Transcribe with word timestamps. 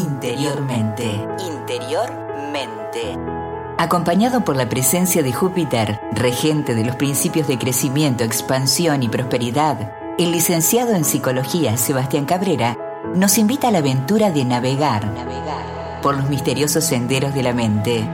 interiormente. 0.00 1.04
Interiormente. 1.46 3.18
Acompañado 3.78 4.44
por 4.44 4.56
la 4.56 4.68
presencia 4.68 5.22
de 5.22 5.32
Júpiter, 5.32 6.00
regente 6.12 6.74
de 6.74 6.84
los 6.84 6.96
principios 6.96 7.48
de 7.48 7.58
crecimiento, 7.58 8.24
expansión 8.24 9.02
y 9.02 9.08
prosperidad, 9.08 9.92
el 10.18 10.32
licenciado 10.32 10.94
en 10.94 11.04
psicología 11.04 11.76
Sebastián 11.76 12.26
Cabrera 12.26 12.76
nos 13.14 13.38
invita 13.38 13.68
a 13.68 13.70
la 13.70 13.78
aventura 13.78 14.30
de 14.30 14.44
navegar, 14.44 15.06
navegar 15.06 16.00
por 16.02 16.16
los 16.16 16.28
misteriosos 16.28 16.84
senderos 16.84 17.34
de 17.34 17.42
la 17.42 17.52
mente. 17.52 18.08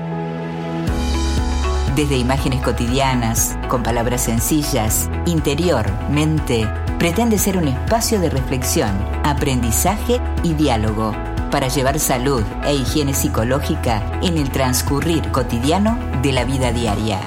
Desde 1.95 2.19
imágenes 2.19 2.61
cotidianas, 2.63 3.57
con 3.69 3.83
palabras 3.83 4.23
sencillas, 4.23 5.09
interior, 5.25 5.91
mente, 6.11 6.69
pretende 6.99 7.39
ser 7.39 7.57
un 7.57 7.69
espacio 7.69 8.21
de 8.21 8.29
reflexión, 8.29 8.91
aprendizaje 9.25 10.21
y 10.43 10.53
diálogo 10.55 11.15
para 11.57 11.69
llevar 11.69 11.99
salud 11.99 12.43
e 12.67 12.75
higiene 12.75 13.15
psicológica 13.15 14.03
en 14.23 14.37
el 14.37 14.51
transcurrir 14.51 15.33
cotidiano 15.33 15.99
de 16.21 16.33
la 16.33 16.45
vida 16.45 16.71
diaria. 16.71 17.19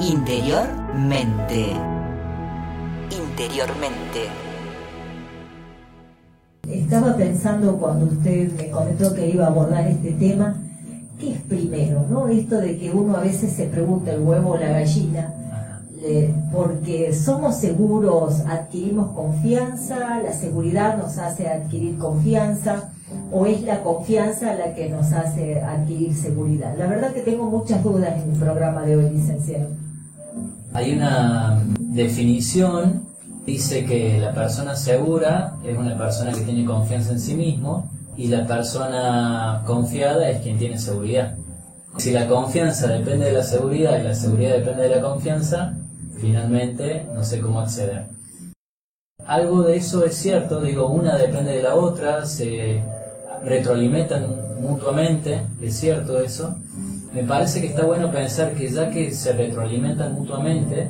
Interiormente. 0.00 1.72
Interiormente. 3.10 4.30
Estaba 6.66 7.14
pensando 7.16 7.76
cuando 7.76 8.06
usted 8.06 8.50
me 8.52 8.70
comentó 8.70 9.14
que 9.14 9.28
iba 9.28 9.44
a 9.44 9.48
abordar 9.48 9.86
este 9.88 10.12
tema, 10.12 10.56
¿qué 11.20 11.34
es 11.34 11.40
primero? 11.42 12.06
¿no? 12.08 12.28
Esto 12.28 12.56
de 12.56 12.78
que 12.78 12.90
uno 12.92 13.18
a 13.18 13.20
veces 13.20 13.52
se 13.52 13.66
pregunta 13.66 14.10
el 14.10 14.22
huevo 14.22 14.52
o 14.52 14.56
la 14.56 14.68
gallina 14.68 15.34
porque 16.52 17.14
somos 17.14 17.56
seguros, 17.56 18.40
adquirimos 18.46 19.12
confianza, 19.12 20.20
la 20.22 20.32
seguridad 20.32 20.98
nos 20.98 21.18
hace 21.18 21.48
adquirir 21.48 21.96
confianza, 21.98 22.90
o 23.30 23.46
es 23.46 23.62
la 23.62 23.82
confianza 23.82 24.54
la 24.54 24.74
que 24.74 24.88
nos 24.88 25.12
hace 25.12 25.60
adquirir 25.60 26.14
seguridad. 26.14 26.74
La 26.76 26.86
verdad 26.86 27.12
que 27.12 27.20
tengo 27.20 27.44
muchas 27.44 27.82
dudas 27.84 28.20
en 28.22 28.32
el 28.32 28.38
programa 28.38 28.82
de 28.82 28.96
hoy, 28.96 29.10
licenciado. 29.10 29.68
Hay 30.72 30.92
una 30.92 31.62
definición, 31.78 33.02
dice 33.46 33.84
que 33.84 34.18
la 34.18 34.32
persona 34.32 34.74
segura 34.74 35.56
es 35.64 35.76
una 35.76 35.96
persona 35.96 36.32
que 36.32 36.40
tiene 36.40 36.64
confianza 36.64 37.12
en 37.12 37.20
sí 37.20 37.34
mismo 37.34 37.90
y 38.16 38.28
la 38.28 38.46
persona 38.46 39.62
confiada 39.66 40.30
es 40.30 40.40
quien 40.42 40.58
tiene 40.58 40.78
seguridad. 40.78 41.36
Si 41.98 42.10
la 42.10 42.26
confianza 42.26 42.86
depende 42.86 43.26
de 43.26 43.32
la 43.32 43.42
seguridad 43.42 44.00
y 44.00 44.04
la 44.04 44.14
seguridad 44.14 44.54
depende 44.56 44.84
de 44.84 44.96
la 44.96 45.02
confianza, 45.02 45.74
finalmente 46.22 47.04
no 47.12 47.24
sé 47.24 47.40
cómo 47.40 47.60
acceder. 47.60 48.06
Algo 49.26 49.62
de 49.62 49.76
eso 49.76 50.04
es 50.04 50.14
cierto, 50.14 50.60
digo, 50.60 50.86
una 50.86 51.18
depende 51.18 51.52
de 51.52 51.62
la 51.62 51.74
otra, 51.74 52.24
se 52.26 52.80
retroalimentan 53.44 54.26
mutuamente, 54.60 55.42
es 55.60 55.76
cierto 55.76 56.20
eso. 56.20 56.54
Me 57.12 57.24
parece 57.24 57.60
que 57.60 57.66
está 57.66 57.84
bueno 57.84 58.10
pensar 58.12 58.54
que 58.54 58.70
ya 58.70 58.88
que 58.88 59.10
se 59.10 59.32
retroalimentan 59.32 60.14
mutuamente, 60.14 60.88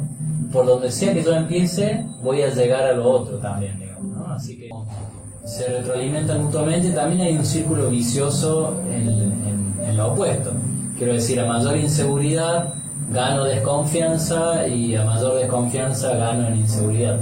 por 0.53 0.67
donde 0.67 0.91
sea 0.91 1.15
que 1.15 1.23
yo 1.23 1.33
empiece, 1.33 2.07
voy 2.23 2.43
a 2.43 2.55
llegar 2.55 2.85
a 2.85 2.93
lo 2.93 3.11
otro 3.11 3.39
también, 3.39 3.81
digamos. 3.81 4.29
Así 4.29 4.59
que 4.59 4.69
se 5.47 5.67
retroalimentan 5.67 6.45
mutuamente, 6.45 6.91
también 6.91 7.23
hay 7.23 7.37
un 7.39 7.47
círculo 7.47 7.89
vicioso 7.89 8.83
en, 8.91 9.83
en 9.83 9.97
lo 9.97 10.13
opuesto. 10.13 10.53
Quiero 10.99 11.15
decir, 11.15 11.41
a 11.41 11.47
mayor 11.47 11.79
inseguridad, 11.79 12.75
gano 13.13 13.45
desconfianza 13.45 14.67
y 14.67 14.95
a 14.97 15.05
mayor 15.05 15.39
desconfianza 15.39 16.15
gano 16.17 16.49
en 16.49 16.57
inseguridad. 16.57 17.21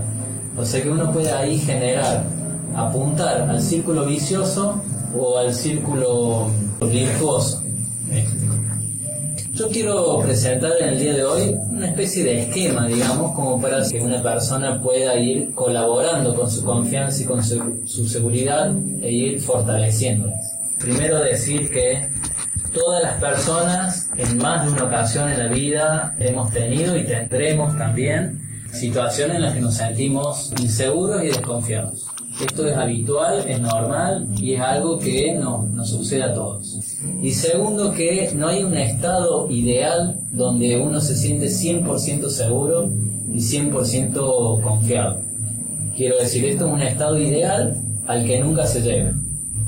O 0.56 0.64
sea 0.64 0.82
que 0.82 0.90
uno 0.90 1.12
puede 1.12 1.30
ahí 1.32 1.58
generar, 1.58 2.24
apuntar 2.74 3.42
al 3.42 3.60
círculo 3.60 4.04
vicioso 4.06 4.80
o 5.18 5.38
al 5.38 5.52
círculo 5.54 6.48
virtuoso. 6.80 7.62
Yo 9.52 9.68
quiero 9.68 10.20
presentar 10.20 10.72
en 10.80 10.88
el 10.90 11.00
día 11.00 11.12
de 11.12 11.24
hoy 11.24 11.56
una 11.70 11.88
especie 11.88 12.24
de 12.24 12.42
esquema, 12.42 12.86
digamos, 12.86 13.34
como 13.34 13.60
para 13.60 13.86
que 13.86 14.00
una 14.00 14.22
persona 14.22 14.80
pueda 14.80 15.16
ir 15.16 15.52
colaborando 15.54 16.34
con 16.34 16.50
su 16.50 16.64
confianza 16.64 17.22
y 17.22 17.26
con 17.26 17.44
su, 17.44 17.82
su 17.84 18.08
seguridad 18.08 18.74
e 19.02 19.10
ir 19.10 19.40
fortaleciéndolas. 19.40 20.56
Primero 20.78 21.18
decir 21.18 21.68
que 21.70 22.08
Todas 22.72 23.02
las 23.02 23.20
personas 23.20 24.10
en 24.16 24.38
más 24.38 24.64
de 24.64 24.72
una 24.72 24.84
ocasión 24.84 25.28
en 25.28 25.38
la 25.40 25.48
vida 25.48 26.14
hemos 26.20 26.52
tenido 26.52 26.96
y 26.96 27.04
tendremos 27.04 27.76
también 27.76 28.40
situaciones 28.72 29.36
en 29.36 29.42
las 29.42 29.54
que 29.54 29.60
nos 29.60 29.74
sentimos 29.74 30.52
inseguros 30.60 31.24
y 31.24 31.28
desconfiados. 31.28 32.06
Esto 32.40 32.68
es 32.68 32.76
habitual, 32.76 33.44
es 33.46 33.60
normal 33.60 34.28
y 34.36 34.54
es 34.54 34.60
algo 34.60 35.00
que 35.00 35.34
no, 35.34 35.68
nos 35.72 35.90
sucede 35.90 36.22
a 36.22 36.32
todos. 36.32 36.78
Y 37.20 37.32
segundo, 37.32 37.92
que 37.92 38.30
no 38.36 38.46
hay 38.46 38.62
un 38.62 38.76
estado 38.76 39.50
ideal 39.50 40.20
donde 40.30 40.80
uno 40.80 41.00
se 41.00 41.16
siente 41.16 41.48
100% 41.48 42.28
seguro 42.28 42.88
y 43.28 43.38
100% 43.38 44.62
confiado. 44.62 45.20
Quiero 45.96 46.18
decir, 46.18 46.44
esto 46.44 46.68
es 46.68 46.72
un 46.72 46.82
estado 46.82 47.18
ideal 47.18 47.76
al 48.06 48.24
que 48.24 48.38
nunca 48.38 48.64
se 48.66 48.80
llega. 48.80 49.12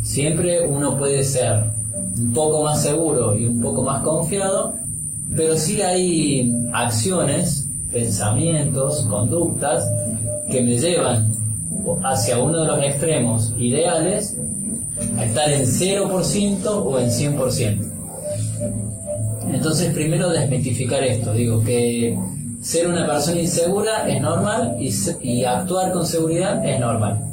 Siempre 0.02 0.66
uno 0.66 0.96
puede 0.96 1.24
ser 1.24 1.81
un 2.18 2.32
poco 2.32 2.62
más 2.62 2.82
seguro 2.82 3.36
y 3.36 3.46
un 3.46 3.60
poco 3.60 3.82
más 3.82 4.02
confiado, 4.02 4.74
pero 5.34 5.56
sí 5.56 5.80
hay 5.80 6.52
acciones, 6.72 7.68
pensamientos, 7.92 9.06
conductas 9.08 9.84
que 10.50 10.62
me 10.62 10.78
llevan 10.78 11.32
hacia 12.04 12.38
uno 12.38 12.60
de 12.60 12.66
los 12.66 12.82
extremos 12.82 13.54
ideales 13.58 14.36
a 15.18 15.24
estar 15.24 15.50
en 15.50 15.62
0% 15.64 16.66
o 16.66 16.98
en 16.98 17.10
100%. 17.10 17.92
Entonces 19.52 19.92
primero 19.92 20.30
desmitificar 20.30 21.02
esto, 21.02 21.32
digo 21.32 21.62
que 21.62 22.18
ser 22.62 22.86
una 22.86 23.06
persona 23.06 23.40
insegura 23.40 24.08
es 24.08 24.20
normal 24.20 24.76
y, 24.78 24.92
y 25.22 25.44
actuar 25.44 25.92
con 25.92 26.06
seguridad 26.06 26.64
es 26.64 26.78
normal. 26.78 27.31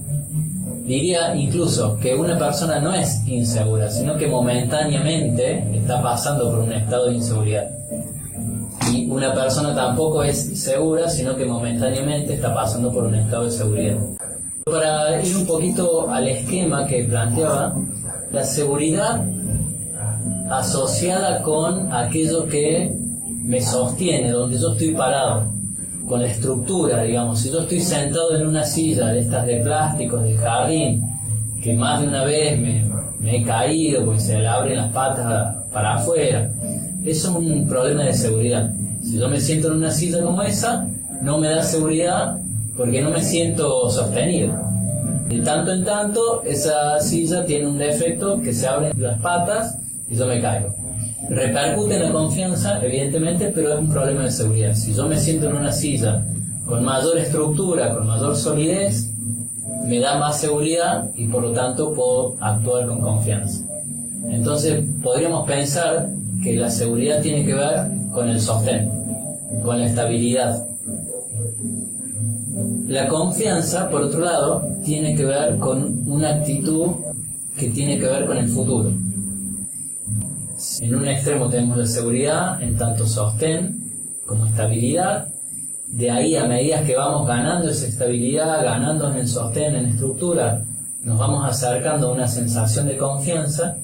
Diría 0.89 1.35
incluso 1.35 1.99
que 1.99 2.15
una 2.15 2.35
persona 2.35 2.79
no 2.79 2.91
es 2.91 3.21
insegura, 3.27 3.91
sino 3.91 4.17
que 4.17 4.25
momentáneamente 4.25 5.63
está 5.77 6.01
pasando 6.01 6.49
por 6.49 6.61
un 6.61 6.73
estado 6.73 7.09
de 7.09 7.13
inseguridad. 7.13 7.69
Y 8.91 9.07
una 9.07 9.31
persona 9.35 9.75
tampoco 9.75 10.23
es 10.23 10.59
segura, 10.59 11.07
sino 11.07 11.35
que 11.35 11.45
momentáneamente 11.45 12.33
está 12.33 12.55
pasando 12.55 12.91
por 12.91 13.03
un 13.03 13.13
estado 13.13 13.43
de 13.43 13.51
seguridad. 13.51 13.97
Para 14.65 15.23
ir 15.23 15.37
un 15.37 15.45
poquito 15.45 16.09
al 16.09 16.27
esquema 16.27 16.87
que 16.87 17.03
planteaba, 17.03 17.75
la 18.31 18.43
seguridad 18.43 19.23
asociada 20.49 21.43
con 21.43 21.93
aquello 21.93 22.47
que 22.47 22.91
me 23.43 23.61
sostiene, 23.61 24.31
donde 24.31 24.57
yo 24.57 24.71
estoy 24.71 24.95
parado 24.95 25.58
con 26.09 26.21
la 26.21 26.27
estructura, 26.27 27.03
digamos. 27.03 27.39
Si 27.39 27.51
yo 27.51 27.61
estoy 27.61 27.79
sentado 27.79 28.35
en 28.35 28.47
una 28.47 28.65
silla 28.65 29.09
de 29.09 29.19
estas 29.19 29.45
de 29.45 29.57
plástico, 29.57 30.17
de 30.17 30.35
jardín, 30.35 31.07
que 31.61 31.75
más 31.75 32.01
de 32.01 32.07
una 32.07 32.23
vez 32.23 32.59
me, 32.59 33.37
he 33.37 33.43
caído 33.43 34.03
porque 34.03 34.19
se 34.19 34.39
le 34.39 34.47
abren 34.47 34.77
las 34.77 34.91
patas 34.91 35.55
para 35.71 35.97
afuera, 35.97 36.49
eso 37.05 37.29
es 37.29 37.35
un 37.35 37.67
problema 37.67 38.05
de 38.05 38.13
seguridad. 38.13 38.71
Si 39.03 39.19
yo 39.19 39.29
me 39.29 39.39
siento 39.39 39.67
en 39.67 39.75
una 39.75 39.91
silla 39.91 40.23
como 40.23 40.41
esa, 40.41 40.87
no 41.21 41.37
me 41.37 41.47
da 41.47 41.61
seguridad 41.61 42.39
porque 42.75 43.03
no 43.03 43.11
me 43.11 43.21
siento 43.21 43.87
sostenido. 43.91 44.55
De 45.27 45.41
tanto 45.41 45.71
en 45.71 45.85
tanto, 45.85 46.41
esa 46.43 46.99
silla 47.01 47.45
tiene 47.45 47.67
un 47.67 47.77
defecto 47.77 48.41
que 48.41 48.51
se 48.51 48.67
abren 48.67 48.93
las 48.99 49.19
patas 49.21 49.77
y 50.09 50.15
yo 50.15 50.25
me 50.25 50.41
caigo. 50.41 50.73
Repercute 51.27 51.95
en 51.95 52.03
la 52.03 52.11
confianza, 52.11 52.79
evidentemente, 52.83 53.51
pero 53.53 53.73
es 53.73 53.79
un 53.79 53.89
problema 53.89 54.23
de 54.23 54.31
seguridad. 54.31 54.73
Si 54.73 54.93
yo 54.93 55.07
me 55.07 55.19
siento 55.19 55.49
en 55.49 55.57
una 55.57 55.71
silla 55.71 56.23
con 56.65 56.83
mayor 56.83 57.17
estructura, 57.17 57.93
con 57.93 58.07
mayor 58.07 58.35
solidez, 58.35 59.11
me 59.85 59.99
da 59.99 60.17
más 60.17 60.39
seguridad 60.39 61.09
y 61.15 61.27
por 61.27 61.43
lo 61.43 61.51
tanto 61.51 61.93
puedo 61.93 62.35
actuar 62.39 62.87
con 62.87 63.01
confianza. 63.01 63.63
Entonces 64.29 64.83
podríamos 65.01 65.45
pensar 65.47 66.09
que 66.43 66.55
la 66.55 66.69
seguridad 66.69 67.21
tiene 67.21 67.45
que 67.45 67.53
ver 67.53 67.87
con 68.13 68.29
el 68.29 68.39
sostén, 68.39 68.89
con 69.63 69.79
la 69.79 69.87
estabilidad. 69.87 70.65
La 72.87 73.07
confianza, 73.07 73.89
por 73.89 74.01
otro 74.03 74.21
lado, 74.21 74.63
tiene 74.83 75.15
que 75.15 75.25
ver 75.25 75.57
con 75.57 76.03
una 76.07 76.35
actitud 76.35 76.91
que 77.57 77.69
tiene 77.69 77.99
que 77.99 78.05
ver 78.05 78.25
con 78.25 78.37
el 78.37 78.47
futuro. 78.47 78.91
En 80.81 80.95
un 80.95 81.07
extremo 81.07 81.49
tenemos 81.49 81.77
la 81.77 81.85
seguridad 81.85 82.61
en 82.61 82.77
tanto 82.77 83.05
sostén 83.05 84.21
como 84.25 84.45
estabilidad. 84.45 85.27
De 85.87 86.09
ahí 86.09 86.35
a 86.37 86.45
medida 86.45 86.83
que 86.83 86.95
vamos 86.95 87.27
ganando 87.27 87.69
esa 87.69 87.87
estabilidad, 87.87 88.63
ganando 88.63 89.09
en 89.11 89.17
el 89.17 89.27
sostén, 89.27 89.75
en 89.75 89.87
estructura, 89.87 90.63
nos 91.03 91.19
vamos 91.19 91.43
acercando 91.45 92.07
a 92.07 92.13
una 92.13 92.27
sensación 92.27 92.87
de 92.87 92.95
confianza 92.95 93.77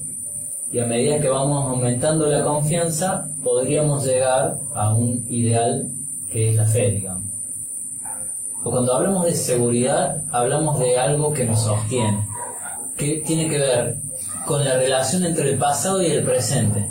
y 0.72 0.78
a 0.78 0.86
medida 0.86 1.20
que 1.20 1.28
vamos 1.28 1.70
aumentando 1.70 2.28
la 2.28 2.42
confianza 2.42 3.28
podríamos 3.44 4.06
llegar 4.06 4.56
a 4.74 4.94
un 4.94 5.26
ideal 5.28 5.90
que 6.30 6.50
es 6.50 6.56
la 6.56 6.64
fe, 6.64 6.92
digamos. 6.92 7.24
O 8.64 8.70
cuando 8.70 8.94
hablamos 8.94 9.24
de 9.24 9.34
seguridad, 9.34 10.24
hablamos 10.30 10.78
de 10.78 10.98
algo 10.98 11.32
que 11.32 11.44
nos 11.44 11.60
sostiene, 11.60 12.26
que 12.96 13.22
tiene 13.26 13.48
que 13.48 13.58
ver 13.58 14.05
con 14.46 14.64
la 14.64 14.76
relación 14.76 15.24
entre 15.24 15.50
el 15.50 15.58
pasado 15.58 16.00
y 16.00 16.06
el 16.06 16.24
presente. 16.24 16.88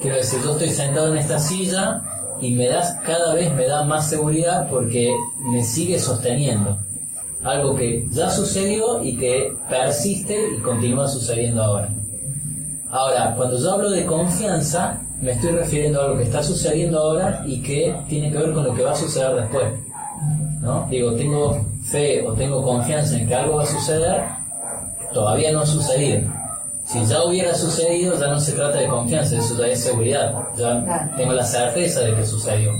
Quiero 0.00 0.16
decir, 0.16 0.40
yo 0.42 0.52
estoy 0.52 0.70
sentado 0.70 1.12
en 1.12 1.18
esta 1.18 1.38
silla 1.38 2.02
y 2.40 2.54
me 2.54 2.68
das 2.68 2.96
cada 3.04 3.34
vez 3.34 3.52
me 3.52 3.66
da 3.66 3.84
más 3.84 4.08
seguridad 4.08 4.68
porque 4.70 5.14
me 5.40 5.62
sigue 5.62 5.98
sosteniendo. 5.98 6.78
Algo 7.42 7.74
que 7.74 8.06
ya 8.10 8.30
sucedió 8.30 9.02
y 9.02 9.16
que 9.16 9.54
persiste 9.68 10.38
y 10.56 10.60
continúa 10.60 11.08
sucediendo 11.08 11.62
ahora. 11.62 11.88
Ahora, 12.90 13.34
cuando 13.36 13.58
yo 13.58 13.72
hablo 13.72 13.90
de 13.90 14.06
confianza, 14.06 15.00
me 15.20 15.32
estoy 15.32 15.50
refiriendo 15.50 16.00
a 16.00 16.04
algo 16.04 16.18
que 16.18 16.24
está 16.24 16.42
sucediendo 16.42 17.00
ahora 17.00 17.42
y 17.44 17.60
que 17.60 17.94
tiene 18.08 18.30
que 18.30 18.38
ver 18.38 18.52
con 18.52 18.64
lo 18.64 18.74
que 18.74 18.82
va 18.82 18.92
a 18.92 18.96
suceder 18.96 19.34
después. 19.34 19.66
¿no? 20.60 20.86
Digo, 20.88 21.12
tengo 21.14 21.60
fe 21.82 22.26
o 22.26 22.32
tengo 22.32 22.62
confianza 22.62 23.18
en 23.18 23.28
que 23.28 23.34
algo 23.34 23.56
va 23.56 23.64
a 23.64 23.66
suceder, 23.66 24.22
todavía 25.12 25.52
no 25.52 25.60
ha 25.60 25.66
sucedido. 25.66 26.43
Si 26.94 27.04
ya 27.06 27.24
hubiera 27.24 27.52
sucedido, 27.56 28.16
ya 28.20 28.28
no 28.28 28.38
se 28.38 28.52
trata 28.52 28.78
de 28.78 28.86
confianza, 28.86 29.36
eso 29.36 29.58
ya 29.58 29.66
es 29.66 29.82
seguridad. 29.82 30.32
Ya 30.56 31.10
tengo 31.16 31.32
la 31.32 31.44
certeza 31.44 32.02
de 32.02 32.14
que 32.14 32.24
sucedió. 32.24 32.70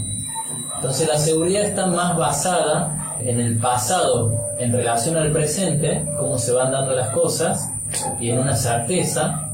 Entonces 0.77 1.09
la 1.09 1.17
seguridad 1.17 1.63
está 1.63 1.85
más 1.87 2.15
basada 2.15 3.17
en 3.19 3.41
el 3.41 3.57
pasado 3.57 4.33
en 4.57 4.71
relación 4.71 5.17
al 5.17 5.33
presente, 5.33 6.05
cómo 6.17 6.37
se 6.37 6.53
van 6.53 6.71
dando 6.71 6.95
las 6.95 7.09
cosas, 7.09 7.69
y 8.17 8.29
en 8.29 8.39
una 8.39 8.55
certeza, 8.55 9.49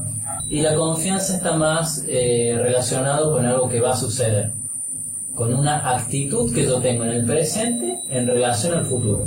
y 0.48 0.60
la 0.60 0.76
confianza 0.76 1.34
está 1.34 1.54
más 1.54 2.04
eh, 2.06 2.56
relacionado 2.56 3.32
con 3.32 3.44
algo 3.44 3.68
que 3.68 3.80
va 3.80 3.94
a 3.94 3.96
suceder, 3.96 4.52
con 5.34 5.52
una 5.52 5.90
actitud 5.96 6.54
que 6.54 6.66
yo 6.66 6.80
tengo 6.80 7.02
en 7.02 7.10
el 7.10 7.26
presente 7.26 7.98
en 8.10 8.28
relación 8.28 8.74
al 8.74 8.86
futuro. 8.86 9.26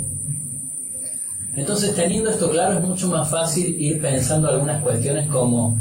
Entonces, 1.56 1.94
teniendo 1.94 2.30
esto 2.30 2.50
claro, 2.50 2.78
es 2.78 2.84
mucho 2.84 3.08
más 3.08 3.28
fácil 3.30 3.80
ir 3.80 4.00
pensando 4.00 4.48
algunas 4.48 4.82
cuestiones 4.82 5.26
como 5.28 5.76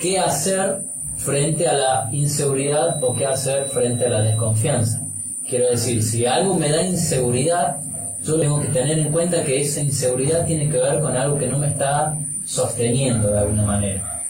qué 0.00 0.18
hacer 0.18 0.82
frente 1.16 1.66
a 1.66 1.72
la 1.72 2.08
inseguridad 2.12 3.02
o 3.02 3.14
qué 3.14 3.24
hacer 3.26 3.68
frente 3.70 4.06
a 4.06 4.10
la 4.10 4.20
desconfianza. 4.20 5.02
Quiero 5.48 5.70
decir, 5.70 6.02
si 6.02 6.26
algo 6.26 6.54
me 6.54 6.68
da 6.68 6.82
inseguridad, 6.82 7.78
yo 8.22 8.38
tengo 8.38 8.60
que 8.60 8.68
tener 8.68 8.98
en 8.98 9.10
cuenta 9.10 9.42
que 9.42 9.62
esa 9.62 9.80
inseguridad 9.80 10.44
tiene 10.44 10.68
que 10.68 10.76
ver 10.76 11.00
con 11.00 11.16
algo 11.16 11.38
que 11.38 11.46
no 11.46 11.58
me 11.58 11.68
está 11.68 12.14
sosteniendo 12.44 13.30
de 13.30 13.38
alguna 13.38 13.62
manera. 13.62 14.22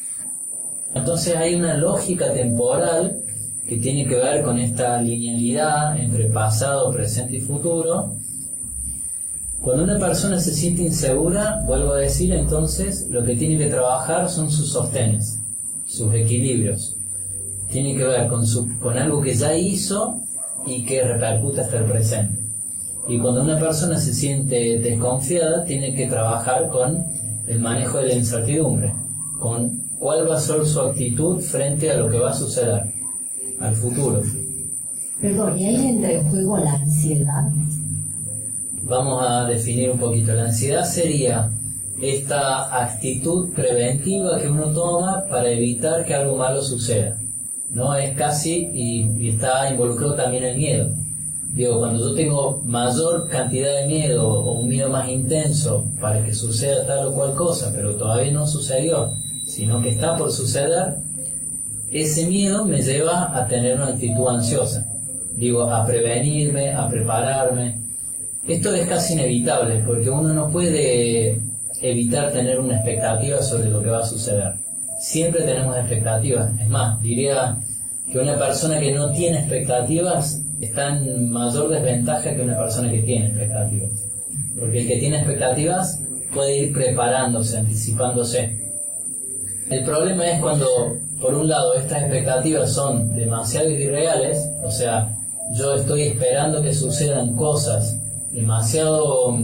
Entonces 0.95 1.37
hay 1.37 1.55
una 1.57 1.75
lógica 1.75 2.33
temporal 2.33 3.23
que 3.69 3.79
tiene 3.79 4.07
que 4.07 4.15
ver 4.15 4.43
con 4.43 4.59
esta 4.59 5.01
linealidad 5.03 5.99
entre 5.99 6.27
pasado, 6.27 6.93
presente 6.93 7.37
y 7.37 7.41
futuro, 7.41 8.15
cuando 9.67 9.83
una 9.83 9.99
persona 9.99 10.39
se 10.39 10.55
siente 10.55 10.83
insegura, 10.83 11.61
vuelvo 11.67 11.95
a 11.95 11.97
decir, 11.97 12.33
entonces 12.33 13.09
lo 13.11 13.25
que 13.25 13.35
tiene 13.35 13.59
que 13.59 13.67
trabajar 13.67 14.29
son 14.29 14.49
sus 14.49 14.71
sostenes, 14.71 15.41
sus 15.85 16.15
equilibrios. 16.15 16.97
Tiene 17.69 17.97
que 17.97 18.05
ver 18.05 18.29
con, 18.29 18.47
su, 18.47 18.79
con 18.79 18.97
algo 18.97 19.21
que 19.21 19.35
ya 19.35 19.57
hizo 19.57 20.21
y 20.67 20.85
que 20.85 21.03
repercute 21.03 21.63
hasta 21.63 21.79
el 21.79 21.85
presente. 21.87 22.39
Y 23.09 23.19
cuando 23.19 23.43
una 23.43 23.59
persona 23.59 23.99
se 23.99 24.15
siente 24.15 24.79
desconfiada, 24.79 25.65
tiene 25.65 25.93
que 25.97 26.07
trabajar 26.07 26.69
con 26.69 27.05
el 27.49 27.59
manejo 27.59 27.99
de 27.99 28.07
la 28.07 28.15
incertidumbre, 28.15 28.95
con 29.41 29.83
cuál 29.99 30.31
va 30.31 30.37
a 30.37 30.41
ser 30.41 30.65
su 30.65 30.79
actitud 30.79 31.41
frente 31.41 31.91
a 31.91 31.97
lo 31.97 32.09
que 32.09 32.21
va 32.21 32.31
a 32.31 32.35
suceder, 32.35 32.95
al 33.59 33.75
futuro. 33.75 34.23
Perdón, 35.21 35.59
¿y 35.59 35.65
ahí 35.65 35.87
entra 35.89 36.13
en 36.13 36.31
juego 36.31 36.57
la 36.57 36.75
ansiedad? 36.75 37.49
Vamos 38.87 39.23
a 39.27 39.45
definir 39.45 39.91
un 39.91 39.99
poquito. 39.99 40.33
La 40.33 40.45
ansiedad 40.45 40.85
sería 40.85 41.51
esta 42.01 42.83
actitud 42.83 43.53
preventiva 43.55 44.39
que 44.39 44.49
uno 44.49 44.71
toma 44.73 45.25
para 45.29 45.51
evitar 45.51 46.05
que 46.05 46.15
algo 46.15 46.37
malo 46.37 46.63
suceda. 46.63 47.17
No 47.71 47.95
es 47.97 48.17
casi, 48.17 48.71
y, 48.73 49.29
está 49.29 49.71
involucrado 49.71 50.15
también 50.15 50.45
el 50.45 50.57
miedo. 50.57 50.89
Digo, 51.53 51.79
cuando 51.79 52.11
yo 52.11 52.15
tengo 52.15 52.63
mayor 52.65 53.29
cantidad 53.29 53.81
de 53.81 53.87
miedo 53.87 54.29
o 54.29 54.61
un 54.61 54.69
miedo 54.69 54.91
más 54.91 55.09
intenso 55.09 55.87
para 56.01 56.23
que 56.23 56.35
suceda 56.35 56.87
tal 56.87 57.07
o 57.07 57.15
cual 57.15 57.35
cosa, 57.35 57.73
pero 57.75 57.97
todavía 57.97 58.31
no 58.31 58.47
sucedió, 58.47 59.11
sino 59.47 59.81
que 59.81 59.91
está 59.91 60.17
por 60.17 60.31
suceder, 60.31 60.97
ese 61.91 62.27
miedo 62.27 62.67
me 62.67 62.83
lleva 62.83 63.37
a 63.37 63.47
tener 63.47 63.77
una 63.77 63.89
actitud 63.89 64.29
ansiosa. 64.29 64.87
Digo, 65.35 65.63
a 65.63 65.85
prevenirme, 65.87 66.73
a 66.73 66.89
prepararme, 66.89 67.86
esto 68.49 68.75
es 68.75 68.89
casi 68.89 69.15
inevitable 69.15 69.83
porque 69.87 70.09
uno 70.09 70.33
no 70.33 70.51
puede 70.51 71.41
evitar 71.83 72.33
tener 72.33 72.61
una 72.61 72.77
expectativa 72.77 73.43
sobre 73.43 73.71
lo 73.71 73.83
que 73.83 73.91
va 73.91 74.01
a 74.01 74.07
suceder. 74.07 74.55
Siempre 75.01 75.43
tenemos 75.43 75.77
expectativas. 75.77 76.51
Es 76.61 76.69
más, 76.69 77.01
diría 77.03 77.57
que 78.11 78.19
una 78.19 78.39
persona 78.39 78.79
que 78.79 78.93
no 78.93 79.13
tiene 79.13 79.39
expectativas 79.41 80.41
está 80.61 80.97
en 80.97 81.31
mayor 81.31 81.69
desventaja 81.69 82.35
que 82.35 82.43
una 82.43 82.57
persona 82.57 82.91
que 82.91 83.03
tiene 83.03 83.27
expectativas. 83.27 83.91
Porque 84.59 84.81
el 84.81 84.87
que 84.87 84.97
tiene 84.99 85.17
expectativas 85.17 86.01
puede 86.33 86.57
ir 86.57 86.73
preparándose, 86.73 87.59
anticipándose. 87.59 88.59
El 89.69 89.85
problema 89.85 90.31
es 90.31 90.41
cuando, 90.41 90.97
por 91.21 91.35
un 91.35 91.49
lado, 91.49 91.75
estas 91.75 92.03
expectativas 92.03 92.71
son 92.71 93.15
demasiado 93.15 93.69
irreales, 93.69 94.49
o 94.63 94.71
sea, 94.71 95.15
yo 95.53 95.75
estoy 95.75 96.03
esperando 96.03 96.63
que 96.63 96.73
sucedan 96.73 97.37
cosas 97.37 97.97
demasiado 98.37 99.39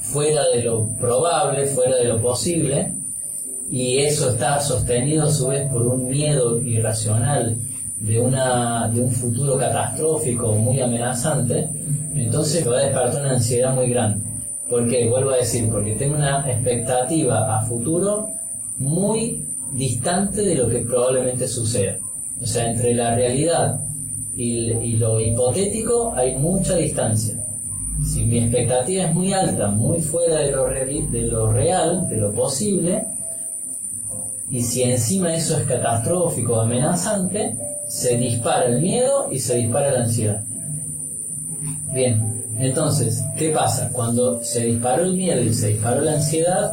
fuera 0.00 0.48
de 0.48 0.64
lo 0.64 0.88
probable, 0.98 1.66
fuera 1.66 1.96
de 1.96 2.04
lo 2.04 2.20
posible, 2.20 2.94
y 3.70 3.98
eso 3.98 4.30
está 4.30 4.58
sostenido 4.60 5.26
a 5.26 5.30
su 5.30 5.48
vez 5.48 5.70
por 5.70 5.82
un 5.86 6.08
miedo 6.08 6.58
irracional 6.62 7.58
de, 8.00 8.18
una, 8.18 8.88
de 8.88 9.02
un 9.02 9.12
futuro 9.12 9.58
catastrófico 9.58 10.54
muy 10.54 10.80
amenazante, 10.80 11.68
entonces 12.14 12.66
va 12.66 12.78
a 12.78 12.82
despertar 12.84 13.20
una 13.20 13.34
ansiedad 13.34 13.74
muy 13.74 13.90
grande. 13.90 14.24
¿Por 14.70 14.88
qué? 14.88 15.08
Vuelvo 15.08 15.30
a 15.30 15.36
decir, 15.36 15.68
porque 15.70 15.94
tengo 15.96 16.16
una 16.16 16.50
expectativa 16.50 17.58
a 17.58 17.66
futuro 17.66 18.28
muy 18.78 19.44
distante 19.72 20.42
de 20.42 20.54
lo 20.54 20.68
que 20.68 20.78
probablemente 20.78 21.46
suceda. 21.46 21.96
O 22.40 22.46
sea, 22.46 22.70
entre 22.70 22.94
la 22.94 23.14
realidad 23.14 23.80
y, 24.34 24.72
y 24.72 24.96
lo 24.96 25.20
hipotético 25.20 26.14
hay 26.16 26.36
mucha 26.36 26.76
distancia. 26.76 27.37
Si 28.04 28.24
mi 28.24 28.38
expectativa 28.38 29.04
es 29.04 29.14
muy 29.14 29.32
alta, 29.32 29.68
muy 29.68 30.00
fuera 30.00 30.40
de 30.40 30.52
lo, 30.52 30.68
de 30.68 31.22
lo 31.22 31.52
real, 31.52 32.08
de 32.08 32.16
lo 32.16 32.32
posible, 32.32 33.06
y 34.50 34.62
si 34.62 34.82
encima 34.82 35.34
eso 35.34 35.58
es 35.58 35.64
catastrófico, 35.64 36.60
amenazante, 36.60 37.56
se 37.88 38.16
dispara 38.16 38.66
el 38.66 38.80
miedo 38.80 39.28
y 39.30 39.38
se 39.38 39.56
dispara 39.56 39.92
la 39.92 40.04
ansiedad. 40.04 40.44
Bien, 41.92 42.44
entonces, 42.58 43.22
¿qué 43.36 43.50
pasa? 43.50 43.90
Cuando 43.92 44.42
se 44.42 44.64
disparó 44.64 45.04
el 45.04 45.14
miedo 45.14 45.42
y 45.42 45.52
se 45.52 45.68
disparó 45.68 46.02
la 46.02 46.14
ansiedad, 46.14 46.72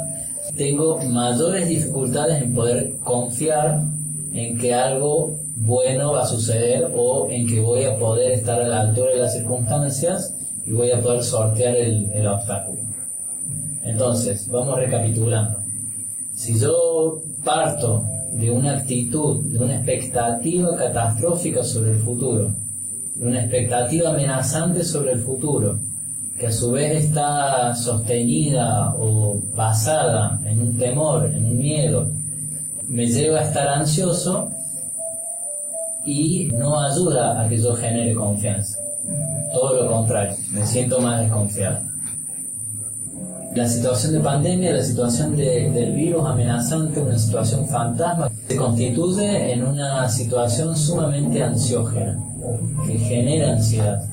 tengo 0.55 0.99
mayores 1.03 1.67
dificultades 1.67 2.41
en 2.41 2.53
poder 2.53 2.97
confiar 3.03 3.81
en 4.33 4.57
que 4.57 4.73
algo 4.73 5.35
bueno 5.57 6.11
va 6.13 6.23
a 6.23 6.27
suceder 6.27 6.91
o 6.95 7.29
en 7.29 7.47
que 7.47 7.59
voy 7.61 7.83
a 7.85 7.97
poder 7.97 8.31
estar 8.33 8.61
a 8.61 8.67
la 8.67 8.81
altura 8.81 9.11
de 9.11 9.17
las 9.17 9.33
circunstancias 9.33 10.34
y 10.65 10.71
voy 10.71 10.91
a 10.91 11.01
poder 11.01 11.23
sortear 11.23 11.75
el, 11.75 12.27
obstáculo. 12.27 12.81
Entonces, 13.83 14.47
vamos 14.49 14.79
recapitulando. 14.79 15.59
Si 16.33 16.59
yo 16.59 17.21
parto 17.43 18.03
de 18.33 18.49
una 18.49 18.77
actitud, 18.77 19.43
de 19.45 19.59
una 19.59 19.75
expectativa 19.75 20.75
catastrófica 20.75 21.63
sobre 21.63 21.91
el 21.91 21.99
futuro, 21.99 22.51
de 23.15 23.27
una 23.27 23.41
expectativa 23.41 24.09
amenazante 24.09 24.83
sobre 24.83 25.11
el 25.11 25.19
futuro, 25.19 25.79
que 26.39 26.47
a 26.47 26.51
su 26.51 26.71
vez 26.71 27.05
está 27.05 27.73
sostenida 27.75 28.93
o 28.97 29.39
basada 29.55 30.41
en 30.45 30.59
un 30.59 30.77
temor, 30.77 31.27
en 31.27 31.45
un 31.45 31.57
miedo, 31.59 32.11
me 32.87 33.05
lleva 33.05 33.39
a 33.39 33.43
estar 33.43 33.67
ansioso 33.67 34.49
y 36.05 36.47
no 36.47 36.79
ayuda 36.79 37.41
a 37.41 37.47
que 37.47 37.57
yo 37.57 37.73
genere 37.75 38.13
confianza 38.13 38.84
todo 39.55 39.83
lo 39.83 39.89
contrario, 39.89 40.35
me 40.51 40.67
siento 40.67 40.99
más 40.99 41.21
desconfiado. 41.21 41.79
La 43.55 43.69
situación 43.69 44.11
de 44.11 44.19
pandemia, 44.19 44.73
la 44.73 44.83
situación 44.83 45.37
del 45.37 45.93
virus 45.93 46.25
amenazante, 46.25 46.99
una 46.99 47.17
situación 47.17 47.65
fantasma, 47.69 48.29
se 48.49 48.57
constituye 48.57 49.53
en 49.53 49.65
una 49.65 50.09
situación 50.09 50.75
sumamente 50.75 51.41
ansiógena, 51.41 52.19
que 52.85 52.99
genera 52.99 53.53
ansiedad, 53.53 54.03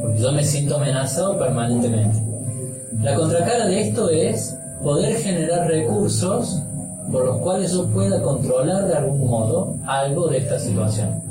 porque 0.00 0.20
yo 0.20 0.30
me 0.30 0.44
siento 0.44 0.76
amenazado 0.76 1.36
permanentemente. 1.36 2.22
La 3.02 3.16
contracara 3.16 3.66
de 3.66 3.88
esto 3.88 4.08
es 4.08 4.56
poder 4.84 5.16
generar 5.16 5.66
recursos 5.66 6.62
por 7.10 7.24
los 7.24 7.38
cuales 7.38 7.72
yo 7.72 7.86
pueda 7.86 8.20
controlar 8.22 8.86
de 8.86 8.94
algún 8.94 9.28
modo 9.28 9.76
algo 9.86 10.28
de 10.28 10.38
esta 10.38 10.58
situación. 10.58 11.22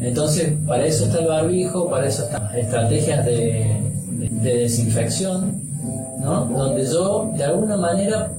Entonces, 0.00 0.52
para 0.66 0.86
eso 0.86 1.06
está 1.06 1.20
el 1.20 1.28
barbijo, 1.28 1.88
para 1.88 2.06
eso 2.06 2.24
están 2.24 2.54
estrategias 2.54 3.24
de, 3.24 3.80
desinfección, 4.42 5.60
¿no? 6.20 6.46
donde 6.46 6.84
yo 6.84 7.30
de 7.36 7.44
alguna 7.44 7.76
manera 7.76 8.32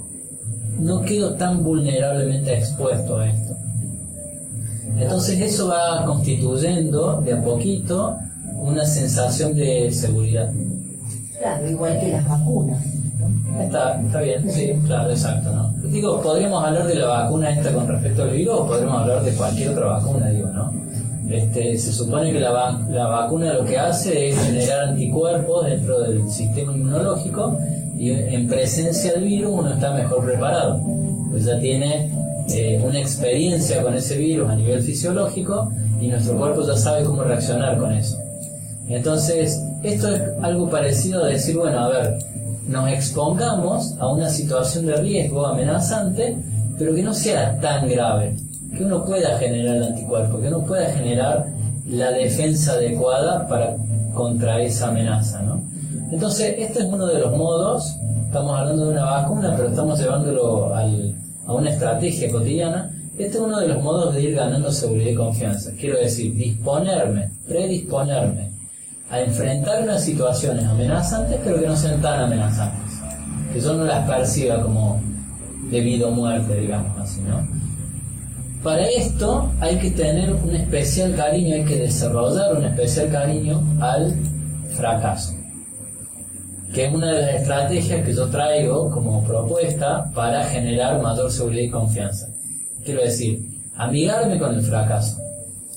no 0.79 1.01
quedo 1.01 1.33
tan 1.35 1.63
vulnerablemente 1.63 2.57
expuesto 2.57 3.17
a 3.17 3.29
esto. 3.29 3.55
Entonces 4.97 5.41
eso 5.41 5.67
va 5.67 6.05
constituyendo 6.05 7.21
de 7.21 7.33
a 7.33 7.43
poquito 7.43 8.17
una 8.55 8.85
sensación 8.85 9.53
de 9.55 9.91
seguridad. 9.91 10.51
Claro, 11.37 11.69
igual 11.69 11.99
que 11.99 12.11
las 12.11 12.27
vacunas. 12.27 12.83
Está, 13.61 14.01
está 14.01 14.21
bien, 14.21 14.51
sí, 14.51 14.73
claro, 14.85 15.11
exacto, 15.11 15.51
¿no? 15.51 15.73
Digo, 15.89 16.21
podríamos 16.21 16.63
hablar 16.63 16.87
de 16.87 16.95
la 16.95 17.07
vacuna 17.07 17.49
esta 17.49 17.71
con 17.71 17.87
respecto 17.87 18.23
al 18.23 18.31
virus 18.31 18.55
o 18.55 18.67
podríamos 18.67 19.01
hablar 19.01 19.23
de 19.23 19.31
cualquier 19.33 19.69
otra 19.69 19.85
vacuna, 19.85 20.29
digo, 20.29 20.47
¿no? 20.49 20.73
Este, 21.29 21.77
se 21.77 21.91
supone 21.91 22.31
que 22.31 22.39
la, 22.39 22.79
la 22.89 23.07
vacuna 23.07 23.53
lo 23.53 23.65
que 23.65 23.79
hace 23.79 24.29
es 24.29 24.39
generar 24.39 24.89
anticuerpos 24.89 25.65
dentro 25.65 25.99
del 26.01 26.29
sistema 26.29 26.73
inmunológico 26.73 27.57
y 27.97 28.11
en 28.11 28.47
presencia 28.47 29.13
del 29.13 29.23
virus 29.23 29.51
uno 29.53 29.73
está 29.73 29.93
mejor 29.93 30.25
preparado, 30.25 30.81
pues 31.31 31.45
ya 31.45 31.57
tiene 31.59 32.11
eh, 32.49 32.79
una 32.85 32.99
experiencia 32.99 33.81
con 33.81 33.95
ese 33.95 34.17
virus 34.17 34.49
a 34.49 34.55
nivel 34.55 34.81
fisiológico 34.83 35.71
y 35.99 36.07
nuestro 36.09 36.37
cuerpo 36.37 36.65
ya 36.67 36.75
sabe 36.75 37.03
cómo 37.03 37.23
reaccionar 37.23 37.77
con 37.77 37.91
eso. 37.93 38.19
Entonces, 38.87 39.59
esto 39.81 40.13
es 40.13 40.21
algo 40.41 40.69
parecido 40.69 41.23
a 41.23 41.27
decir, 41.27 41.57
bueno, 41.57 41.79
a 41.79 41.89
ver, 41.89 42.19
nos 42.67 42.89
expongamos 42.89 43.95
a 43.99 44.07
una 44.07 44.29
situación 44.29 44.87
de 44.87 44.97
riesgo 44.97 45.45
amenazante, 45.45 46.37
pero 46.77 46.95
que 46.95 47.03
no 47.03 47.13
sea 47.13 47.59
tan 47.59 47.87
grave, 47.87 48.35
que 48.75 48.83
uno 48.83 49.05
pueda 49.05 49.37
generar 49.37 49.77
el 49.77 49.83
anticuerpo, 49.83 50.39
que 50.39 50.47
uno 50.47 50.65
pueda 50.65 50.91
generar 50.91 51.45
la 51.87 52.11
defensa 52.11 52.73
adecuada 52.73 53.47
para 53.47 53.75
contra 54.13 54.61
esa 54.61 54.87
amenaza, 54.87 55.41
¿no? 55.43 55.61
Entonces, 56.11 56.55
este 56.57 56.79
es 56.79 56.85
uno 56.85 57.05
de 57.07 57.19
los 57.19 57.35
modos, 57.35 57.95
estamos 58.25 58.57
hablando 58.57 58.85
de 58.85 58.91
una 58.91 59.05
vacuna, 59.05 59.53
pero 59.55 59.69
estamos 59.69 59.99
llevándolo 59.99 60.73
a 60.73 61.53
una 61.53 61.69
estrategia 61.69 62.31
cotidiana. 62.31 62.91
Este 63.17 63.37
es 63.37 63.43
uno 63.43 63.59
de 63.59 63.67
los 63.67 63.81
modos 63.81 64.13
de 64.13 64.21
ir 64.21 64.35
ganando 64.35 64.71
seguridad 64.71 65.11
y 65.11 65.15
confianza. 65.15 65.71
Quiero 65.79 65.97
decir, 65.97 66.35
disponerme, 66.35 67.31
predisponerme 67.47 68.54
a 69.15 69.21
enfrentarme 69.21 69.91
a 69.91 69.99
situaciones 69.99 70.65
amenazantes, 70.65 71.39
pero 71.43 71.59
que 71.59 71.67
no 71.67 71.75
sean 71.75 72.01
tan 72.01 72.21
amenazantes. 72.21 72.93
Que 73.51 73.59
yo 73.59 73.73
no 73.73 73.85
las 73.85 74.07
perciba 74.07 74.61
como 74.61 75.01
debido 75.69 76.09
a 76.09 76.11
muerte, 76.11 76.55
digamos 76.55 76.99
así, 76.99 77.21
¿no? 77.21 77.47
Para 78.63 78.87
esto 78.87 79.51
hay 79.59 79.77
que 79.77 79.91
tener 79.91 80.33
un 80.33 80.55
especial 80.55 81.15
cariño, 81.15 81.55
hay 81.55 81.65
que 81.65 81.77
desarrollar 81.77 82.55
un 82.55 82.65
especial 82.65 83.11
cariño 83.11 83.61
al 83.79 84.15
fracaso 84.75 85.35
que 86.75 86.87
es 86.87 86.93
una 86.93 87.09
de 87.13 87.21
las 87.21 87.35
estrategias 87.35 88.05
que 88.05 88.13
yo 88.13 88.27
traigo 88.27 88.91
como 88.91 89.23
propuesta 89.23 90.11
para 90.13 90.43
generar 90.43 91.01
mayor 91.01 91.31
seguridad 91.31 91.63
y 91.63 91.69
confianza. 91.69 92.27
Quiero 92.83 93.01
decir, 93.01 93.39
amigarme 93.77 94.37
con 94.37 94.53
el 94.53 94.61
fracaso. 94.61 95.17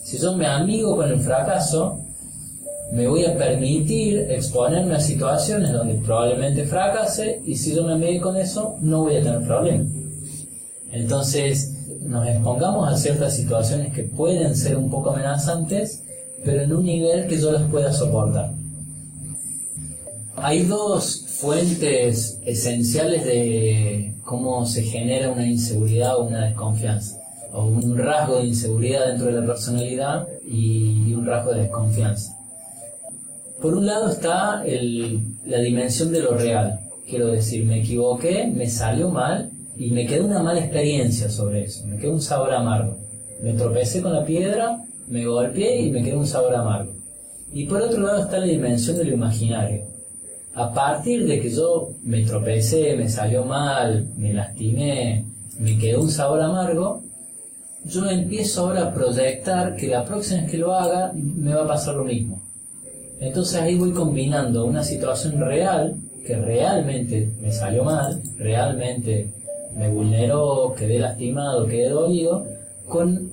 Si 0.03 0.19
yo 0.19 0.37
me 0.37 0.49
amigo 0.49 0.97
con 0.97 1.09
el 1.09 1.21
fracaso, 1.21 2.01
me 2.93 3.07
voy 3.07 3.25
a 3.25 3.37
permitir 3.37 4.27
exponerme 4.31 4.95
a 4.95 5.01
situaciones 5.01 5.73
donde 5.73 5.95
probablemente 5.95 6.65
fracase 6.65 7.43
y 7.45 7.55
si 7.55 7.75
yo 7.75 7.85
me 7.85 7.93
amigo 7.93 8.23
con 8.23 8.37
eso, 8.37 8.77
no 8.81 9.03
voy 9.03 9.17
a 9.17 9.23
tener 9.23 9.43
problemas. 9.43 9.89
Entonces, 10.91 11.75
nos 12.01 12.27
expongamos 12.27 12.91
a 12.91 12.97
ciertas 12.97 13.37
situaciones 13.37 13.93
que 13.93 14.05
pueden 14.05 14.57
ser 14.57 14.77
un 14.77 14.91
poco 14.91 15.11
amenazantes, 15.11 16.03
pero 16.45 16.63
en 16.63 16.73
un 16.73 16.85
nivel 16.87 17.27
que 17.27 17.39
yo 17.39 17.53
las 17.53 17.71
pueda 17.71 17.93
soportar. 17.93 18.53
Hay 20.37 20.63
dos 20.65 21.27
fuentes 21.27 22.41
esenciales 22.47 23.25
de 23.25 24.15
cómo 24.25 24.65
se 24.65 24.83
genera 24.83 25.31
una 25.31 25.47
inseguridad 25.47 26.17
o 26.17 26.25
una 26.25 26.47
desconfianza, 26.47 27.21
o 27.53 27.67
un 27.67 27.99
rasgo 27.99 28.39
de 28.39 28.47
inseguridad 28.47 29.09
dentro 29.09 29.27
de 29.27 29.41
la 29.41 29.47
personalidad 29.47 30.27
y 30.47 31.13
un 31.13 31.27
rasgo 31.27 31.53
de 31.53 31.63
desconfianza. 31.63 32.38
Por 33.61 33.75
un 33.75 33.87
lado 33.87 34.11
está 34.11 34.65
la 34.65 35.59
dimensión 35.59 36.13
de 36.13 36.23
lo 36.23 36.37
real, 36.37 36.79
quiero 37.09 37.27
decir, 37.27 37.65
me 37.65 37.81
equivoqué, 37.81 38.47
me 38.55 38.69
salió 38.69 39.11
mal 39.11 39.51
y 39.77 39.91
me 39.91 40.07
quedó 40.07 40.27
una 40.27 40.43
mala 40.43 40.61
experiencia 40.61 41.29
sobre 41.29 41.65
eso, 41.65 41.85
me 41.87 41.99
quedó 41.99 42.13
un 42.13 42.23
sabor 42.23 42.55
amargo. 42.55 42.97
Me 43.43 43.55
tropecé 43.55 44.01
con 44.01 44.13
la 44.13 44.25
piedra, 44.25 44.85
me 45.09 45.27
golpeé 45.27 45.83
y 45.83 45.91
me 45.91 46.05
quedó 46.05 46.21
un 46.21 46.27
sabor 46.27 46.55
amargo. 46.55 46.93
Y 47.53 47.67
por 47.67 47.83
otro 47.83 48.01
lado 48.01 48.23
está 48.23 48.39
la 48.39 48.47
dimensión 48.47 48.97
de 48.97 49.05
lo 49.05 49.15
imaginario, 49.15 49.87
a 50.55 50.73
partir 50.73 51.27
de 51.27 51.41
que 51.41 51.51
yo 51.51 51.91
me 52.03 52.25
tropecé, 52.25 52.97
me 52.97 53.09
salió 53.09 53.45
mal, 53.45 54.09
me 54.17 54.35
lastimé, 54.35 55.25
me 55.59 55.79
quedó 55.79 56.03
un 56.03 56.11
sabor 56.11 56.43
amargo, 56.43 57.03
yo 57.85 58.09
empiezo 58.09 58.63
ahora 58.63 58.85
a 58.85 58.95
proyectar 58.95 59.75
que 59.75 59.89
la 59.89 60.05
próxima 60.05 60.43
vez 60.43 60.51
que 60.51 60.59
lo 60.59 60.75
haga 60.75 61.13
me 61.15 61.55
va 61.55 61.65
a 61.65 61.69
pasar 61.69 61.97
lo 61.97 62.05
mismo. 62.05 62.48
Entonces 63.21 63.61
ahí 63.61 63.77
voy 63.77 63.93
combinando 63.93 64.65
una 64.65 64.83
situación 64.83 65.41
real, 65.41 65.97
que 66.25 66.37
realmente 66.37 67.31
me 67.41 67.53
salió 67.53 67.85
mal, 67.85 68.23
realmente 68.37 69.33
me 69.77 69.89
vulneró, 69.89 70.75
quedé 70.77 70.99
lastimado, 70.99 71.67
quedé 71.67 71.89
dolido, 71.89 72.47
con 72.89 73.31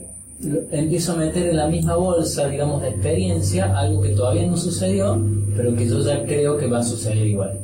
empiezo 0.72 1.14
a 1.14 1.16
meter 1.16 1.48
en 1.48 1.58
la 1.58 1.68
misma 1.68 1.96
bolsa, 1.96 2.48
digamos, 2.48 2.82
de 2.82 2.90
experiencia, 2.90 3.78
algo 3.78 4.02
que 4.02 4.10
todavía 4.10 4.46
no 4.46 4.58
sucedió, 4.58 5.20
pero 5.56 5.76
que 5.76 5.88
yo 5.88 6.02
ya 6.02 6.24
creo 6.24 6.58
que 6.58 6.68
va 6.68 6.80
a 6.80 6.84
suceder 6.84 7.26
igual. 7.26 7.58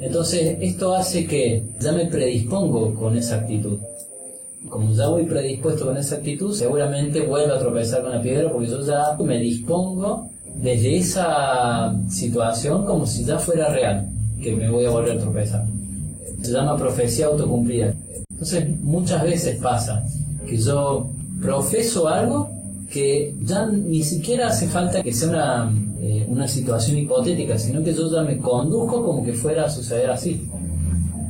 Entonces, 0.00 0.58
esto 0.60 0.94
hace 0.94 1.26
que 1.26 1.62
ya 1.80 1.92
me 1.92 2.06
predispongo 2.06 2.94
con 2.94 3.16
esa 3.16 3.36
actitud. 3.36 3.78
Como 4.68 4.92
ya 4.92 5.08
voy 5.08 5.24
predispuesto 5.24 5.86
con 5.86 5.96
esa 5.96 6.16
actitud, 6.16 6.54
seguramente 6.54 7.22
vuelvo 7.22 7.54
a 7.54 7.58
tropezar 7.58 8.02
con 8.02 8.12
la 8.12 8.20
piedra 8.20 8.50
porque 8.50 8.68
yo 8.68 8.84
ya 8.84 9.16
me 9.24 9.38
dispongo 9.38 10.28
desde 10.62 10.96
esa 10.96 11.94
situación 12.08 12.84
como 12.84 13.06
si 13.06 13.24
ya 13.24 13.38
fuera 13.38 13.68
real, 13.68 14.08
que 14.42 14.54
me 14.54 14.68
voy 14.68 14.84
a 14.84 14.90
volver 14.90 15.18
a 15.18 15.20
tropezar. 15.20 15.64
Se 16.42 16.52
llama 16.52 16.76
profecía 16.76 17.26
autocumplida. 17.26 17.94
Entonces, 18.30 18.68
muchas 18.82 19.22
veces 19.22 19.58
pasa 19.60 20.04
que 20.46 20.56
yo 20.56 21.08
profeso 21.40 22.08
algo 22.08 22.50
que 22.90 23.34
ya 23.42 23.66
ni 23.66 24.02
siquiera 24.02 24.48
hace 24.48 24.68
falta 24.68 25.02
que 25.02 25.12
sea 25.12 25.28
una, 25.30 25.72
eh, 26.00 26.24
una 26.28 26.46
situación 26.46 26.98
hipotética, 26.98 27.58
sino 27.58 27.82
que 27.82 27.92
yo 27.92 28.10
ya 28.10 28.22
me 28.22 28.38
conduzco 28.38 29.04
como 29.04 29.24
que 29.24 29.32
fuera 29.32 29.64
a 29.64 29.70
suceder 29.70 30.10
así. 30.10 30.48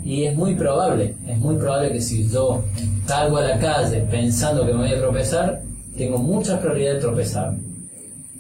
Y 0.05 0.25
es 0.25 0.37
muy 0.37 0.55
probable, 0.55 1.17
es 1.27 1.39
muy 1.39 1.57
probable 1.57 1.93
que 1.93 2.01
si 2.01 2.29
yo 2.29 2.63
salgo 3.07 3.39
a 3.39 3.43
la 3.43 3.59
calle 3.59 4.07
pensando 4.11 4.65
que 4.67 4.73
me 4.73 4.79
voy 4.81 4.93
a 4.93 4.99
tropezar, 5.01 5.63
tengo 5.97 6.19
mucha 6.19 6.61
probabilidad 6.61 6.95
de 6.95 7.01
tropezar. 7.01 7.55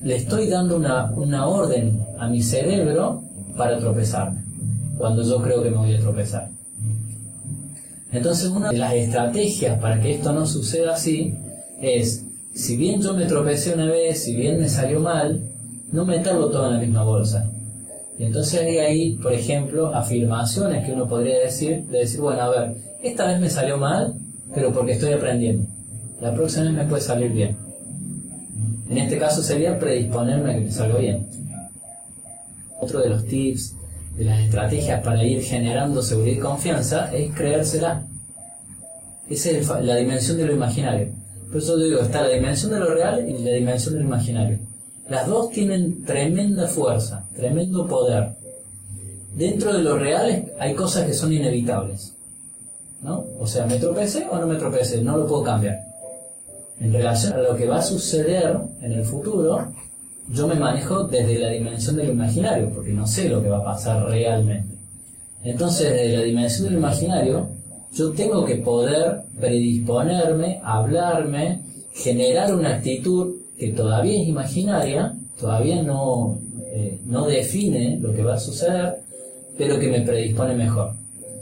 Le 0.02 0.16
estoy 0.16 0.48
dando 0.48 0.76
una, 0.76 1.10
una 1.12 1.46
orden 1.46 2.00
a 2.18 2.28
mi 2.28 2.42
cerebro 2.42 3.22
para 3.56 3.78
tropezarme, 3.78 4.42
cuando 4.98 5.22
yo 5.22 5.40
creo 5.42 5.62
que 5.62 5.70
me 5.70 5.78
voy 5.78 5.94
a 5.94 6.00
tropezar. 6.00 6.50
Entonces 8.12 8.50
una 8.50 8.70
de 8.70 8.78
las 8.78 8.94
estrategias 8.94 9.78
para 9.80 10.00
que 10.00 10.14
esto 10.14 10.32
no 10.32 10.46
suceda 10.46 10.94
así 10.94 11.34
es, 11.80 12.24
si 12.54 12.76
bien 12.76 13.02
yo 13.02 13.14
me 13.14 13.26
tropecé 13.26 13.74
una 13.74 13.86
vez, 13.86 14.22
si 14.22 14.34
bien 14.34 14.58
me 14.58 14.68
salió 14.68 15.00
mal, 15.00 15.42
no 15.92 16.04
meterlo 16.06 16.48
todo 16.48 16.66
en 16.68 16.74
la 16.74 16.80
misma 16.80 17.04
bolsa. 17.04 17.50
Y 18.18 18.24
entonces 18.24 18.60
hay 18.60 18.78
ahí, 18.78 19.12
por 19.16 19.32
ejemplo, 19.32 19.94
afirmaciones 19.94 20.86
que 20.86 20.92
uno 20.92 21.06
podría 21.06 21.38
decir, 21.38 21.84
de 21.84 21.98
decir, 21.98 22.20
bueno, 22.20 22.40
a 22.40 22.48
ver, 22.48 22.76
esta 23.02 23.26
vez 23.26 23.40
me 23.40 23.50
salió 23.50 23.76
mal, 23.76 24.14
pero 24.54 24.72
porque 24.72 24.92
estoy 24.92 25.12
aprendiendo. 25.12 25.66
La 26.20 26.32
próxima 26.32 26.64
vez 26.64 26.72
me 26.72 26.84
puede 26.84 27.02
salir 27.02 27.30
bien. 27.30 27.65
En 28.88 28.98
este 28.98 29.18
caso 29.18 29.42
sería 29.42 29.78
predisponerme 29.78 30.52
a 30.52 30.54
que 30.54 30.60
me 30.60 30.70
salga 30.70 30.98
bien. 30.98 31.26
Otro 32.80 33.00
de 33.00 33.08
los 33.08 33.24
tips, 33.26 33.74
de 34.16 34.24
las 34.24 34.40
estrategias 34.40 35.02
para 35.02 35.24
ir 35.24 35.42
generando 35.42 36.02
seguridad 36.02 36.36
y 36.36 36.40
confianza 36.40 37.12
es 37.12 37.34
creérsela. 37.34 38.06
Esa 39.28 39.50
es 39.50 39.68
la 39.68 39.96
dimensión 39.96 40.36
de 40.36 40.46
lo 40.46 40.54
imaginario. 40.54 41.08
Por 41.48 41.58
eso 41.58 41.76
digo, 41.76 42.00
está 42.00 42.22
la 42.22 42.28
dimensión 42.28 42.72
de 42.72 42.80
lo 42.80 42.94
real 42.94 43.28
y 43.28 43.38
la 43.38 43.52
dimensión 43.52 43.94
de 43.94 44.00
lo 44.00 44.06
imaginario. 44.06 44.58
Las 45.08 45.26
dos 45.26 45.50
tienen 45.50 46.04
tremenda 46.04 46.66
fuerza, 46.66 47.24
tremendo 47.34 47.86
poder. 47.86 48.30
Dentro 49.34 49.72
de 49.72 49.82
lo 49.82 49.98
real 49.98 50.52
hay 50.58 50.74
cosas 50.74 51.06
que 51.06 51.12
son 51.12 51.32
inevitables. 51.32 52.14
¿no? 53.02 53.24
O 53.38 53.46
sea, 53.46 53.66
me 53.66 53.78
tropecé 53.78 54.26
o 54.30 54.38
no 54.38 54.46
me 54.46 54.56
tropecé, 54.56 55.02
no 55.02 55.16
lo 55.16 55.26
puedo 55.26 55.44
cambiar. 55.44 55.85
En 56.80 56.92
relación 56.92 57.32
a 57.32 57.38
lo 57.38 57.56
que 57.56 57.66
va 57.66 57.78
a 57.78 57.82
suceder 57.82 58.56
en 58.82 58.92
el 58.92 59.04
futuro, 59.04 59.72
yo 60.28 60.46
me 60.46 60.56
manejo 60.56 61.04
desde 61.04 61.38
la 61.38 61.50
dimensión 61.50 61.96
del 61.96 62.10
imaginario, 62.10 62.70
porque 62.74 62.92
no 62.92 63.06
sé 63.06 63.28
lo 63.28 63.42
que 63.42 63.48
va 63.48 63.58
a 63.58 63.64
pasar 63.64 64.04
realmente. 64.04 64.74
Entonces, 65.42 65.90
desde 65.90 66.16
la 66.16 66.22
dimensión 66.22 66.68
del 66.68 66.78
imaginario, 66.78 67.48
yo 67.92 68.12
tengo 68.12 68.44
que 68.44 68.56
poder 68.56 69.22
predisponerme, 69.40 70.60
hablarme, 70.62 71.62
generar 71.94 72.54
una 72.54 72.76
actitud 72.76 73.36
que 73.58 73.72
todavía 73.72 74.20
es 74.20 74.28
imaginaria, 74.28 75.14
todavía 75.38 75.82
no, 75.82 76.38
eh, 76.72 77.00
no 77.06 77.26
define 77.26 77.98
lo 78.00 78.12
que 78.12 78.22
va 78.22 78.34
a 78.34 78.38
suceder, 78.38 78.96
pero 79.56 79.78
que 79.78 79.88
me 79.88 80.02
predispone 80.02 80.54
mejor. 80.54 80.92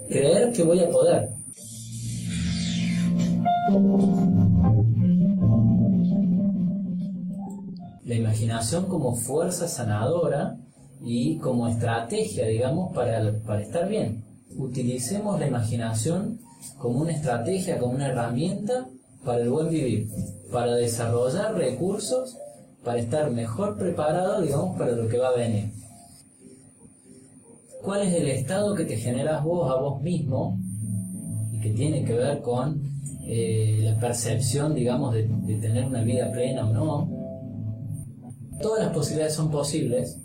Creer 0.09 0.53
que 0.53 0.63
voy 0.63 0.81
a 0.81 0.89
poder. 0.91 1.29
La 8.05 8.15
imaginación 8.15 8.87
como 8.87 9.17
fuerza 9.17 9.67
sanadora 9.67 10.59
y 11.03 11.39
como 11.39 11.69
estrategia, 11.69 12.47
digamos, 12.47 12.95
para, 12.95 13.33
para 13.47 13.63
estar 13.63 13.89
bien. 13.89 14.25
Utilicemos 14.57 15.41
la 15.41 15.47
imaginación 15.47 16.41
como 16.79 17.01
una 17.01 17.13
estrategia, 17.13 17.79
como 17.79 17.95
una 17.95 18.09
herramienta 18.09 18.89
para 19.25 19.43
el 19.43 19.51
buen 19.51 19.71
vivir, 19.71 20.09
para 20.53 20.75
desarrollar 20.75 21.55
recursos, 21.55 22.37
para 22.85 22.99
estar 22.99 23.31
mejor 23.31 23.79
preparado, 23.79 24.43
digamos, 24.43 24.77
para 24.79 24.93
lo 24.93 25.09
que 25.09 25.19
va 25.19 25.29
a 25.29 25.37
venir. 25.37 25.73
¿Cuál 27.83 28.03
es 28.03 28.15
el 28.15 28.29
estado 28.29 28.75
que 28.75 28.85
te 28.85 28.97
generas 28.97 29.43
vos 29.43 29.71
a 29.71 29.81
vos 29.81 30.03
mismo 30.03 30.59
y 31.53 31.61
que 31.61 31.71
tiene 31.71 32.05
que 32.05 32.15
ver 32.15 32.41
con 32.41 32.83
eh, 33.27 33.81
la 33.83 33.99
percepción, 33.99 34.75
digamos, 34.75 35.15
de, 35.15 35.27
de 35.27 35.57
tener 35.57 35.87
una 35.87 36.03
vida 36.03 36.31
plena 36.31 36.69
o 36.69 36.73
no? 36.73 37.24
Todas 38.61 38.85
las 38.85 38.95
posibilidades 38.95 39.35
son 39.35 39.51
posibles, 39.51 40.19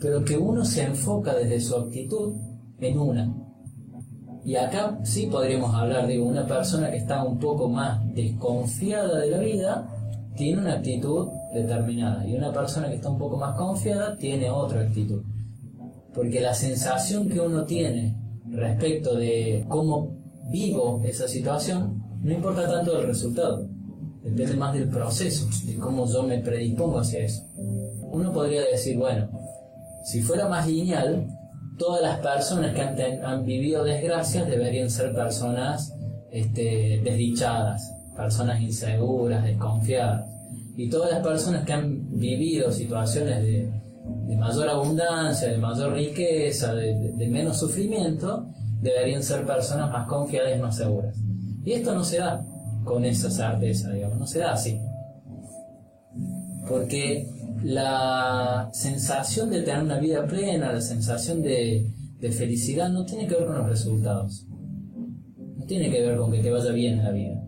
pero 0.00 0.24
que 0.24 0.36
uno 0.36 0.64
se 0.64 0.82
enfoca 0.82 1.34
desde 1.34 1.60
su 1.60 1.76
actitud 1.76 2.34
en 2.80 2.98
una. 2.98 3.34
Y 4.44 4.56
acá 4.56 4.98
sí 5.04 5.26
podríamos 5.26 5.74
hablar 5.74 6.06
de 6.06 6.20
una 6.20 6.46
persona 6.46 6.90
que 6.90 6.96
está 6.96 7.22
un 7.22 7.38
poco 7.38 7.68
más 7.68 8.02
desconfiada 8.14 9.20
de 9.20 9.30
la 9.30 9.38
vida, 9.38 9.88
tiene 10.36 10.62
una 10.62 10.74
actitud 10.74 11.28
determinada. 11.54 12.26
Y 12.26 12.34
una 12.34 12.52
persona 12.52 12.88
que 12.88 12.96
está 12.96 13.10
un 13.10 13.18
poco 13.18 13.36
más 13.36 13.56
confiada 13.56 14.16
tiene 14.16 14.50
otra 14.50 14.80
actitud. 14.82 15.22
Porque 16.12 16.40
la 16.40 16.54
sensación 16.54 17.28
que 17.28 17.40
uno 17.40 17.64
tiene 17.64 18.16
respecto 18.48 19.14
de 19.14 19.64
cómo 19.68 20.16
vivo 20.50 21.00
esa 21.04 21.28
situación, 21.28 22.02
no 22.22 22.32
importa 22.32 22.68
tanto 22.68 22.98
el 22.98 23.06
resultado. 23.06 23.68
Depende 24.22 24.54
más 24.54 24.72
del 24.72 24.88
proceso, 24.88 25.48
de 25.64 25.76
cómo 25.78 26.06
yo 26.06 26.22
me 26.22 26.38
predispongo 26.38 27.00
hacia 27.00 27.24
eso. 27.24 27.42
Uno 28.12 28.32
podría 28.32 28.62
decir, 28.62 28.96
bueno, 28.96 29.28
si 30.04 30.22
fuera 30.22 30.48
más 30.48 30.68
lineal, 30.68 31.26
todas 31.76 32.02
las 32.02 32.18
personas 32.20 32.72
que 32.72 32.82
han, 33.24 33.44
vivido 33.44 33.82
desgracias 33.82 34.48
deberían 34.48 34.90
ser 34.90 35.12
personas 35.12 35.92
este, 36.30 37.00
desdichadas, 37.02 37.92
personas 38.16 38.60
inseguras, 38.60 39.42
desconfiadas. 39.42 40.24
Y 40.76 40.88
todas 40.88 41.10
las 41.10 41.26
personas 41.26 41.64
que 41.64 41.72
han 41.72 42.18
vivido 42.18 42.70
situaciones 42.70 43.42
de, 43.42 43.72
mayor 44.36 44.68
abundancia, 44.68 45.48
de 45.48 45.58
mayor 45.58 45.94
riqueza, 45.94 46.74
de, 46.74 46.94
de, 46.94 47.26
menos 47.28 47.58
sufrimiento, 47.58 48.46
deberían 48.80 49.22
ser 49.22 49.44
personas 49.44 49.90
más 49.90 50.06
confiadas 50.06 50.56
y 50.56 50.60
más 50.60 50.76
seguras. 50.76 51.16
Y 51.64 51.72
esto 51.72 51.94
no 51.94 52.04
se 52.04 52.18
da 52.18 52.44
con 52.84 53.04
esa 53.04 53.30
certeza, 53.30 53.90
digamos, 53.90 54.18
no 54.18 54.26
se 54.26 54.40
da 54.40 54.52
así. 54.52 54.80
Porque 56.68 57.28
la 57.62 58.70
sensación 58.72 59.50
de 59.50 59.62
tener 59.62 59.82
una 59.82 59.98
vida 59.98 60.26
plena, 60.26 60.72
la 60.72 60.80
sensación 60.80 61.42
de, 61.42 61.90
felicidad 62.20 62.88
no 62.88 63.04
tiene 63.04 63.26
que 63.26 63.34
ver 63.34 63.46
con 63.46 63.58
los 63.58 63.68
resultados. 63.68 64.46
No 65.56 65.64
tiene 65.66 65.90
que 65.90 66.06
ver 66.06 66.16
con 66.16 66.30
que 66.30 66.38
te 66.40 66.50
vaya 66.50 66.72
bien 66.72 66.98
en 66.98 67.04
la 67.04 67.10
vida. 67.10 67.42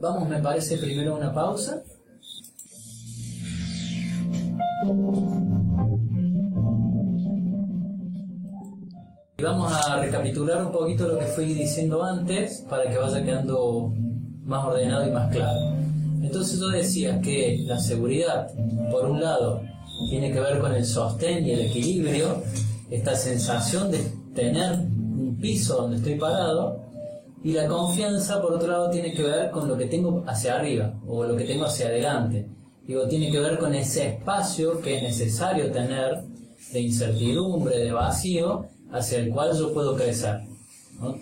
Vamos, 0.00 0.28
me 0.28 0.40
parece, 0.40 0.78
primero 0.78 1.14
a 1.14 1.18
una 1.18 1.34
pausa. 1.34 1.82
Vamos 9.40 9.72
a 9.72 10.00
recapitular 10.00 10.66
un 10.66 10.72
poquito 10.72 11.06
lo 11.06 11.16
que 11.16 11.26
fui 11.26 11.44
diciendo 11.54 12.02
antes 12.02 12.64
para 12.68 12.90
que 12.90 12.98
vaya 12.98 13.24
quedando 13.24 13.92
más 14.44 14.64
ordenado 14.64 15.06
y 15.06 15.12
más 15.12 15.30
claro. 15.32 15.76
Entonces 16.20 16.58
yo 16.58 16.68
decía 16.70 17.20
que 17.20 17.58
la 17.64 17.78
seguridad, 17.78 18.50
por 18.90 19.08
un 19.08 19.20
lado, 19.20 19.62
tiene 20.10 20.32
que 20.32 20.40
ver 20.40 20.58
con 20.58 20.74
el 20.74 20.84
sostén 20.84 21.46
y 21.46 21.52
el 21.52 21.60
equilibrio, 21.60 22.42
esta 22.90 23.14
sensación 23.14 23.92
de 23.92 23.98
tener 24.34 24.72
un 24.72 25.38
piso 25.40 25.82
donde 25.82 25.98
estoy 25.98 26.16
parado, 26.16 26.80
y 27.44 27.52
la 27.52 27.68
confianza, 27.68 28.42
por 28.42 28.54
otro 28.54 28.72
lado, 28.72 28.90
tiene 28.90 29.12
que 29.12 29.22
ver 29.22 29.52
con 29.52 29.68
lo 29.68 29.78
que 29.78 29.86
tengo 29.86 30.24
hacia 30.26 30.56
arriba 30.56 30.94
o 31.06 31.22
lo 31.22 31.36
que 31.36 31.44
tengo 31.44 31.66
hacia 31.66 31.86
adelante. 31.86 32.48
Digo, 32.84 33.06
tiene 33.06 33.30
que 33.30 33.38
ver 33.38 33.56
con 33.56 33.72
ese 33.72 34.08
espacio 34.08 34.80
que 34.80 34.96
es 34.96 35.02
necesario 35.04 35.70
tener 35.70 36.24
de 36.72 36.80
incertidumbre, 36.80 37.78
de 37.78 37.92
vacío, 37.92 38.66
hacia 38.92 39.18
el 39.18 39.30
cual 39.30 39.56
yo 39.56 39.72
puedo 39.72 39.96
crecer. 39.96 40.40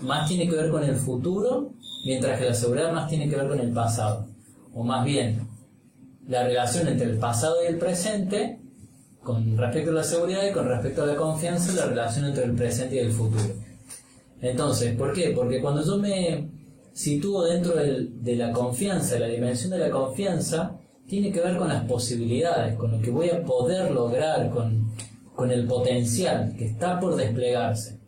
Más 0.00 0.28
tiene 0.28 0.48
que 0.48 0.56
ver 0.56 0.70
con 0.70 0.82
el 0.82 0.96
futuro, 0.96 1.72
mientras 2.04 2.38
que 2.38 2.46
la 2.46 2.54
seguridad 2.54 2.92
más 2.92 3.08
tiene 3.08 3.28
que 3.28 3.36
ver 3.36 3.48
con 3.48 3.60
el 3.60 3.72
pasado 3.72 4.26
o 4.76 4.84
más 4.84 5.04
bien 5.04 5.48
la 6.28 6.44
relación 6.44 6.86
entre 6.86 7.06
el 7.06 7.18
pasado 7.18 7.56
y 7.64 7.66
el 7.66 7.78
presente, 7.78 8.60
con 9.22 9.56
respecto 9.56 9.90
a 9.90 9.94
la 9.94 10.04
seguridad 10.04 10.46
y 10.48 10.52
con 10.52 10.68
respecto 10.68 11.02
a 11.02 11.06
la 11.06 11.16
confianza, 11.16 11.72
la 11.72 11.86
relación 11.86 12.26
entre 12.26 12.44
el 12.44 12.52
presente 12.52 12.96
y 12.96 12.98
el 12.98 13.10
futuro. 13.10 13.54
Entonces, 14.40 14.94
¿por 14.96 15.12
qué? 15.14 15.30
Porque 15.30 15.62
cuando 15.62 15.82
yo 15.82 15.96
me 15.96 16.50
sitúo 16.92 17.44
dentro 17.44 17.74
de 17.74 18.36
la 18.36 18.52
confianza, 18.52 19.18
la 19.18 19.28
dimensión 19.28 19.70
de 19.70 19.78
la 19.78 19.90
confianza, 19.90 20.78
tiene 21.08 21.32
que 21.32 21.40
ver 21.40 21.56
con 21.56 21.68
las 21.68 21.84
posibilidades, 21.84 22.76
con 22.76 22.92
lo 22.92 23.00
que 23.00 23.10
voy 23.10 23.30
a 23.30 23.42
poder 23.44 23.90
lograr, 23.92 24.50
con, 24.50 24.92
con 25.36 25.50
el 25.50 25.66
potencial 25.66 26.54
que 26.56 26.64
está 26.64 26.98
por 26.98 27.14
desplegarse. 27.14 28.00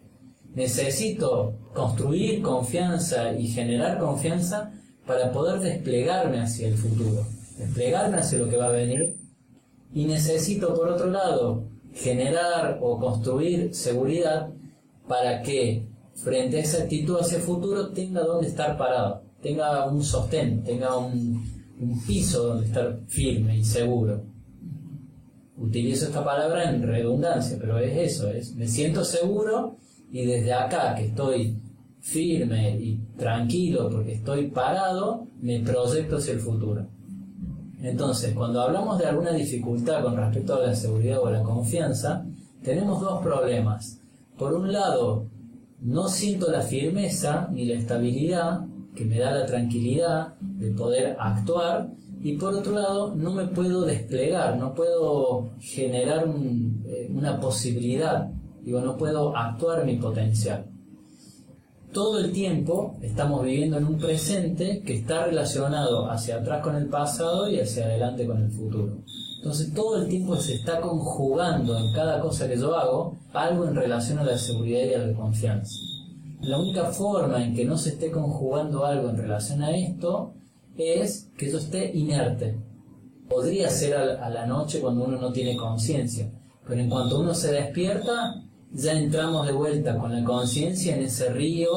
Necesito 0.54 1.54
construir 1.74 2.42
confianza 2.42 3.32
y 3.34 3.46
generar 3.48 3.98
confianza 3.98 4.72
para 5.06 5.30
poder 5.30 5.60
desplegarme 5.60 6.40
hacia 6.40 6.68
el 6.68 6.74
futuro, 6.74 7.24
desplegarme 7.58 8.16
hacia 8.16 8.38
lo 8.38 8.48
que 8.48 8.56
va 8.56 8.66
a 8.66 8.72
venir. 8.72 9.14
Y 9.92 10.06
necesito, 10.06 10.74
por 10.74 10.88
otro 10.88 11.10
lado, 11.10 11.64
generar 11.94 12.78
o 12.80 12.98
construir 12.98 13.74
seguridad 13.74 14.50
para 15.06 15.42
que 15.42 15.86
frente 16.14 16.56
a 16.56 16.60
esa 16.60 16.82
actitud 16.82 17.18
hacia 17.20 17.36
el 17.36 17.42
futuro 17.42 17.90
tenga 17.90 18.22
donde 18.22 18.48
estar 18.48 18.76
parado, 18.76 19.22
tenga 19.42 19.86
un 19.86 20.02
sostén, 20.02 20.62
tenga 20.64 20.96
un, 20.96 21.44
un 21.78 22.06
piso 22.06 22.48
donde 22.48 22.66
estar 22.66 23.00
firme 23.06 23.58
y 23.58 23.64
seguro. 23.64 24.37
Utilizo 25.58 26.06
esta 26.06 26.24
palabra 26.24 26.70
en 26.70 26.82
redundancia, 26.82 27.56
pero 27.60 27.78
es 27.78 27.96
eso, 28.12 28.28
es 28.30 28.54
me 28.54 28.66
siento 28.66 29.04
seguro 29.04 29.76
y 30.10 30.24
desde 30.24 30.52
acá 30.52 30.94
que 30.94 31.06
estoy 31.06 31.58
firme 32.00 32.78
y 32.78 32.98
tranquilo 33.16 33.90
porque 33.90 34.14
estoy 34.14 34.50
parado, 34.50 35.26
me 35.40 35.60
proyecto 35.60 36.16
hacia 36.16 36.34
el 36.34 36.40
futuro. 36.40 36.86
Entonces, 37.82 38.34
cuando 38.34 38.60
hablamos 38.60 38.98
de 38.98 39.06
alguna 39.06 39.32
dificultad 39.32 40.02
con 40.02 40.16
respecto 40.16 40.54
a 40.54 40.66
la 40.66 40.74
seguridad 40.74 41.20
o 41.20 41.30
la 41.30 41.42
confianza, 41.42 42.24
tenemos 42.62 43.00
dos 43.00 43.22
problemas. 43.22 44.00
Por 44.36 44.54
un 44.54 44.72
lado, 44.72 45.26
no 45.80 46.08
siento 46.08 46.50
la 46.50 46.62
firmeza 46.62 47.48
ni 47.52 47.66
la 47.66 47.74
estabilidad 47.74 48.60
que 48.94 49.04
me 49.04 49.18
da 49.18 49.32
la 49.32 49.46
tranquilidad 49.46 50.34
de 50.40 50.72
poder 50.72 51.16
actuar 51.20 51.88
y 52.22 52.36
por 52.36 52.54
otro 52.54 52.72
lado 52.72 53.14
no 53.14 53.32
me 53.32 53.46
puedo 53.46 53.84
desplegar, 53.84 54.56
no 54.56 54.74
puedo 54.74 55.50
generar 55.60 56.26
eh, 56.86 57.10
una 57.14 57.38
posibilidad, 57.40 58.30
digo, 58.62 58.80
no 58.80 58.96
puedo 58.96 59.36
actuar 59.36 59.84
mi 59.84 59.96
potencial 59.96 60.66
todo 61.92 62.18
el 62.18 62.32
tiempo 62.32 62.96
estamos 63.02 63.44
viviendo 63.44 63.78
en 63.78 63.86
un 63.86 63.98
presente 63.98 64.82
que 64.84 64.94
está 64.94 65.24
relacionado 65.24 66.10
hacia 66.10 66.36
atrás 66.36 66.62
con 66.62 66.76
el 66.76 66.86
pasado 66.88 67.48
y 67.48 67.60
hacia 67.60 67.86
adelante 67.86 68.26
con 68.26 68.42
el 68.42 68.50
futuro. 68.50 68.98
Entonces 69.38 69.72
todo 69.72 70.02
el 70.02 70.08
tiempo 70.08 70.36
se 70.36 70.54
está 70.54 70.80
conjugando 70.80 71.78
en 71.78 71.92
cada 71.92 72.20
cosa 72.20 72.48
que 72.48 72.56
yo 72.56 72.74
hago 72.76 73.16
algo 73.32 73.66
en 73.66 73.74
relación 73.74 74.18
a 74.18 74.24
la 74.24 74.36
seguridad 74.36 74.84
y 74.84 74.94
a 74.94 75.06
la 75.06 75.16
confianza. 75.16 75.74
La 76.40 76.58
única 76.58 76.84
forma 76.92 77.42
en 77.42 77.54
que 77.54 77.64
no 77.64 77.76
se 77.76 77.90
esté 77.90 78.10
conjugando 78.10 78.84
algo 78.84 79.10
en 79.10 79.16
relación 79.16 79.62
a 79.62 79.70
esto 79.76 80.34
es 80.78 81.30
que 81.36 81.50
yo 81.50 81.58
esté 81.58 81.90
inerte. 81.96 82.56
Podría 83.28 83.68
ser 83.68 83.94
a 83.96 84.30
la 84.30 84.46
noche 84.46 84.80
cuando 84.80 85.04
uno 85.04 85.20
no 85.20 85.32
tiene 85.32 85.56
conciencia, 85.56 86.30
pero 86.66 86.80
en 86.80 86.88
cuanto 86.88 87.20
uno 87.20 87.34
se 87.34 87.52
despierta, 87.52 88.42
ya 88.72 88.92
entramos 88.92 89.46
de 89.46 89.52
vuelta 89.52 89.98
con 89.98 90.14
la 90.14 90.24
conciencia 90.24 90.96
en 90.96 91.02
ese 91.02 91.30
río, 91.30 91.70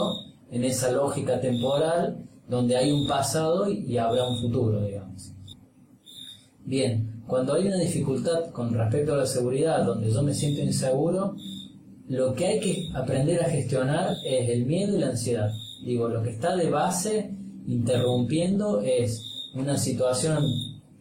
en 0.52 0.64
esa 0.64 0.92
lógica 0.92 1.42
temporal, 1.42 2.26
donde 2.48 2.78
hay 2.78 2.92
un 2.92 3.08
pasado 3.08 3.70
y 3.70 3.98
habrá 3.98 4.28
un 4.28 4.40
futuro, 4.40 4.82
digamos. 4.82 5.34
Bien, 6.64 7.24
cuando 7.28 7.54
hay 7.54 7.68
una 7.68 7.78
dificultad 7.78 8.52
con 8.52 8.74
respecto 8.74 9.14
a 9.14 9.18
la 9.18 9.26
seguridad, 9.26 9.86
donde 9.86 10.12
yo 10.12 10.22
me 10.22 10.34
siento 10.34 10.62
inseguro, 10.62 11.36
lo 12.08 12.34
que 12.34 12.46
hay 12.46 12.60
que 12.60 12.90
aprender 12.94 13.42
a 13.42 13.50
gestionar 13.50 14.16
es 14.26 14.50
el 14.50 14.66
miedo 14.66 14.98
y 14.98 15.00
la 15.00 15.08
ansiedad. 15.08 15.50
Digo, 15.86 16.10
lo 16.10 16.22
que 16.22 16.32
está 16.32 16.56
de 16.56 16.70
base 16.70 17.34
interrumpiendo 17.68 18.82
es 18.82 19.50
una 19.54 19.78
situación 19.78 20.44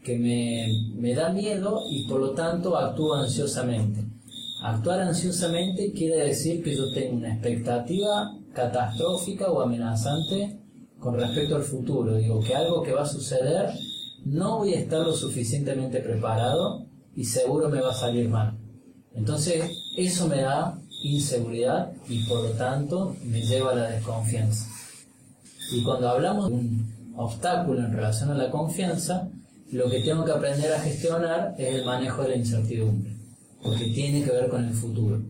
que 0.03 0.18
me, 0.18 0.66
me 0.94 1.14
da 1.14 1.31
miedo 1.31 1.83
y 1.90 2.07
por 2.07 2.20
lo 2.20 2.31
tanto 2.31 2.77
actúo 2.77 3.14
ansiosamente. 3.14 4.05
Actuar 4.62 5.01
ansiosamente 5.01 5.92
quiere 5.92 6.25
decir 6.27 6.62
que 6.62 6.77
yo 6.77 6.92
tengo 6.92 7.16
una 7.16 7.33
expectativa 7.33 8.37
catastrófica 8.53 9.51
o 9.51 9.61
amenazante 9.61 10.61
con 10.99 11.14
respecto 11.14 11.57
al 11.57 11.62
futuro. 11.62 12.16
Digo 12.16 12.40
que 12.40 12.55
algo 12.55 12.83
que 12.83 12.92
va 12.92 13.03
a 13.03 13.07
suceder 13.07 13.70
no 14.25 14.59
voy 14.59 14.75
a 14.75 14.81
estar 14.81 15.01
lo 15.01 15.14
suficientemente 15.14 16.01
preparado 16.01 16.87
y 17.16 17.25
seguro 17.25 17.68
me 17.68 17.81
va 17.81 17.90
a 17.90 17.94
salir 17.94 18.29
mal. 18.29 18.59
Entonces 19.14 19.64
eso 19.96 20.29
me 20.29 20.42
da 20.42 20.79
inseguridad 21.03 21.92
y 22.09 22.25
por 22.25 22.42
lo 22.42 22.51
tanto 22.51 23.16
me 23.25 23.40
lleva 23.42 23.73
a 23.73 23.77
la 23.77 23.90
desconfianza. 23.90 24.66
Y 25.72 25.83
cuando 25.83 26.09
hablamos 26.09 26.48
de 26.48 26.56
un 26.56 27.12
obstáculo 27.16 27.80
en 27.80 27.92
relación 27.92 28.30
a 28.30 28.35
la 28.35 28.50
confianza, 28.50 29.28
lo 29.70 29.88
que 29.88 30.00
tengo 30.00 30.24
que 30.24 30.33
aprender 30.33 30.72
a 30.72 30.80
gestionar 30.80 31.54
es 31.56 31.74
el 31.74 31.85
manejo 31.85 32.22
de 32.22 32.30
la 32.30 32.37
incertidumbre, 32.37 33.12
porque 33.62 33.87
tiene 33.94 34.24
que 34.24 34.33
ver 34.33 34.48
con 34.48 34.64
el 34.64 34.74
futuro. 34.74 35.22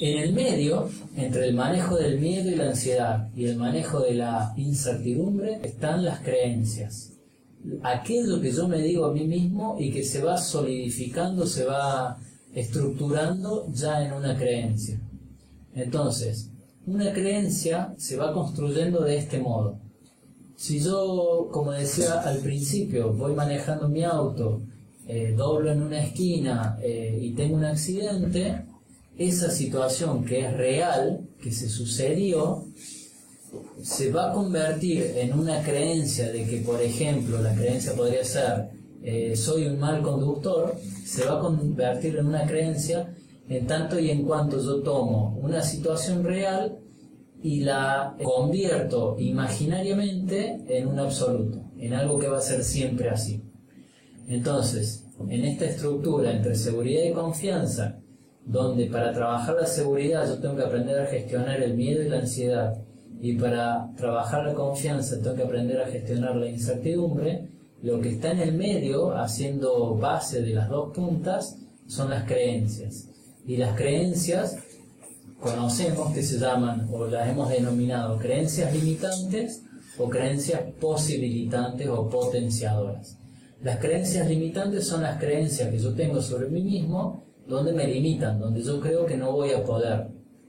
En 0.00 0.18
el 0.18 0.32
medio, 0.32 0.88
entre 1.14 1.48
el 1.48 1.54
manejo 1.54 1.96
del 1.96 2.18
miedo 2.18 2.50
y 2.50 2.54
la 2.54 2.70
ansiedad 2.70 3.28
y 3.36 3.44
el 3.44 3.56
manejo 3.56 4.00
de 4.00 4.14
la 4.14 4.54
incertidumbre, 4.56 5.60
están 5.62 6.04
las 6.04 6.20
creencias. 6.20 7.12
Aquello 7.82 8.40
que 8.40 8.52
yo 8.52 8.66
me 8.66 8.80
digo 8.80 9.04
a 9.04 9.12
mí 9.12 9.26
mismo 9.26 9.76
y 9.78 9.92
que 9.92 10.02
se 10.02 10.22
va 10.22 10.38
solidificando, 10.38 11.46
se 11.46 11.66
va 11.66 12.16
estructurando 12.54 13.70
ya 13.74 14.02
en 14.02 14.14
una 14.14 14.34
creencia. 14.34 14.98
Entonces, 15.74 16.49
una 16.94 17.12
creencia 17.12 17.94
se 17.96 18.16
va 18.16 18.32
construyendo 18.32 19.02
de 19.04 19.16
este 19.16 19.38
modo. 19.38 19.78
Si 20.56 20.80
yo, 20.80 21.48
como 21.50 21.72
decía 21.72 22.20
al 22.20 22.38
principio, 22.38 23.12
voy 23.12 23.32
manejando 23.34 23.88
mi 23.88 24.04
auto, 24.04 24.60
eh, 25.06 25.34
doblo 25.36 25.72
en 25.72 25.82
una 25.82 26.04
esquina 26.04 26.78
eh, 26.82 27.18
y 27.20 27.32
tengo 27.32 27.56
un 27.56 27.64
accidente, 27.64 28.66
esa 29.16 29.50
situación 29.50 30.24
que 30.24 30.40
es 30.40 30.52
real, 30.52 31.28
que 31.42 31.52
se 31.52 31.68
sucedió, 31.68 32.64
se 33.82 34.12
va 34.12 34.30
a 34.30 34.34
convertir 34.34 35.14
en 35.16 35.38
una 35.38 35.62
creencia 35.62 36.30
de 36.30 36.44
que, 36.44 36.58
por 36.58 36.80
ejemplo, 36.80 37.40
la 37.40 37.54
creencia 37.54 37.94
podría 37.94 38.24
ser 38.24 38.70
eh, 39.02 39.34
soy 39.34 39.66
un 39.66 39.78
mal 39.78 40.02
conductor, 40.02 40.76
se 41.06 41.24
va 41.24 41.38
a 41.38 41.40
convertir 41.40 42.16
en 42.16 42.26
una 42.26 42.46
creencia 42.46 43.14
en 43.48 43.66
tanto 43.66 43.98
y 43.98 44.10
en 44.10 44.24
cuanto 44.24 44.62
yo 44.62 44.82
tomo 44.82 45.38
una 45.42 45.62
situación 45.62 46.24
real 46.24 46.78
y 47.42 47.60
la 47.60 48.16
convierto 48.22 49.16
imaginariamente 49.18 50.62
en 50.68 50.88
un 50.88 50.98
absoluto, 50.98 51.64
en 51.78 51.94
algo 51.94 52.18
que 52.18 52.28
va 52.28 52.38
a 52.38 52.42
ser 52.42 52.62
siempre 52.62 53.10
así. 53.10 53.42
Entonces, 54.28 55.06
en 55.28 55.44
esta 55.44 55.64
estructura 55.64 56.32
entre 56.32 56.54
seguridad 56.54 57.04
y 57.04 57.12
confianza, 57.12 57.98
donde 58.44 58.86
para 58.86 59.12
trabajar 59.12 59.56
la 59.56 59.66
seguridad 59.66 60.26
yo 60.26 60.38
tengo 60.38 60.56
que 60.56 60.62
aprender 60.62 61.00
a 61.00 61.06
gestionar 61.06 61.62
el 61.62 61.74
miedo 61.74 62.02
y 62.02 62.08
la 62.08 62.20
ansiedad, 62.20 62.82
y 63.20 63.34
para 63.34 63.90
trabajar 63.96 64.46
la 64.46 64.54
confianza 64.54 65.20
tengo 65.20 65.36
que 65.36 65.42
aprender 65.42 65.80
a 65.80 65.86
gestionar 65.86 66.36
la 66.36 66.48
incertidumbre, 66.48 67.48
lo 67.82 68.00
que 68.00 68.10
está 68.10 68.32
en 68.32 68.40
el 68.40 68.54
medio, 68.54 69.16
haciendo 69.16 69.94
base 69.96 70.42
de 70.42 70.54
las 70.54 70.68
dos 70.68 70.92
puntas, 70.94 71.58
son 71.86 72.10
las 72.10 72.24
creencias. 72.24 73.09
Y 73.46 73.56
las 73.56 73.76
creencias 73.76 74.56
conocemos 75.40 76.12
que 76.12 76.22
se 76.22 76.38
llaman, 76.38 76.88
o 76.92 77.06
las 77.06 77.28
hemos 77.28 77.48
denominado, 77.48 78.18
creencias 78.18 78.72
limitantes 78.74 79.62
o 79.98 80.08
creencias 80.08 80.60
posibilitantes 80.80 81.88
o 81.88 82.08
potenciadoras. 82.08 83.18
Las 83.62 83.78
creencias 83.78 84.28
limitantes 84.28 84.86
son 84.86 85.02
las 85.02 85.18
creencias 85.18 85.70
que 85.70 85.78
yo 85.78 85.94
tengo 85.94 86.22
sobre 86.22 86.48
mí 86.48 86.62
mismo, 86.62 87.26
donde 87.46 87.72
me 87.72 87.86
limitan, 87.86 88.38
donde 88.38 88.62
yo 88.62 88.80
creo 88.80 89.04
que 89.04 89.16
no 89.16 89.32
voy 89.32 89.50
a 89.50 89.64
poder 89.64 90.08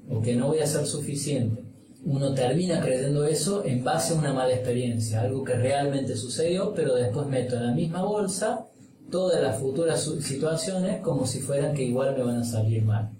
o 0.09 0.21
que 0.21 0.35
no 0.35 0.47
voy 0.47 0.59
a 0.59 0.67
ser 0.67 0.85
suficiente. 0.85 1.63
Uno 2.05 2.33
termina 2.33 2.81
creyendo 2.81 3.25
eso 3.25 3.63
en 3.65 3.83
base 3.83 4.13
a 4.13 4.17
una 4.17 4.33
mala 4.33 4.53
experiencia, 4.53 5.21
algo 5.21 5.43
que 5.43 5.53
realmente 5.53 6.15
sucedió, 6.15 6.73
pero 6.73 6.95
después 6.95 7.27
meto 7.27 7.55
en 7.57 7.67
la 7.67 7.73
misma 7.73 8.03
bolsa 8.03 8.67
todas 9.11 9.41
las 9.41 9.59
futuras 9.59 10.03
situaciones 10.21 11.01
como 11.01 11.27
si 11.27 11.39
fueran 11.39 11.75
que 11.75 11.83
igual 11.83 12.15
me 12.17 12.23
van 12.23 12.37
a 12.37 12.43
salir 12.43 12.83
mal. 12.83 13.11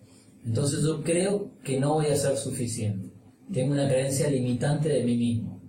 Entonces 0.45 0.81
yo 0.83 1.03
creo 1.03 1.51
que 1.63 1.79
no 1.79 1.95
voy 1.95 2.07
a 2.07 2.15
ser 2.15 2.35
suficiente. 2.37 3.11
Tengo 3.53 3.73
una 3.73 3.87
creencia 3.87 4.29
limitante 4.29 4.89
de 4.89 5.03
mí 5.03 5.15
mismo. 5.15 5.61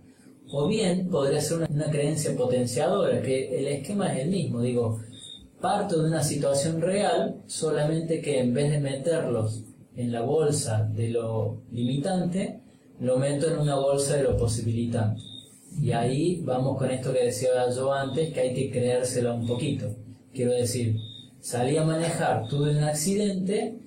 O 0.51 0.69
bien 0.69 1.09
podría 1.09 1.41
ser 1.41 1.67
una, 1.71 1.91
creencia 1.91 2.37
potenciadora, 2.37 3.23
que 3.23 3.59
el 3.59 3.67
esquema 3.67 4.13
es 4.13 4.21
el 4.21 4.31
mismo. 4.31 4.61
Digo, 4.61 5.01
parto 5.61 6.03
de 6.03 6.09
una 6.09 6.23
situación 6.23 6.81
real, 6.81 7.43
solamente 7.47 8.21
que 8.21 8.41
en 8.41 8.55
vez 8.55 8.71
de 8.71 8.81
meterlos 8.81 9.65
en 9.97 10.13
la 10.13 10.23
bolsa 10.23 10.89
de 10.95 11.09
lo 11.09 11.63
limitante, 11.71 12.61
lo 13.01 13.19
meto 13.19 13.51
en 13.51 13.59
una 13.59 13.77
bolsa 13.77 14.17
de 14.17 14.25
lo 14.25 14.37
posibilitante. 14.37 15.23
Y 15.81 15.93
ahí 15.93 16.43
vamos 16.45 16.77
con 16.77 16.91
esto 16.91 17.13
que 17.13 17.25
decía 17.25 17.49
yo 17.75 17.93
antes, 17.93 18.33
que 18.33 18.41
hay 18.41 18.55
que 18.55 18.71
creérselo 18.71 19.35
un 19.35 19.47
poquito. 19.47 19.87
Quiero 20.33 20.53
decir, 20.53 20.97
salí 21.41 21.77
a 21.77 21.85
manejar, 21.85 22.49
tuve 22.49 22.71
un 22.71 22.85
accidente, 22.85 23.79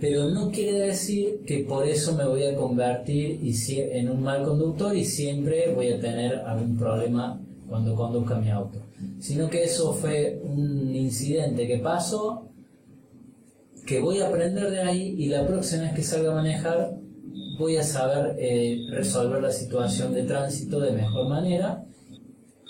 pero 0.00 0.28
no 0.30 0.50
quiere 0.50 0.78
decir 0.86 1.40
que 1.46 1.64
por 1.64 1.86
eso 1.86 2.16
me 2.16 2.26
voy 2.26 2.44
a 2.44 2.56
convertir 2.56 3.40
en 3.66 4.10
un 4.10 4.22
mal 4.22 4.42
conductor 4.42 4.96
y 4.96 5.04
siempre 5.04 5.72
voy 5.74 5.92
a 5.92 6.00
tener 6.00 6.34
algún 6.40 6.76
problema 6.76 7.40
cuando 7.68 7.94
conduzca 7.94 8.34
mi 8.34 8.50
auto, 8.50 8.78
sino 9.20 9.48
que 9.48 9.64
eso 9.64 9.92
fue 9.94 10.40
un 10.42 10.94
incidente 10.94 11.66
que 11.66 11.78
pasó, 11.78 12.48
que 13.86 14.00
voy 14.00 14.18
a 14.20 14.28
aprender 14.28 14.70
de 14.70 14.80
ahí 14.80 15.14
y 15.18 15.28
la 15.28 15.46
próxima 15.46 15.82
vez 15.82 15.94
que 15.94 16.02
salga 16.02 16.32
a 16.32 16.34
manejar 16.34 17.02
voy 17.58 17.76
a 17.76 17.84
saber 17.84 18.36
eh, 18.38 18.86
resolver 18.90 19.40
la 19.40 19.52
situación 19.52 20.12
de 20.12 20.24
tránsito 20.24 20.80
de 20.80 20.92
mejor 20.92 21.28
manera. 21.28 21.84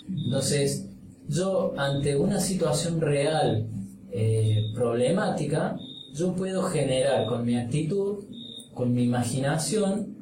Entonces, 0.07 0.87
yo 1.27 1.73
ante 1.77 2.15
una 2.15 2.39
situación 2.39 2.99
real 3.01 3.67
eh, 4.11 4.71
problemática, 4.73 5.77
yo 6.13 6.33
puedo 6.33 6.63
generar 6.63 7.27
con 7.27 7.45
mi 7.45 7.55
actitud, 7.55 8.25
con 8.73 8.93
mi 8.93 9.03
imaginación, 9.03 10.13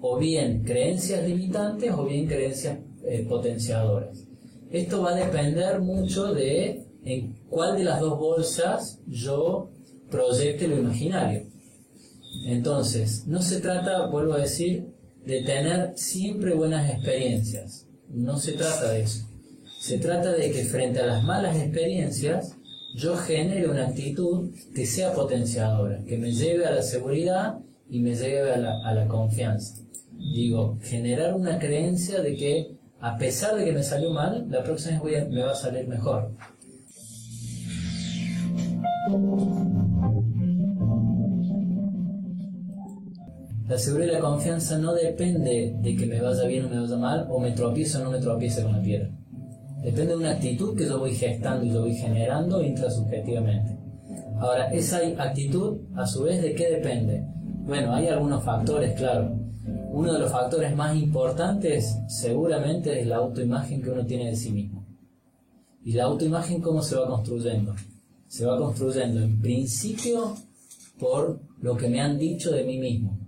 o 0.00 0.18
bien 0.18 0.62
creencias 0.64 1.26
limitantes 1.26 1.92
o 1.92 2.04
bien 2.04 2.26
creencias 2.26 2.78
eh, 3.04 3.26
potenciadoras. 3.28 4.26
Esto 4.70 5.02
va 5.02 5.10
a 5.10 5.14
depender 5.14 5.80
mucho 5.80 6.32
de 6.32 6.86
en 7.04 7.34
cuál 7.48 7.76
de 7.76 7.84
las 7.84 8.00
dos 8.00 8.18
bolsas 8.18 9.00
yo 9.06 9.70
proyecte 10.10 10.68
lo 10.68 10.78
imaginario. 10.78 11.46
Entonces, 12.46 13.26
no 13.26 13.42
se 13.42 13.60
trata, 13.60 14.06
vuelvo 14.06 14.34
a 14.34 14.38
decir, 14.38 14.86
de 15.24 15.42
tener 15.42 15.92
siempre 15.96 16.54
buenas 16.54 16.90
experiencias. 16.90 17.86
No 18.08 18.38
se 18.38 18.52
trata 18.52 18.92
de 18.92 19.02
eso. 19.02 19.29
Se 19.80 19.96
trata 19.96 20.32
de 20.32 20.52
que 20.52 20.64
frente 20.64 21.00
a 21.00 21.06
las 21.06 21.24
malas 21.24 21.56
experiencias, 21.56 22.54
yo 22.94 23.16
genere 23.16 23.66
una 23.66 23.86
actitud 23.86 24.50
que 24.74 24.84
sea 24.84 25.14
potenciadora, 25.14 26.04
que 26.04 26.18
me 26.18 26.32
lleve 26.32 26.66
a 26.66 26.70
la 26.70 26.82
seguridad 26.82 27.60
y 27.88 28.00
me 28.00 28.14
lleve 28.14 28.52
a 28.52 28.58
la, 28.58 29.08
confianza. 29.08 29.82
Digo, 30.34 30.78
generar 30.82 31.32
una 31.32 31.58
creencia 31.58 32.20
de 32.20 32.36
que 32.36 32.76
a 33.00 33.16
pesar 33.16 33.56
de 33.56 33.64
que 33.64 33.72
me 33.72 33.82
salió 33.82 34.10
mal, 34.10 34.46
la 34.50 34.62
próxima 34.62 35.00
vez 35.00 35.26
me 35.30 35.42
va 35.42 35.52
a 35.52 35.54
salir 35.54 35.88
mejor. 35.88 36.30
La 43.66 43.78
seguridad 43.78 44.10
y 44.10 44.12
la 44.12 44.20
confianza 44.20 44.76
no 44.76 44.92
depende 44.92 45.74
de 45.80 45.96
que 45.96 46.04
me 46.04 46.20
vaya 46.20 46.44
bien 46.44 46.66
o 46.66 46.68
me 46.68 46.80
vaya 46.80 46.96
mal, 46.96 47.26
o 47.30 47.40
me 47.40 47.52
tropiece 47.52 47.96
o 47.96 48.04
no 48.04 48.10
me 48.10 48.18
tropiece 48.18 48.62
con 48.62 48.72
la 48.72 48.82
piedra. 48.82 49.10
Depende 49.82 50.08
de 50.08 50.16
una 50.16 50.32
actitud 50.32 50.76
que 50.76 50.86
yo 50.86 50.98
voy 50.98 51.14
gestando 51.14 51.64
y 51.64 51.70
yo 51.70 51.80
voy 51.80 51.94
generando 51.94 52.62
intrasubjetivamente. 52.62 53.78
Ahora, 54.38 54.72
esa 54.72 54.98
actitud, 55.18 55.78
a 55.96 56.06
su 56.06 56.24
vez, 56.24 56.42
¿de 56.42 56.54
qué 56.54 56.70
depende? 56.70 57.24
Bueno, 57.66 57.94
hay 57.94 58.08
algunos 58.08 58.42
factores, 58.42 58.94
claro. 58.94 59.36
Uno 59.92 60.12
de 60.12 60.18
los 60.18 60.30
factores 60.30 60.74
más 60.74 60.96
importantes 60.96 61.96
seguramente 62.08 63.00
es 63.00 63.06
la 63.06 63.16
autoimagen 63.16 63.82
que 63.82 63.90
uno 63.90 64.04
tiene 64.04 64.30
de 64.30 64.36
sí 64.36 64.50
mismo. 64.50 64.86
¿Y 65.84 65.92
la 65.92 66.04
autoimagen 66.04 66.60
cómo 66.60 66.82
se 66.82 66.96
va 66.96 67.06
construyendo? 67.06 67.74
Se 68.26 68.44
va 68.44 68.58
construyendo 68.58 69.20
en 69.20 69.40
principio 69.40 70.34
por 70.98 71.40
lo 71.60 71.76
que 71.76 71.88
me 71.88 72.00
han 72.00 72.18
dicho 72.18 72.50
de 72.50 72.64
mí 72.64 72.78
mismo. 72.78 73.18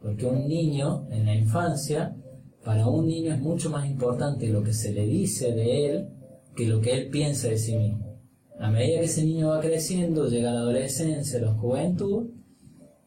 Porque 0.00 0.26
un 0.26 0.48
niño 0.48 1.06
en 1.10 1.26
la 1.26 1.34
infancia 1.34 2.16
para 2.64 2.86
un 2.86 3.06
niño 3.06 3.32
es 3.32 3.40
mucho 3.40 3.70
más 3.70 3.88
importante 3.88 4.48
lo 4.48 4.62
que 4.62 4.74
se 4.74 4.92
le 4.92 5.06
dice 5.06 5.52
de 5.52 5.86
él 5.86 6.08
que 6.54 6.66
lo 6.66 6.80
que 6.80 6.92
él 6.92 7.08
piensa 7.08 7.48
de 7.48 7.58
sí 7.58 7.76
mismo. 7.76 8.20
A 8.58 8.70
medida 8.70 8.98
que 8.98 9.06
ese 9.06 9.24
niño 9.24 9.48
va 9.48 9.60
creciendo, 9.60 10.28
llega 10.28 10.50
a 10.50 10.54
la 10.54 10.60
adolescencia, 10.60 11.40
la 11.40 11.54
juventud, 11.54 12.28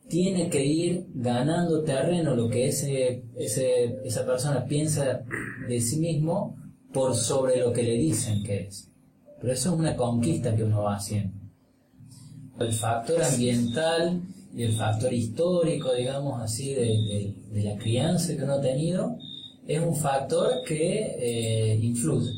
tiene 0.08 0.50
que 0.50 0.66
ir 0.66 1.08
ganando 1.14 1.84
terreno 1.84 2.36
lo 2.36 2.50
que 2.50 2.68
esa 2.68 4.26
persona 4.26 4.66
piensa 4.66 5.24
de 5.68 5.82
sí 5.82 5.98
mismo 5.98 6.58
por 6.92 7.16
sobre 7.16 7.60
lo 7.60 7.72
que 7.72 7.84
le 7.84 7.94
dicen 7.94 8.44
que 8.44 8.62
es. 8.68 8.90
Pero 9.40 9.54
eso 9.54 9.74
es 9.74 9.80
una 9.80 9.96
conquista 9.96 10.56
que 10.56 10.64
uno 10.64 10.84
va 10.84 10.96
haciendo. 10.96 11.38
El 12.60 12.74
factor 12.74 13.22
ambiental 13.22 14.22
y 14.56 14.64
el 14.64 14.74
factor 14.74 15.14
histórico, 15.14 15.94
digamos 15.94 16.42
así, 16.42 16.74
de, 16.74 17.36
de 17.52 17.64
la 17.64 17.78
crianza 17.78 18.36
que 18.36 18.44
uno 18.44 18.54
ha 18.54 18.62
tenido, 18.62 19.18
es 19.68 19.80
un 19.80 19.96
factor 19.96 20.64
que 20.68 21.16
eh, 21.20 21.80
influye 21.82 22.32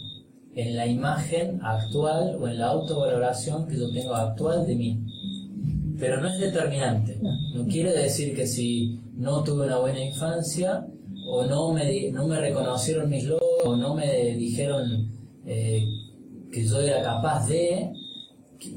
en 0.56 0.76
la 0.76 0.88
imagen 0.88 1.60
actual 1.62 2.38
o 2.40 2.48
en 2.48 2.60
la 2.60 2.68
autovaloración 2.68 3.68
que 3.68 3.78
yo 3.78 3.92
tengo 3.92 4.14
actual 4.14 4.66
de 4.66 4.76
mí. 4.76 5.00
Pero 6.00 6.22
no 6.22 6.30
es 6.30 6.40
determinante. 6.40 7.20
No 7.54 7.66
quiere 7.68 7.92
decir 7.92 8.36
que 8.36 8.48
si 8.48 9.00
no 9.16 9.44
tuve 9.44 9.66
una 9.66 9.80
buena 9.80 10.04
infancia 10.04 10.86
o 11.28 11.46
no 11.46 11.74
me, 11.74 12.12
no 12.12 12.28
me 12.28 12.40
reconocieron 12.40 13.10
mis 13.10 13.26
logros 13.26 13.50
o 13.66 13.76
no 13.76 13.96
me 13.96 14.36
dijeron 14.36 15.12
eh, 15.46 15.86
que 16.52 16.66
yo 16.66 16.80
era 16.80 17.02
capaz 17.02 17.48
de, 17.48 17.92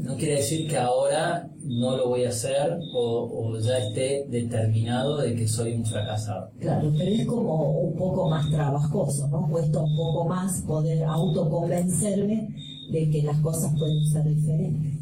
no 0.01 0.17
quiere 0.17 0.37
decir 0.37 0.69
que 0.69 0.77
ahora 0.77 1.51
no 1.63 1.97
lo 1.97 2.09
voy 2.09 2.25
a 2.25 2.31
hacer 2.31 2.79
o, 2.95 3.59
ya 3.59 3.79
esté 3.79 4.27
determinado 4.29 5.19
de 5.19 5.35
que 5.35 5.49
soy 5.49 5.75
un 5.75 5.85
fracasado. 5.85 6.51
Claro, 6.59 6.93
pero 6.97 7.11
es 7.11 7.27
como 7.27 7.81
un 7.81 7.97
poco 7.97 8.29
más 8.29 8.51
trabajoso, 8.51 9.29
¿no? 9.29 9.49
Cuesta 9.49 9.81
un 9.81 9.97
poco 9.97 10.27
más 10.27 10.63
poder 10.63 11.05
autoconvencerme 11.05 12.49
de 12.91 13.11
que 13.11 13.23
las 13.23 13.39
cosas 13.41 13.73
pueden 13.79 14.05
ser 14.07 14.25
diferentes. 14.25 14.95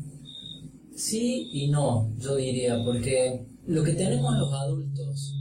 Sí 0.97 1.51
y 1.53 1.69
no, 1.69 2.11
yo 2.19 2.37
diría, 2.37 2.83
porque 2.85 3.47
lo 3.67 3.83
que 3.83 3.93
tenemos 3.93 4.37
los 4.39 4.53
adultos, 4.53 5.35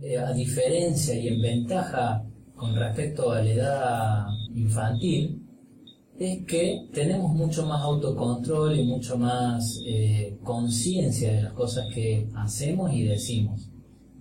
eh, 0.00 0.18
a 0.18 0.32
diferencia 0.32 1.14
y 1.14 1.28
en 1.28 1.42
ventaja 1.42 2.24
con 2.54 2.74
respecto 2.74 3.32
a 3.32 3.42
la 3.42 3.50
edad 3.50 4.26
infantil, 4.54 5.43
es 6.18 6.44
que 6.46 6.88
tenemos 6.92 7.32
mucho 7.34 7.66
más 7.66 7.82
autocontrol 7.82 8.78
y 8.78 8.84
mucho 8.84 9.18
más 9.18 9.80
eh, 9.84 10.38
conciencia 10.44 11.32
de 11.32 11.42
las 11.42 11.52
cosas 11.54 11.86
que 11.92 12.28
hacemos 12.36 12.92
y 12.92 13.02
decimos 13.02 13.68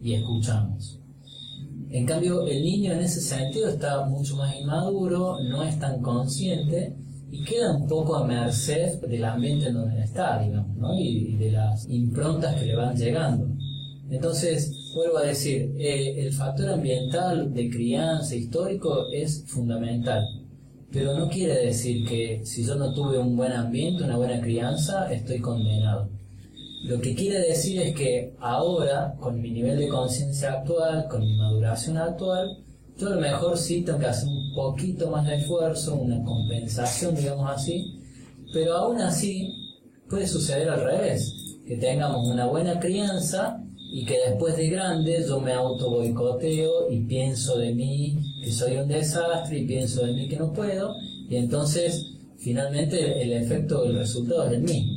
y 0.01 0.13
escuchamos. 0.13 0.99
En 1.89 2.05
cambio, 2.07 2.47
el 2.47 2.63
niño 2.63 2.93
en 2.93 2.99
ese 3.01 3.21
sentido 3.21 3.69
está 3.69 4.05
mucho 4.05 4.35
más 4.35 4.55
inmaduro, 4.55 5.37
no 5.43 5.63
es 5.63 5.77
tan 5.77 6.01
consciente 6.01 6.95
y 7.29 7.43
queda 7.43 7.75
un 7.75 7.87
poco 7.87 8.15
a 8.15 8.25
merced 8.25 8.99
del 9.01 9.25
ambiente 9.25 9.67
en 9.67 9.75
donde 9.75 10.03
está, 10.03 10.41
digamos, 10.41 10.75
¿no? 10.75 10.97
y, 10.97 11.35
de 11.35 11.51
las 11.51 11.87
improntas 11.87 12.55
que 12.55 12.65
le 12.65 12.75
van 12.75 12.95
llegando. 12.95 13.47
Entonces, 14.09 14.91
vuelvo 14.95 15.19
a 15.19 15.23
decir, 15.23 15.73
eh, 15.77 16.25
el 16.25 16.33
factor 16.33 16.69
ambiental 16.69 17.53
de 17.53 17.69
crianza 17.69 18.35
histórico 18.35 19.05
es 19.11 19.45
fundamental 19.47 20.42
pero 20.93 21.17
no 21.17 21.27
quiere 21.27 21.65
decir 21.65 22.07
que 22.07 22.41
si 22.45 22.63
yo 22.63 22.75
no 22.75 22.93
tuve 22.93 23.17
un 23.17 23.35
buen 23.35 23.51
ambiente, 23.51 24.03
una 24.03 24.15
buena 24.15 24.39
crianza, 24.39 25.11
estoy 25.11 25.39
condenado. 25.39 26.07
Lo 26.83 27.01
que 27.01 27.15
quiere 27.15 27.39
decir 27.39 27.81
es 27.81 27.95
que 27.95 28.35
ahora, 28.39 29.15
con 29.19 29.41
mi 29.41 29.49
nivel 29.49 29.79
de 29.79 29.87
conciencia 29.87 30.53
actual, 30.53 31.07
con 31.09 31.21
mi 31.21 31.35
maduración 31.35 31.97
actual, 31.97 32.63
yo 32.95 33.07
a 33.07 33.15
lo 33.15 33.21
mejor 33.21 33.57
sí 33.57 33.81
tengo 33.81 33.97
que 33.97 34.05
hacer 34.05 34.29
un 34.29 34.53
poquito 34.53 35.09
más 35.09 35.25
de 35.25 35.37
esfuerzo, 35.37 35.95
una 35.95 36.23
compensación, 36.23 37.15
digamos 37.15 37.49
así, 37.49 37.99
pero 38.53 38.75
aún 38.75 39.01
así 39.01 39.51
puede 40.07 40.27
suceder 40.27 40.69
al 40.69 40.83
revés, 40.83 41.57
que 41.65 41.75
tengamos 41.77 42.27
una 42.27 42.45
buena 42.45 42.79
crianza 42.79 43.63
y 43.91 44.05
que 44.05 44.19
después 44.29 44.55
de 44.57 44.69
grande 44.69 45.25
yo 45.27 45.39
me 45.39 45.53
auto 45.53 45.89
boicoteo 45.89 46.91
y 46.91 46.99
pienso 46.99 47.57
de 47.57 47.73
mí 47.73 48.32
que 48.43 48.51
soy 48.51 48.77
un 48.77 48.87
desastre 48.87 49.59
y 49.59 49.65
pienso 49.65 50.05
de 50.05 50.13
mí 50.13 50.27
que 50.27 50.37
no 50.37 50.51
puedo 50.51 50.95
y 51.29 51.37
entonces 51.37 52.05
finalmente 52.37 53.21
el 53.21 53.31
efecto, 53.33 53.85
el 53.85 53.95
resultado 53.95 54.47
es 54.47 54.53
el 54.53 54.63
mismo. 54.63 54.91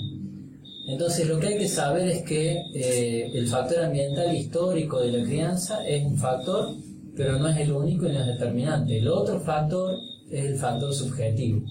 Entonces 0.89 1.29
lo 1.29 1.39
que 1.39 1.49
hay 1.49 1.59
que 1.59 1.69
saber 1.69 2.09
es 2.09 2.23
que 2.23 2.61
eh, 2.75 3.31
el 3.35 3.47
factor 3.47 3.85
ambiental 3.85 4.35
histórico 4.35 5.01
de 5.01 5.13
la 5.13 5.25
crianza 5.25 5.87
es 5.87 6.05
un 6.05 6.17
factor, 6.17 6.75
pero 7.17 7.39
no 7.39 7.49
es 7.49 7.57
el 7.59 7.73
único 7.73 8.07
y 8.07 8.13
no 8.13 8.21
es 8.21 8.27
determinante. 8.27 8.99
El 8.99 9.09
otro 9.09 9.41
factor 9.41 9.97
es 10.31 10.45
el 10.45 10.57
factor 10.57 10.93
subjetivo, 10.93 11.63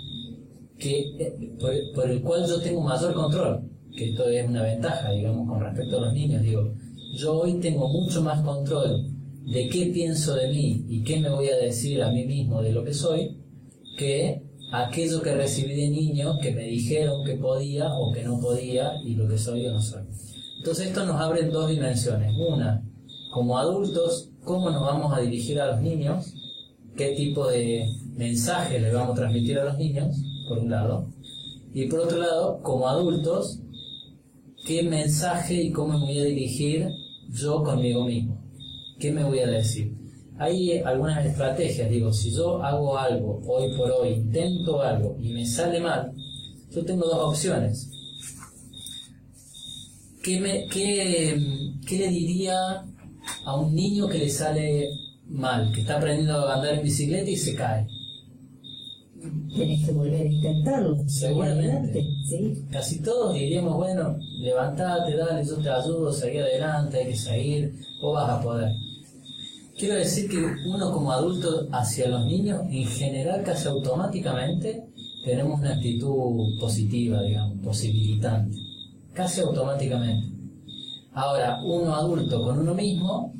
que, 0.77 0.99
eh, 1.19 1.55
por, 1.59 1.73
por, 1.93 2.09
el 2.09 2.21
cual 2.21 2.45
yo 2.45 2.59
tengo 2.61 2.81
mayor 2.81 3.13
control, 3.13 3.69
que 3.95 4.09
esto 4.09 4.27
es 4.29 4.47
una 4.47 4.63
ventaja, 4.63 5.11
digamos, 5.11 5.47
con 5.47 5.61
respecto 5.61 5.97
a 5.97 6.01
los 6.01 6.13
niños. 6.13 6.41
Digo, 6.41 6.73
yo 7.15 7.39
hoy 7.39 7.59
tengo 7.59 7.87
mucho 7.87 8.21
más 8.21 8.41
control 8.41 9.14
de 9.45 9.69
qué 9.69 9.91
pienso 9.93 10.35
de 10.35 10.49
mí 10.49 10.85
y 10.87 11.03
qué 11.03 11.19
me 11.19 11.29
voy 11.29 11.49
a 11.49 11.57
decir 11.57 12.01
a 12.01 12.11
mí 12.11 12.25
mismo 12.25 12.61
de 12.61 12.71
lo 12.71 12.83
que 12.83 12.93
soy, 12.93 13.37
que 13.97 14.41
aquello 14.71 15.21
que 15.21 15.35
recibí 15.35 15.75
de 15.75 15.89
niño 15.89 16.37
que 16.41 16.51
me 16.51 16.63
dijeron 16.63 17.23
que 17.23 17.35
podía 17.35 17.93
o 17.93 18.11
que 18.11 18.23
no 18.23 18.39
podía 18.39 18.93
y 19.03 19.15
lo 19.15 19.27
que 19.27 19.37
soy 19.37 19.65
o 19.67 19.73
no 19.73 19.81
soy. 19.81 20.03
Entonces 20.57 20.87
esto 20.87 21.05
nos 21.05 21.21
abre 21.21 21.43
dos 21.43 21.69
dimensiones. 21.69 22.33
Una, 22.37 22.83
como 23.31 23.57
adultos, 23.57 24.31
cómo 24.43 24.71
nos 24.71 24.81
vamos 24.81 25.15
a 25.15 25.21
dirigir 25.21 25.61
a 25.61 25.67
los 25.67 25.81
niños, 25.81 26.33
qué 26.97 27.09
tipo 27.15 27.47
de 27.47 27.85
mensaje 28.15 28.79
le 28.79 28.91
vamos 28.91 29.11
a 29.11 29.21
transmitir 29.21 29.59
a 29.59 29.65
los 29.65 29.77
niños, 29.77 30.15
por 30.47 30.57
un 30.59 30.71
lado, 30.71 31.09
y 31.73 31.87
por 31.87 31.99
otro 31.99 32.19
lado, 32.19 32.61
como 32.63 32.87
adultos, 32.87 33.59
qué 34.65 34.81
mensaje 34.83 35.61
y 35.61 35.71
cómo 35.71 35.99
me 35.99 36.05
voy 36.05 36.19
a 36.19 36.23
dirigir 36.23 36.87
yo 37.29 37.61
conmigo 37.63 38.05
mismo. 38.05 38.44
¿Qué 38.99 39.11
me 39.11 39.23
voy 39.23 39.39
a 39.39 39.47
decir? 39.47 39.93
Hay 40.37 40.79
algunas 40.79 41.25
estrategias, 41.25 41.89
digo, 41.89 42.11
si 42.11 42.31
yo 42.31 42.61
hago 42.61 42.97
algo 42.97 43.41
hoy 43.47 43.75
por 43.77 43.89
hoy, 43.91 44.09
intento 44.13 44.81
algo 44.81 45.17
y 45.19 45.33
me 45.33 45.45
sale 45.45 45.79
mal, 45.79 46.11
yo 46.71 46.83
tengo 46.83 47.05
dos 47.05 47.35
opciones. 47.35 47.89
¿Qué, 50.21 50.39
me, 50.39 50.67
qué, 50.67 51.39
qué 51.87 51.97
le 51.99 52.07
diría 52.09 52.57
a 53.45 53.55
un 53.55 53.73
niño 53.73 54.07
que 54.07 54.17
le 54.17 54.29
sale 54.29 54.89
mal, 55.27 55.71
que 55.71 55.81
está 55.81 55.97
aprendiendo 55.97 56.33
a 56.33 56.55
andar 56.55 56.73
en 56.73 56.83
bicicleta 56.83 57.29
y 57.29 57.37
se 57.37 57.55
cae? 57.55 57.87
Tienes 59.53 59.85
que 59.85 59.91
volver 59.93 60.21
a 60.21 60.25
intentarlo. 60.25 60.97
Seguramente. 61.07 62.05
Casi 62.71 63.01
todos 63.01 63.33
diríamos, 63.35 63.77
bueno, 63.77 64.17
levantate, 64.39 65.15
dale, 65.15 65.45
yo 65.45 65.55
te 65.57 65.69
ayudo, 65.69 66.11
seguí 66.11 66.39
adelante, 66.39 66.97
hay 66.97 67.07
que 67.07 67.15
seguir, 67.15 67.73
vos 68.01 68.15
vas 68.15 68.29
a 68.29 68.41
poder. 68.41 68.71
Quiero 69.77 69.95
decir 69.95 70.29
que 70.29 70.37
uno 70.37 70.89
como 70.93 71.11
adulto 71.11 71.67
hacia 71.73 72.07
los 72.07 72.25
niños, 72.25 72.61
en 72.69 72.85
general 72.85 73.43
casi 73.43 73.67
automáticamente, 73.67 74.85
tenemos 75.25 75.59
una 75.59 75.73
actitud 75.73 76.57
positiva, 76.61 77.21
digamos, 77.21 77.59
posibilitante. 77.61 78.57
Casi 79.13 79.41
automáticamente. 79.41 80.29
Ahora, 81.11 81.59
uno 81.61 81.93
adulto 81.93 82.41
con 82.41 82.59
uno 82.59 82.73
mismo, 82.73 83.33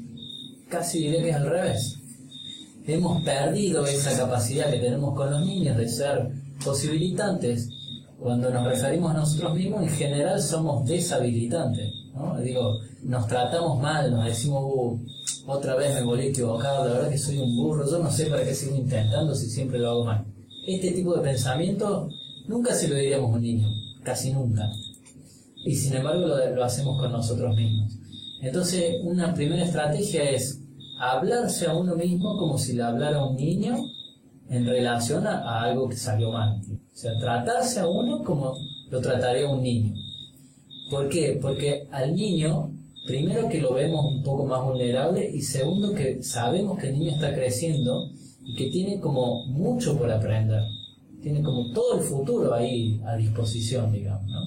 casi 0.68 1.00
diría 1.00 1.22
que 1.22 1.30
es 1.30 1.36
al 1.38 1.50
revés. 1.50 2.00
Hemos 2.86 3.24
perdido 3.24 3.86
esa 3.86 4.18
capacidad 4.18 4.70
que 4.70 4.80
tenemos 4.80 5.16
con 5.16 5.32
los 5.32 5.46
niños 5.46 5.78
de 5.78 5.88
ser 5.88 6.32
posibilitantes. 6.66 7.70
Cuando 8.20 8.50
nos 8.50 8.66
referimos 8.66 9.12
a 9.12 9.20
nosotros 9.20 9.56
mismos, 9.56 9.84
en 9.84 9.90
general 9.90 10.42
somos 10.42 10.86
deshabilitantes. 10.86 12.05
¿No? 12.16 12.40
Digo, 12.40 12.80
nos 13.04 13.28
tratamos 13.28 13.82
mal, 13.82 14.12
nos 14.12 14.26
decimos, 14.26 14.64
uh, 14.66 15.00
otra 15.48 15.76
vez 15.76 15.94
me 15.94 16.04
volví 16.04 16.28
equivocado, 16.28 16.88
la 16.88 16.94
verdad 16.94 17.10
que 17.10 17.18
soy 17.18 17.38
un 17.38 17.56
burro, 17.56 17.90
yo 17.90 18.00
no 18.00 18.10
sé 18.10 18.28
para 18.28 18.44
qué 18.44 18.54
sigo 18.56 18.76
intentando 18.76 19.36
si 19.36 19.50
siempre 19.50 19.80
lo 19.80 19.90
hago 19.90 20.06
mal. 20.06 20.26
Este 20.68 20.92
tipo 20.92 21.16
de 21.16 21.22
pensamiento 21.22 22.10
nunca 22.48 22.74
se 22.74 22.88
lo 22.88 22.96
diríamos 22.96 23.32
a 23.32 23.36
un 23.36 23.42
niño, 23.42 23.68
casi 24.04 24.34
nunca. 24.34 24.68
Y 25.66 25.76
sin 25.76 25.96
embargo 25.96 26.28
lo, 26.28 26.64
hacemos 26.64 27.00
con 27.00 27.12
nosotros 27.12 27.56
mismos. 27.56 27.98
Entonces, 28.42 28.96
una 29.04 29.34
primera 29.34 29.64
estrategia 29.64 30.30
es 30.30 30.62
hablarse 31.00 31.68
a 31.68 31.76
uno 31.76 31.96
mismo 31.96 32.38
como 32.38 32.58
si 32.58 32.74
le 32.74 32.84
hablara 32.84 33.18
a 33.18 33.28
un 33.28 33.36
niño 33.36 33.76
en 34.50 34.66
relación 34.66 35.26
a, 35.28 35.64
algo 35.64 35.90
que 35.90 35.98
salió 35.98 36.32
mal. 36.32 36.62
O 36.72 36.96
sea, 36.96 37.18
tratarse 37.20 37.80
a 37.80 37.88
uno 37.88 38.24
como 38.24 38.54
lo 38.90 39.02
trataría 39.02 39.48
a 39.48 39.52
un 39.52 39.64
niño. 39.64 39.96
¿Por 40.90 41.10
qué? 41.10 41.40
Porque 41.42 41.88
al 41.92 42.16
niño 42.16 42.72
primero 43.06 43.48
que 43.50 43.62
lo 43.62 43.74
vemos 43.74 44.06
un 44.06 44.24
poco 44.24 44.46
más 44.46 44.64
vulnerable 44.64 45.30
y 45.32 45.42
segundo 45.42 45.94
que 45.94 46.24
sabemos 46.24 46.80
que 46.80 46.88
el 46.88 47.00
niño 47.00 47.12
está 47.12 47.34
creciendo 47.34 48.10
y 48.44 48.56
que 48.56 48.70
tiene 48.70 49.00
como 49.00 49.46
mucho 49.46 49.98
por 49.98 50.10
aprender. 50.12 50.64
Tiene 51.22 51.42
como 51.42 51.72
todo 51.72 52.00
el 52.00 52.04
futuro 52.04 52.54
ahí 52.54 53.02
a 53.06 53.16
disposición, 53.16 53.92
digamos, 53.92 54.30
¿no? 54.30 54.42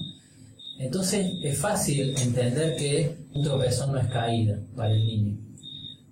Entonces 0.79 1.33
es 1.43 1.57
fácil 1.57 2.15
entender 2.17 2.77
que 2.77 3.17
un 3.33 3.43
tropezón 3.43 3.91
no 3.91 3.99
es 3.99 4.07
caída 4.07 4.59
para 4.75 4.93
el 4.93 5.05
niño. 5.05 5.37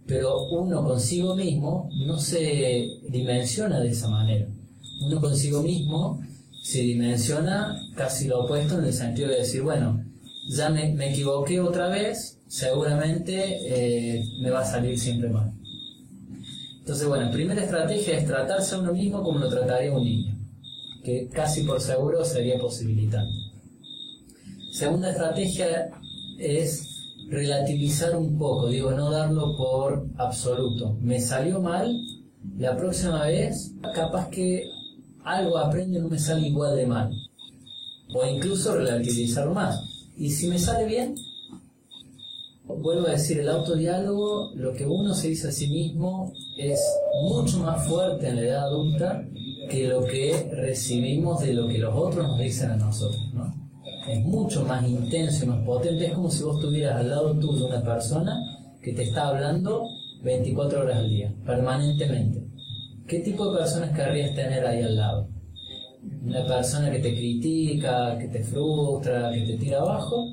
Pero 0.05 0.47
uno 0.49 0.83
consigo 0.83 1.35
mismo 1.35 1.89
no 2.05 2.17
se 2.17 2.99
dimensiona 3.09 3.79
de 3.79 3.89
esa 3.89 4.09
manera. 4.09 4.47
Uno 5.01 5.21
consigo 5.21 5.61
mismo 5.61 6.21
se 6.61 6.81
dimensiona 6.81 7.81
casi 7.95 8.27
lo 8.27 8.43
opuesto 8.43 8.79
en 8.79 8.85
el 8.85 8.93
sentido 8.93 9.29
de 9.29 9.37
decir, 9.37 9.61
bueno, 9.61 10.03
ya 10.47 10.69
me, 10.69 11.09
equivoqué 11.09 11.59
otra 11.59 11.89
vez, 11.89 12.39
seguramente 12.47 13.35
eh, 13.35 14.23
me 14.41 14.49
va 14.49 14.61
a 14.61 14.65
salir 14.65 14.97
siempre 14.97 15.29
mal. 15.29 15.51
Entonces, 16.79 17.07
bueno, 17.07 17.29
primera 17.31 17.61
estrategia 17.61 18.17
es 18.17 18.25
tratarse 18.25 18.75
a 18.75 18.79
uno 18.79 18.93
mismo 18.93 19.21
como 19.21 19.39
lo 19.39 19.49
trataría 19.49 19.91
un 19.91 20.03
niño, 20.03 20.37
que 21.03 21.27
casi 21.27 21.63
por 21.63 21.81
seguro 21.81 22.23
sería 22.23 22.57
posibilitante. 22.57 23.35
Segunda 24.71 25.11
estrategia 25.11 25.89
es 26.39 26.87
relativizar 27.29 28.15
un 28.15 28.37
poco, 28.37 28.69
digo, 28.69 28.91
no 28.91 29.11
darlo 29.11 29.57
por 29.57 30.07
absoluto. 30.17 30.97
Me 31.01 31.19
salió 31.19 31.59
mal, 31.59 31.93
la 32.57 32.77
próxima 32.77 33.25
vez 33.25 33.73
capaz 33.93 34.29
que 34.29 34.69
algo 35.23 35.57
aprende 35.57 35.99
no 35.99 36.07
me 36.07 36.19
sale 36.19 36.47
igual 36.47 36.77
de 36.77 36.87
mal. 36.87 37.11
O 38.13 38.25
incluso 38.25 38.75
relativizar 38.75 39.49
más. 39.49 39.96
Y 40.17 40.31
si 40.31 40.47
me 40.47 40.57
sale 40.57 40.85
bien, 40.85 41.15
vuelvo 42.65 43.07
a 43.07 43.11
decir, 43.11 43.39
el 43.39 43.49
autodiálogo, 43.49 44.51
lo 44.55 44.73
que 44.73 44.85
uno 44.85 45.13
se 45.13 45.29
dice 45.29 45.49
a 45.49 45.51
sí 45.51 45.67
mismo 45.67 46.33
es 46.57 46.81
mucho 47.29 47.59
más 47.59 47.87
fuerte 47.87 48.27
en 48.27 48.37
la 48.37 48.41
edad 48.41 48.63
adulta 48.63 49.23
que 49.69 49.87
lo 49.87 50.03
que 50.05 50.49
recibimos 50.53 51.41
de 51.41 51.53
lo 51.53 51.67
que 51.67 51.77
los 51.77 51.95
otros 51.95 52.27
nos 52.27 52.39
dicen 52.39 52.71
a 52.71 52.77
nosotros, 52.77 53.31
¿no? 53.33 53.53
Es 54.07 54.25
mucho 54.25 54.63
más 54.63 54.87
intenso 54.87 55.45
y 55.45 55.47
más 55.49 55.63
potente, 55.63 56.07
es 56.07 56.13
como 56.13 56.31
si 56.31 56.43
vos 56.43 56.59
tuvieras 56.59 56.99
al 56.99 57.09
lado 57.09 57.37
tuyo 57.39 57.67
una 57.67 57.83
persona 57.83 58.39
que 58.81 58.93
te 58.93 59.03
está 59.03 59.27
hablando 59.27 59.87
24 60.23 60.81
horas 60.81 60.97
al 60.97 61.09
día, 61.09 61.31
permanentemente. 61.45 62.47
¿Qué 63.05 63.19
tipo 63.19 63.51
de 63.51 63.59
personas 63.59 63.95
querrías 63.95 64.33
tener 64.33 64.65
ahí 64.65 64.81
al 64.81 64.95
lado? 64.95 65.36
¿Una 66.23 66.45
persona 66.45 66.91
que 66.91 66.99
te 66.99 67.15
critica, 67.15 68.17
que 68.17 68.27
te 68.27 68.43
frustra, 68.43 69.31
que 69.31 69.41
te 69.41 69.57
tira 69.57 69.79
abajo? 69.79 70.25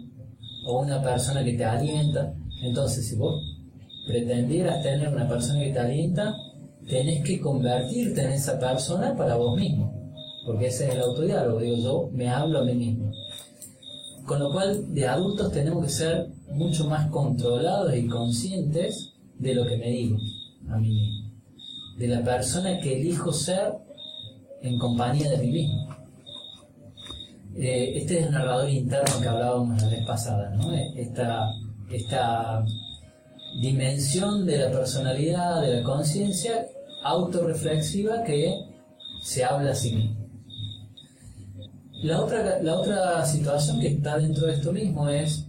¿O 0.66 0.81
una 0.81 1.03
persona 1.03 1.44
que 1.44 1.55
te 1.55 1.64
alienta? 1.64 2.35
Entonces, 2.62 3.09
si 3.09 3.16
vos 3.16 3.42
pretendieras 4.07 4.83
tener 4.83 5.09
una 5.09 5.29
persona 5.29 5.61
que 5.61 5.72
te 5.72 5.79
alienta, 5.79 6.37
tenés 6.87 7.24
que 7.24 7.40
convertirte 7.40 8.22
en 8.22 8.33
esa 8.33 8.59
persona 8.59 9.16
para 9.16 9.37
vos 9.37 9.59
mismo. 9.59 9.92
Porque 10.46 10.66
ese 10.66 10.88
es 10.88 10.94
el 10.94 11.00
autodiálogo, 11.00 11.61
digo 11.61 11.77
yo, 11.77 12.11
me 12.12 12.29
hablo 12.29 12.61
a 12.61 12.64
mí 12.64 12.74
mismo. 12.74 13.12
Con 14.27 14.40
lo 14.40 14.53
cual, 14.53 14.92
de 14.94 15.07
adultos 15.07 15.53
tenemos 15.53 15.85
que 15.85 15.90
ser 15.90 16.29
mucho 16.53 16.88
más 16.88 17.11
controlados 17.11 17.94
y 17.94 18.07
conscientes 18.07 19.14
de 19.38 19.55
lo 19.55 19.66
que 19.66 19.77
me 19.77 19.90
digo 19.90 20.18
a 20.68 20.79
mí 20.79 20.88
mismo. 20.88 21.31
De 21.98 22.09
la 22.09 22.22
persona 22.22 22.79
que 22.81 23.00
elijo 23.00 23.33
ser 23.33 23.72
en 24.64 24.79
compañía 24.79 25.31
de 25.31 25.38
mí 25.38 25.53
mismo. 25.53 25.88
Eh, 27.57 27.98
este 27.98 28.18
es 28.18 28.27
el 28.27 28.33
narrador 28.33 28.68
interno 28.68 29.20
que 29.20 29.29
hablábamos 29.29 29.81
la 29.81 29.88
vez 29.88 30.07
pasada, 30.07 30.50
¿no? 30.57 30.72
Esta, 30.72 31.50
esta 31.90 32.64
dimensión 33.61 34.46
de 34.46 34.59
la 34.59 34.70
personalidad, 34.70 35.61
de 35.61 35.77
la 35.77 35.83
conciencia 35.85 36.66
autorreflexiva 37.05 38.24
que 38.24 38.55
se 39.22 39.44
habla 39.44 39.72
a 39.72 39.74
sí 39.74 39.94
mismo. 39.94 40.24
La 42.03 42.20
otra, 42.20 42.62
la 42.62 42.74
otra 42.74 43.24
situación 43.24 43.81
que 43.81 43.88
está 43.88 44.18
dentro 44.18 44.46
de 44.46 44.55
esto 44.55 44.72
mismo 44.72 45.09
es, 45.09 45.46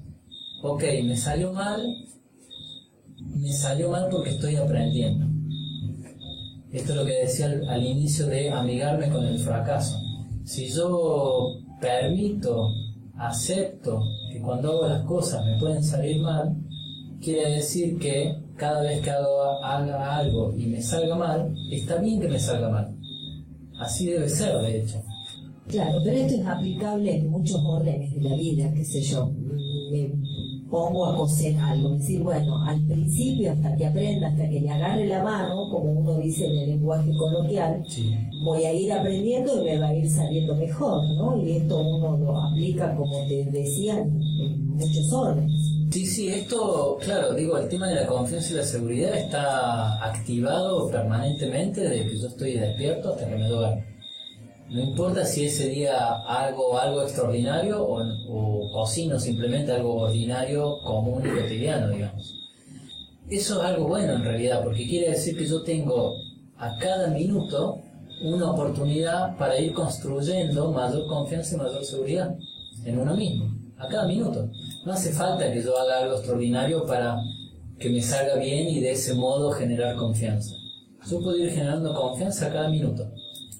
ok, 0.61 0.83
me 1.05 1.15
salió 1.15 1.53
mal, 1.53 1.81
me 3.17 3.51
salió 3.51 3.89
mal 3.89 4.07
porque 4.11 4.31
estoy 4.31 4.57
aprendiendo. 4.57 5.34
Esto 6.71 6.91
es 6.91 6.97
lo 6.97 7.05
que 7.05 7.21
decía 7.21 7.45
al, 7.69 7.83
inicio 7.83 8.27
de 8.27 8.49
amigarme 8.49 9.09
con 9.09 9.23
el 9.23 9.39
fracaso. 9.39 9.97
Si 10.43 10.67
yo 10.69 11.55
permito, 11.79 12.69
acepto 13.17 14.01
que 14.31 14.41
cuando 14.41 14.71
hago 14.71 14.87
las 14.87 15.03
cosas 15.03 15.45
me 15.45 15.57
pueden 15.59 15.83
salir 15.83 16.21
mal, 16.21 16.55
quiere 17.21 17.55
decir 17.55 17.97
que 17.97 18.35
cada 18.55 18.81
vez 18.81 19.01
que 19.01 19.09
hago, 19.09 19.63
haga 19.63 20.17
algo 20.17 20.53
y 20.57 20.65
me 20.67 20.81
salga 20.81 21.15
mal, 21.15 21.55
está 21.71 21.97
bien 21.97 22.19
que 22.19 22.27
me 22.27 22.39
salga 22.39 22.69
mal. 22.69 22.95
Así 23.79 24.07
debe 24.07 24.29
ser, 24.29 24.57
de 24.57 24.81
hecho. 24.81 25.01
Claro, 25.67 25.99
pero 26.03 26.17
esto 26.17 26.35
es 26.35 26.45
aplicable 26.45 27.15
en 27.15 27.29
muchos 27.29 27.59
órdenes 27.65 28.13
de 28.13 28.21
la 28.21 28.35
vida, 28.35 28.71
qué 28.73 28.85
sé 28.85 29.01
yo. 29.01 29.31
Pongo 30.69 31.05
a 31.05 31.15
coser 31.15 31.55
algo, 31.57 31.89
decir, 31.91 32.21
bueno, 32.21 32.63
al 32.65 32.81
principio, 32.87 33.51
hasta 33.51 33.75
que 33.75 33.85
aprenda, 33.85 34.27
hasta 34.27 34.49
que 34.49 34.59
le 34.61 34.69
agarre 34.69 35.07
la 35.07 35.23
mano, 35.23 35.69
como 35.69 35.91
uno 35.91 36.17
dice 36.17 36.45
en 36.47 36.57
el 36.57 36.69
lenguaje 36.71 37.11
coloquial, 37.17 37.83
voy 38.43 38.63
a 38.63 38.73
ir 38.73 38.91
aprendiendo 38.91 39.61
y 39.61 39.65
me 39.65 39.79
va 39.79 39.89
a 39.89 39.95
ir 39.95 40.09
saliendo 40.09 40.55
mejor, 40.55 41.03
¿no? 41.17 41.37
Y 41.37 41.51
esto 41.57 41.79
uno 41.79 42.17
lo 42.17 42.41
aplica, 42.41 42.95
como 42.95 43.25
te 43.27 43.45
decía, 43.45 43.99
en 43.99 44.67
muchos 44.75 45.13
órdenes. 45.13 45.75
Sí, 45.91 46.05
sí, 46.05 46.27
esto, 46.27 46.97
claro, 47.01 47.33
digo, 47.35 47.57
el 47.57 47.69
tema 47.69 47.87
de 47.87 47.95
la 47.95 48.07
confianza 48.07 48.51
y 48.51 48.57
la 48.57 48.63
seguridad 48.63 49.15
está 49.15 50.03
activado 50.03 50.89
permanentemente 50.89 51.81
desde 51.81 52.07
que 52.09 52.19
yo 52.19 52.27
estoy 52.27 52.53
despierto 52.53 53.13
hasta 53.13 53.29
que 53.29 53.35
me 53.35 53.47
duermo. 53.47 53.94
No 54.69 54.81
importa 54.81 55.25
si 55.25 55.45
ese 55.45 55.69
día 55.69 55.95
hago 56.27 56.77
algo 56.77 57.03
extraordinario 57.03 57.83
o, 57.83 58.01
o 58.29 58.71
cocino 58.71 59.19
simplemente 59.19 59.71
algo 59.71 60.01
ordinario, 60.01 60.79
común 60.83 61.23
y 61.25 61.41
cotidiano, 61.41 61.89
digamos. 61.89 62.33
Eso 63.29 63.59
es 63.59 63.65
algo 63.69 63.87
bueno 63.87 64.13
en 64.13 64.23
realidad, 64.23 64.63
porque 64.63 64.87
quiere 64.87 65.11
decir 65.11 65.37
que 65.37 65.47
yo 65.47 65.63
tengo 65.63 66.13
a 66.57 66.77
cada 66.77 67.07
minuto 67.07 67.81
una 68.23 68.51
oportunidad 68.51 69.35
para 69.37 69.59
ir 69.59 69.73
construyendo 69.73 70.71
mayor 70.71 71.07
confianza 71.07 71.55
y 71.55 71.57
mayor 71.57 71.83
seguridad 71.83 72.35
en 72.85 72.99
uno 72.99 73.15
mismo, 73.15 73.45
a 73.77 73.87
cada 73.87 74.07
minuto. 74.07 74.49
No 74.85 74.93
hace 74.93 75.11
falta 75.11 75.51
que 75.51 75.61
yo 75.61 75.77
haga 75.77 76.03
algo 76.03 76.15
extraordinario 76.15 76.85
para 76.85 77.17
que 77.79 77.89
me 77.89 78.01
salga 78.01 78.35
bien 78.35 78.67
y 78.67 78.79
de 78.79 78.91
ese 78.91 79.13
modo 79.15 79.51
generar 79.51 79.95
confianza. 79.95 80.55
Yo 81.09 81.19
puedo 81.19 81.37
ir 81.37 81.51
generando 81.51 81.93
confianza 81.93 82.51
cada 82.51 82.69
minuto, 82.69 83.11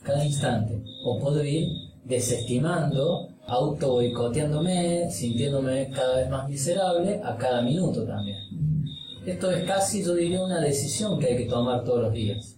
cada 0.03 0.23
instante, 0.23 0.81
o 1.05 1.19
puedo 1.19 1.43
ir 1.43 1.67
desestimando, 2.03 3.29
auto 3.47 3.93
boicoteándome, 3.93 5.09
sintiéndome 5.11 5.91
cada 5.91 6.17
vez 6.17 6.29
más 6.29 6.49
miserable 6.49 7.21
a 7.23 7.37
cada 7.37 7.61
minuto 7.61 8.03
también. 8.05 8.37
Esto 9.25 9.51
es 9.51 9.63
casi, 9.65 10.03
yo 10.03 10.15
diría, 10.15 10.43
una 10.43 10.59
decisión 10.59 11.19
que 11.19 11.27
hay 11.27 11.37
que 11.37 11.45
tomar 11.45 11.83
todos 11.83 12.01
los 12.01 12.13
días. 12.13 12.57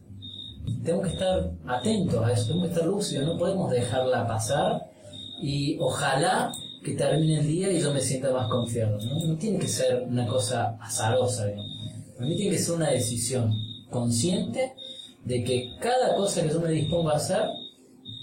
Tengo 0.84 1.02
que 1.02 1.10
estar 1.10 1.52
atentos 1.66 2.26
a 2.26 2.32
eso, 2.32 2.48
tengo 2.48 2.64
que 2.64 2.70
estar 2.70 2.86
lúcido, 2.86 3.26
no 3.26 3.38
podemos 3.38 3.70
dejarla 3.70 4.28
pasar 4.28 4.82
y 5.42 5.78
ojalá 5.80 6.52
que 6.84 6.94
termine 6.94 7.40
el 7.40 7.48
día 7.48 7.72
y 7.72 7.82
yo 7.82 7.94
me 7.94 8.00
sienta 8.00 8.32
más 8.32 8.50
confiado. 8.50 8.98
No, 8.98 9.38
tiene 9.38 9.60
que 9.60 9.68
ser 9.68 10.04
una 10.04 10.26
cosa 10.26 10.78
azarosa, 10.82 11.46
digamos. 11.46 11.72
Para 12.16 12.28
mí 12.28 12.36
tiene 12.38 12.52
que 12.52 12.62
ser 12.62 12.76
una 12.76 12.92
decisión 12.92 13.54
consciente 13.90 14.74
de 15.26 15.44
que 15.44 15.76
cada 15.82 16.16
cosa 16.16 16.44
que 16.44 16.50
yo 16.50 16.62
me 16.62 16.72
dispongo 16.72 17.10
a 17.10 17.16
hacer, 17.16 17.44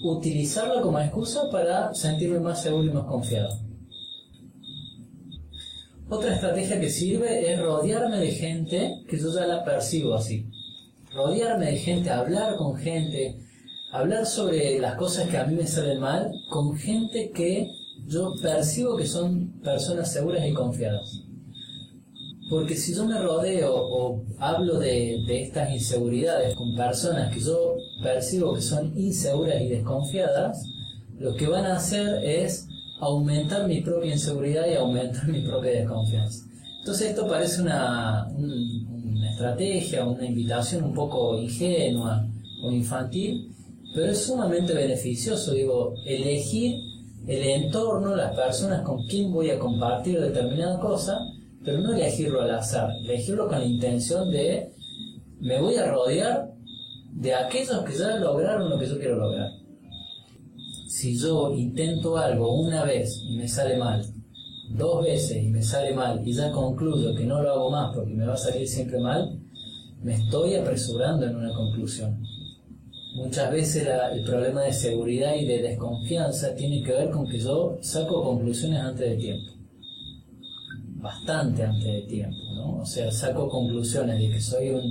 utilizarla 0.04 0.82
como 0.82 1.00
excusa 1.00 1.50
para 1.50 1.94
sentirme 1.94 2.38
más 2.38 2.62
seguro 2.62 2.84
y 2.84 2.90
más 2.92 3.04
confiado. 3.04 3.48
Otra 6.08 6.34
estrategia 6.34 6.78
que 6.78 6.90
sirve 6.90 7.52
es 7.52 7.58
rodearme 7.58 8.18
de 8.18 8.30
gente 8.30 9.02
que 9.08 9.18
yo 9.18 9.32
ya 9.34 9.46
la 9.46 9.64
percibo 9.64 10.14
así. 10.14 10.46
Rodearme 11.12 11.66
de 11.66 11.76
gente, 11.78 12.10
hablar 12.10 12.56
con 12.56 12.76
gente, 12.76 13.38
hablar 13.90 14.26
sobre 14.26 14.78
las 14.78 14.96
cosas 14.96 15.28
que 15.28 15.38
a 15.38 15.46
mí 15.46 15.54
me 15.54 15.66
salen 15.66 16.00
mal 16.00 16.30
con 16.50 16.76
gente 16.76 17.30
que 17.34 17.70
yo 18.06 18.34
percibo 18.42 18.96
que 18.96 19.06
son 19.06 19.60
personas 19.62 20.12
seguras 20.12 20.46
y 20.46 20.52
confiadas. 20.52 21.23
Porque 22.48 22.76
si 22.76 22.94
yo 22.94 23.06
me 23.06 23.18
rodeo 23.18 23.74
o 23.74 24.22
hablo 24.38 24.78
de, 24.78 25.24
estas 25.42 25.70
inseguridades 25.72 26.54
con 26.54 26.74
personas 26.76 27.32
que 27.32 27.40
yo 27.40 27.76
percibo 28.02 28.54
que 28.54 28.60
son 28.60 28.92
inseguras 28.98 29.62
y 29.62 29.68
desconfiadas, 29.68 30.62
lo 31.18 31.34
que 31.36 31.46
van 31.46 31.64
a 31.64 31.76
hacer 31.76 32.22
es 32.22 32.68
aumentar 33.00 33.66
mi 33.66 33.80
propia 33.80 34.12
inseguridad 34.12 34.66
y 34.70 34.74
aumentar 34.74 35.26
mi 35.28 35.40
propia 35.40 35.70
desconfianza. 35.70 36.44
Entonces 36.80 37.10
esto 37.10 37.26
parece 37.26 37.62
una, 37.62 38.28
una 38.36 39.30
estrategia, 39.30 40.04
una 40.04 40.26
invitación 40.26 40.84
un 40.84 40.92
poco 40.92 41.38
ingenua 41.38 42.28
o 42.62 42.70
infantil, 42.70 43.54
pero 43.94 44.10
es 44.10 44.22
sumamente 44.22 44.74
beneficioso, 44.74 45.52
digo, 45.52 45.94
elegir 46.04 46.76
el 47.26 47.42
entorno, 47.42 48.14
las 48.14 48.36
personas 48.36 48.82
con 48.82 49.06
quien 49.06 49.32
voy 49.32 49.50
a 49.50 49.58
compartir 49.58 50.20
determinada 50.20 50.78
cosa, 50.78 51.18
pero 51.64 51.80
no 51.80 51.94
elegirlo 51.94 52.42
al 52.42 52.54
azar, 52.54 52.90
elegirlo 53.04 53.48
con 53.48 53.58
la 53.58 53.64
intención 53.64 54.30
de 54.30 54.70
me 55.40 55.60
voy 55.60 55.76
a 55.76 55.90
rodear 55.90 56.50
de 57.12 57.34
aquellos 57.34 57.84
que 57.84 57.96
ya 57.96 58.16
lograron 58.16 58.70
lo 58.70 58.78
que 58.78 58.86
yo 58.86 58.98
quiero 58.98 59.16
lograr. 59.16 59.50
Si 60.88 61.18
yo 61.18 61.54
intento 61.54 62.16
algo 62.16 62.60
una 62.60 62.84
vez 62.84 63.20
y 63.26 63.36
me 63.36 63.48
sale 63.48 63.76
mal, 63.76 64.04
dos 64.70 65.04
veces 65.04 65.42
y 65.42 65.48
me 65.48 65.62
sale 65.62 65.94
mal 65.94 66.26
y 66.26 66.32
ya 66.32 66.50
concluyo 66.50 67.14
que 67.14 67.24
no 67.24 67.42
lo 67.42 67.50
hago 67.50 67.70
más 67.70 67.94
porque 67.94 68.14
me 68.14 68.26
va 68.26 68.34
a 68.34 68.38
salir 68.38 68.66
siempre 68.66 68.98
mal, 69.00 69.38
me 70.02 70.14
estoy 70.14 70.54
apresurando 70.54 71.26
en 71.26 71.36
una 71.36 71.54
conclusión. 71.54 72.22
Muchas 73.14 73.50
veces 73.52 73.86
el 74.12 74.24
problema 74.24 74.62
de 74.62 74.72
seguridad 74.72 75.34
y 75.36 75.46
de 75.46 75.62
desconfianza 75.62 76.54
tiene 76.54 76.82
que 76.82 76.92
ver 76.92 77.10
con 77.10 77.28
que 77.28 77.38
yo 77.38 77.78
saco 77.80 78.24
conclusiones 78.24 78.80
antes 78.80 79.08
de 79.10 79.16
tiempo. 79.16 79.53
Bastante 81.04 81.62
antes 81.62 81.84
de 81.84 82.00
tiempo, 82.08 82.38
¿no? 82.54 82.78
O 82.78 82.86
sea, 82.86 83.12
saco 83.12 83.46
conclusiones 83.46 84.18
de 84.18 84.30
que 84.30 84.40
soy 84.40 84.70
un, 84.70 84.84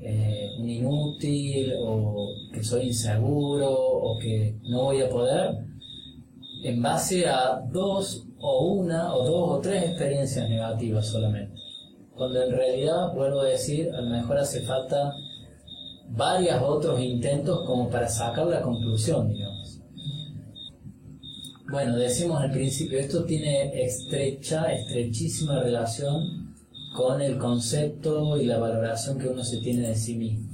eh, 0.00 0.50
un 0.56 0.70
inútil 0.70 1.72
o 1.80 2.28
que 2.52 2.62
soy 2.62 2.86
inseguro 2.86 3.68
o 3.68 4.16
que 4.20 4.56
no 4.68 4.84
voy 4.84 5.02
a 5.02 5.08
poder 5.08 5.50
en 6.62 6.80
base 6.80 7.26
a 7.26 7.60
dos 7.72 8.24
o 8.38 8.66
una 8.74 9.16
o 9.16 9.24
dos 9.24 9.58
o 9.58 9.60
tres 9.60 9.82
experiencias 9.82 10.48
negativas 10.48 11.08
solamente. 11.08 11.60
Cuando 12.14 12.44
en 12.44 12.52
realidad, 12.52 13.12
vuelvo 13.12 13.40
a 13.40 13.46
decir, 13.46 13.90
a 13.92 14.00
lo 14.02 14.08
mejor 14.08 14.38
hace 14.38 14.60
falta 14.60 15.12
varios 16.08 16.62
otros 16.62 17.00
intentos 17.00 17.66
como 17.66 17.90
para 17.90 18.06
sacar 18.06 18.46
la 18.46 18.62
conclusión, 18.62 19.28
digamos. 19.28 19.45
Bueno, 21.68 21.96
decimos 21.96 22.40
al 22.40 22.52
principio, 22.52 23.00
esto 23.00 23.24
tiene 23.24 23.82
estrecha, 23.84 24.72
estrechísima 24.72 25.60
relación 25.60 26.54
con 26.94 27.20
el 27.20 27.38
concepto 27.38 28.40
y 28.40 28.46
la 28.46 28.58
valoración 28.58 29.18
que 29.18 29.26
uno 29.26 29.42
se 29.42 29.58
tiene 29.58 29.88
de 29.88 29.96
sí 29.96 30.14
mismo, 30.14 30.48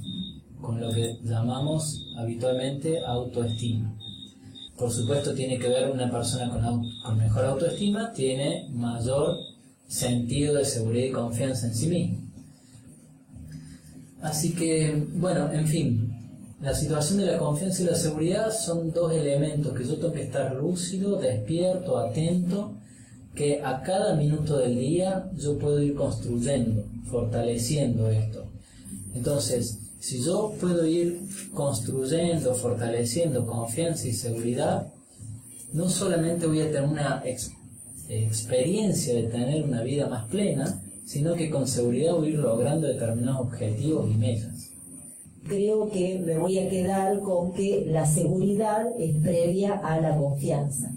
con 0.59 0.81
lo 0.81 0.91
que 0.91 1.19
llamamos 1.23 2.03
habitualmente 2.17 3.05
autoestima. 3.05 3.95
Por 4.75 4.91
supuesto 4.91 5.35
tiene 5.35 5.59
que 5.59 5.69
ver 5.69 5.91
una 5.91 6.09
persona 6.09 6.49
con, 6.49 6.83
con 7.03 7.17
mejor 7.17 7.45
autoestima, 7.45 8.11
tiene 8.11 8.67
mayor 8.71 9.37
sentido 9.87 10.55
de 10.55 10.65
seguridad 10.65 11.05
y 11.05 11.11
confianza 11.11 11.67
en 11.67 11.75
sí 11.75 11.87
mismo. 11.89 12.17
Así 14.23 14.55
que, 14.55 15.05
bueno, 15.13 15.51
en 15.53 15.67
fin, 15.67 16.12
la 16.63 16.73
situación 16.73 17.19
de 17.19 17.25
la 17.25 17.37
confianza 17.37 17.81
y 17.81 17.85
la 17.87 17.95
seguridad 17.95 18.49
son 18.49 18.93
dos 18.93 19.11
elementos 19.11 19.77
que 19.77 19.83
yo 19.83 19.97
tengo 19.97 20.13
que 20.13 20.23
estar 20.23 20.55
lúcido, 20.55 21.17
despierto, 21.17 21.97
atento, 21.97 22.71
que 23.35 23.61
a 23.61 23.81
cada 23.81 24.15
minuto 24.15 24.57
del 24.59 24.77
día 24.79 25.29
yo 25.35 25.57
puedo 25.59 25.81
ir 25.81 25.93
construyendo, 25.93 26.85
fortaleciendo 27.11 28.09
esto. 28.09 28.45
Entonces, 29.13 29.77
si 29.99 30.23
yo 30.23 30.53
puedo 30.57 30.87
ir 30.87 31.19
construyendo, 31.53 32.55
fortaleciendo 32.55 33.45
confianza 33.45 34.07
y 34.07 34.13
seguridad, 34.13 34.87
no 35.73 35.89
solamente 35.89 36.47
voy 36.47 36.61
a 36.61 36.71
tener 36.71 36.85
una 36.85 37.21
experiencia 38.07 39.15
de 39.15 39.23
tener 39.23 39.65
una 39.65 39.81
vida 39.81 40.07
más 40.07 40.29
plena, 40.29 40.81
sino 41.05 41.33
que 41.33 41.49
con 41.49 41.67
seguridad 41.67 42.13
voy 42.13 42.27
a 42.27 42.31
ir 42.31 42.39
logrando 42.39 42.87
determinados 42.87 43.47
objetivos 43.47 44.09
y 44.09 44.13
metas. 44.13 44.72
Creo 45.47 45.89
que 45.89 46.19
me 46.19 46.37
voy 46.37 46.59
a 46.59 46.69
quedar 46.69 47.19
con 47.19 47.53
que 47.53 47.85
la 47.87 48.05
seguridad 48.05 48.85
es 48.97 49.15
previa 49.17 49.73
a 49.73 49.99
la 49.99 50.15
confianza. 50.17 50.89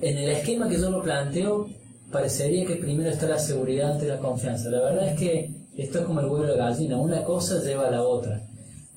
En 0.00 0.18
el 0.18 0.30
esquema 0.30 0.68
que 0.68 0.78
yo 0.78 0.90
lo 0.90 1.02
planteo, 1.02 1.66
parecería 2.12 2.64
que 2.64 2.76
primero 2.76 3.10
está 3.10 3.26
la 3.26 3.38
seguridad 3.38 3.92
ante 3.92 4.06
la 4.06 4.18
confianza. 4.18 4.70
La 4.70 4.82
verdad 4.82 5.08
es 5.08 5.18
que 5.18 5.50
esto 5.76 5.98
es 5.98 6.04
como 6.04 6.20
el 6.20 6.26
huevo 6.26 6.46
de 6.46 6.56
gallina, 6.56 6.96
una 6.96 7.24
cosa 7.24 7.62
lleva 7.62 7.88
a 7.88 7.90
la 7.90 8.02
otra. 8.02 8.42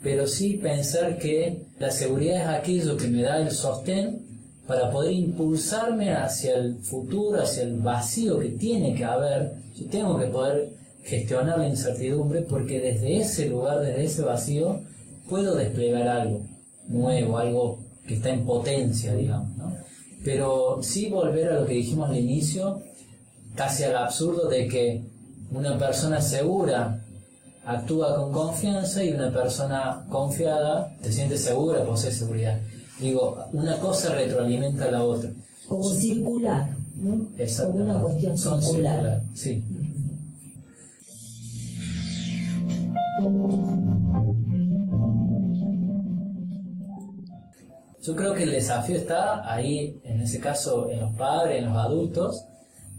Pero 0.03 0.27
sí 0.27 0.53
pensar 0.53 1.17
que 1.17 1.65
la 1.79 1.91
seguridad 1.91 2.41
es 2.41 2.47
aquello 2.47 2.95
que 2.95 3.07
me 3.07 3.23
da 3.23 3.41
el 3.41 3.51
sostén 3.51 4.25
para 4.67 4.91
poder 4.91 5.11
impulsarme 5.11 6.13
hacia 6.13 6.55
el 6.55 6.75
futuro, 6.75 7.41
hacia 7.41 7.63
el 7.63 7.77
vacío 7.77 8.39
que 8.39 8.49
tiene 8.49 8.93
que 8.93 9.03
haber. 9.03 9.53
Yo 9.75 9.87
tengo 9.87 10.17
que 10.19 10.27
poder 10.27 10.69
gestionar 11.09 11.57
la 11.57 11.67
incertidumbre 11.67 12.41
porque 12.43 12.79
desde 12.79 13.17
ese 13.17 13.47
lugar, 13.47 13.81
desde 13.81 14.05
ese 14.05 14.21
vacío, 14.21 14.81
puedo 15.27 15.55
desplegar 15.55 16.07
algo 16.07 16.41
nuevo, 16.87 17.37
algo 17.37 17.79
que 18.07 18.15
está 18.15 18.29
en 18.29 18.45
potencia, 18.45 19.13
digamos. 19.15 19.55
¿no? 19.57 19.73
Pero 20.23 20.79
sí 20.81 21.09
volver 21.09 21.49
a 21.49 21.59
lo 21.59 21.65
que 21.65 21.73
dijimos 21.73 22.09
al 22.09 22.17
inicio, 22.17 22.81
casi 23.55 23.83
al 23.83 23.95
absurdo 23.97 24.47
de 24.47 24.67
que 24.67 25.03
una 25.51 25.77
persona 25.77 26.21
segura 26.21 27.03
actúa 27.65 28.15
con 28.15 28.31
confianza 28.31 29.03
y 29.03 29.11
una 29.11 29.31
persona 29.31 30.05
confiada 30.09 30.95
se 31.01 31.11
siente 31.11 31.37
segura, 31.37 31.83
posee 31.83 32.11
seguridad. 32.11 32.59
Digo, 32.99 33.37
una 33.53 33.77
cosa 33.77 34.13
retroalimenta 34.13 34.85
a 34.85 34.91
la 34.91 35.03
otra. 35.03 35.31
Como 35.67 35.89
circular, 35.89 36.69
¿no? 36.95 37.27
Exacto. 37.37 37.71
Como 37.71 37.85
una 37.85 38.01
cuestión 38.01 38.37
Son 38.37 38.61
circular. 38.61 38.93
circular, 38.93 39.21
sí. 39.35 39.63
Yo 48.01 48.15
creo 48.15 48.33
que 48.33 48.43
el 48.43 48.51
desafío 48.51 48.95
está 48.95 49.53
ahí, 49.53 49.99
en 50.03 50.21
ese 50.21 50.39
caso, 50.39 50.89
en 50.89 51.01
los 51.01 51.15
padres, 51.15 51.59
en 51.59 51.65
los 51.65 51.77
adultos, 51.77 52.45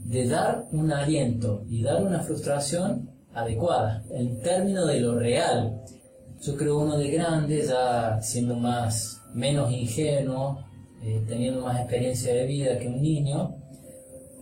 de 0.04 0.28
dar 0.28 0.66
un 0.72 0.92
aliento 0.92 1.64
y 1.68 1.82
dar 1.82 2.02
una 2.02 2.20
frustración 2.20 3.10
adecuada, 3.32 4.02
en 4.10 4.40
términos 4.40 4.86
de 4.86 5.00
lo 5.00 5.18
real. 5.18 5.82
Yo 6.42 6.56
creo 6.56 6.78
uno 6.80 6.98
de 6.98 7.10
grande, 7.10 7.66
ya 7.66 8.20
siendo 8.20 8.56
más, 8.56 9.22
menos 9.32 9.72
ingenuo, 9.72 10.64
eh, 11.02 11.24
teniendo 11.26 11.62
más 11.62 11.80
experiencia 11.80 12.34
de 12.34 12.46
vida 12.46 12.78
que 12.78 12.88
un 12.88 13.00
niño, 13.00 13.56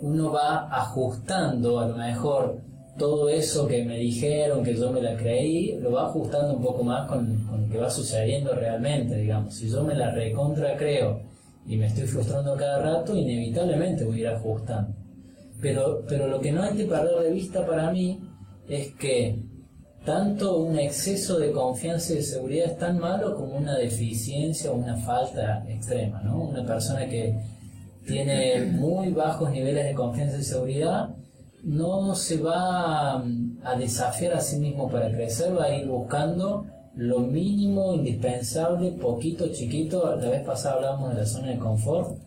uno 0.00 0.32
va 0.32 0.68
ajustando 0.70 1.78
a 1.78 1.86
lo 1.86 1.96
mejor 1.96 2.67
todo 2.98 3.28
eso 3.28 3.66
que 3.66 3.84
me 3.84 3.98
dijeron, 3.98 4.62
que 4.62 4.74
yo 4.74 4.90
me 4.90 5.00
la 5.00 5.16
creí, 5.16 5.78
lo 5.80 5.92
va 5.92 6.06
ajustando 6.06 6.54
un 6.54 6.62
poco 6.62 6.84
más 6.84 7.08
con, 7.08 7.44
con 7.44 7.62
lo 7.62 7.68
que 7.68 7.78
va 7.78 7.88
sucediendo 7.88 8.54
realmente, 8.54 9.16
digamos. 9.16 9.54
Si 9.54 9.70
yo 9.70 9.82
me 9.84 9.94
la 9.94 10.10
recontra 10.10 10.76
creo 10.76 11.22
y 11.66 11.76
me 11.76 11.86
estoy 11.86 12.06
frustrando 12.06 12.56
cada 12.56 12.82
rato, 12.82 13.16
inevitablemente 13.16 14.04
voy 14.04 14.18
a 14.18 14.20
ir 14.20 14.28
ajustando. 14.28 14.94
Pero, 15.60 16.04
pero 16.08 16.28
lo 16.28 16.40
que 16.40 16.52
no 16.52 16.62
hay 16.62 16.76
que 16.76 16.84
perder 16.84 17.24
de 17.24 17.32
vista 17.32 17.66
para 17.66 17.90
mí 17.90 18.20
es 18.68 18.94
que 18.94 19.42
tanto 20.04 20.58
un 20.58 20.78
exceso 20.78 21.38
de 21.38 21.50
confianza 21.52 22.12
y 22.12 22.16
de 22.16 22.22
seguridad 22.22 22.66
es 22.66 22.78
tan 22.78 22.98
malo 22.98 23.34
como 23.34 23.56
una 23.56 23.76
deficiencia 23.76 24.70
o 24.70 24.76
una 24.76 24.96
falta 24.96 25.64
extrema, 25.68 26.22
¿no? 26.22 26.44
Una 26.44 26.64
persona 26.64 27.08
que 27.08 27.36
tiene 28.06 28.62
muy 28.62 29.10
bajos 29.10 29.50
niveles 29.50 29.84
de 29.84 29.94
confianza 29.94 30.38
y 30.38 30.42
seguridad 30.42 31.10
no 31.62 32.14
se 32.14 32.38
va 32.38 33.18
mm, 33.18 33.60
a 33.62 33.76
desafiar 33.76 34.34
a 34.34 34.40
sí 34.40 34.58
mismo 34.58 34.88
para 34.88 35.10
crecer, 35.10 35.56
va 35.56 35.64
a 35.64 35.76
ir 35.76 35.86
buscando 35.86 36.66
lo 36.94 37.20
mínimo 37.20 37.94
indispensable, 37.94 38.92
poquito, 38.92 39.48
chiquito. 39.52 40.16
La 40.16 40.30
vez 40.30 40.44
pasada 40.44 40.76
hablábamos 40.76 41.10
de 41.10 41.20
la 41.20 41.26
zona 41.26 41.48
de 41.48 41.58
confort. 41.58 42.18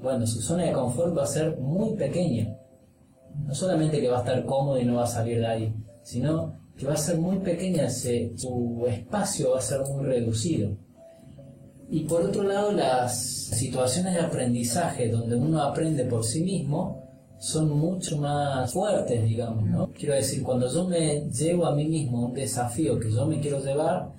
Bueno, 0.00 0.26
su 0.26 0.40
zona 0.40 0.64
de 0.64 0.72
confort 0.72 1.16
va 1.16 1.24
a 1.24 1.26
ser 1.26 1.58
muy 1.58 1.96
pequeña. 1.96 2.56
No 3.44 3.54
solamente 3.54 4.00
que 4.00 4.08
va 4.08 4.18
a 4.18 4.20
estar 4.20 4.44
cómodo 4.44 4.78
y 4.78 4.84
no 4.84 4.96
va 4.96 5.04
a 5.04 5.08
salir 5.08 5.38
de 5.38 5.46
ahí, 5.46 5.74
sino 6.02 6.60
que 6.76 6.86
va 6.86 6.94
a 6.94 6.96
ser 6.96 7.18
muy 7.18 7.38
pequeña, 7.38 7.90
su 7.90 8.86
espacio 8.88 9.50
va 9.50 9.58
a 9.58 9.62
ser 9.62 9.80
muy 9.80 10.04
reducido. 10.04 10.76
Y 11.88 12.04
por 12.04 12.22
otro 12.22 12.44
lado, 12.44 12.70
las 12.70 13.18
situaciones 13.18 14.14
de 14.14 14.20
aprendizaje 14.20 15.08
donde 15.08 15.34
uno 15.34 15.60
aprende 15.60 16.04
por 16.04 16.24
sí 16.24 16.42
mismo 16.42 17.09
son 17.40 17.70
mucho 17.70 18.18
más 18.18 18.70
fuertes, 18.72 19.24
digamos, 19.24 19.64
¿no? 19.64 19.90
Quiero 19.92 20.14
decir, 20.14 20.42
cuando 20.42 20.70
yo 20.72 20.86
me 20.86 21.22
llevo 21.30 21.64
a 21.66 21.74
mí 21.74 21.86
mismo 21.86 22.26
un 22.26 22.34
desafío 22.34 23.00
que 23.00 23.10
yo 23.10 23.24
me 23.26 23.40
quiero 23.40 23.58
llevar, 23.64 24.10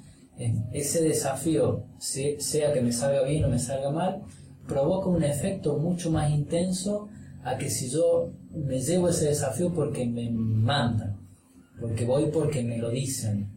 ese 0.72 1.04
desafío, 1.04 1.84
se- 2.00 2.40
sea 2.42 2.74
que 2.74 2.82
me 2.82 2.92
salga 2.92 3.22
bien 3.24 3.46
o 3.46 3.50
me 3.50 3.60
salga 3.60 3.92
mal, 3.92 4.24
provoca 4.68 5.08
un 5.08 5.24
efecto 5.24 5.78
mucho 5.78 6.10
más 6.12 6.32
intenso 6.32 7.08
a 7.44 7.58
que 7.58 7.70
si 7.70 7.90
yo 7.92 8.32
me 8.56 8.80
llevo 8.82 9.10
ese 9.10 9.26
desafío 9.26 9.72
porque 9.72 10.06
me 10.06 10.32
mandan, 10.32 11.18
porque 11.80 12.06
voy 12.06 12.26
porque 12.34 12.64
me 12.64 12.80
lo 12.80 12.90
dicen. 12.90 13.48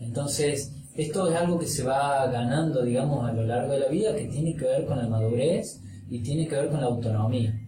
Entonces, 0.00 0.72
esto 0.94 1.30
es 1.30 1.36
algo 1.36 1.58
que 1.58 1.66
se 1.66 1.82
va 1.84 2.26
ganando, 2.26 2.82
digamos, 2.82 3.26
a 3.26 3.32
lo 3.32 3.44
largo 3.46 3.72
de 3.72 3.80
la 3.80 3.88
vida, 3.88 4.14
que 4.14 4.26
tiene 4.26 4.54
que 4.54 4.66
ver 4.66 4.84
con 4.84 4.98
la 4.98 5.08
madurez 5.08 5.80
y 6.10 6.18
tiene 6.22 6.46
que 6.46 6.56
ver 6.56 6.68
con 6.68 6.80
la 6.82 6.88
autonomía. 6.88 7.58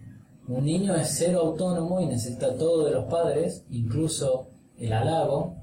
Un 0.47 0.65
niño 0.65 0.93
es 0.95 1.15
cero 1.17 1.39
autónomo 1.41 1.99
y 2.01 2.05
necesita 2.05 2.55
todo 2.55 2.85
de 2.85 2.91
los 2.91 3.05
padres, 3.05 3.65
incluso 3.71 4.49
el 4.77 4.93
halago, 4.93 5.55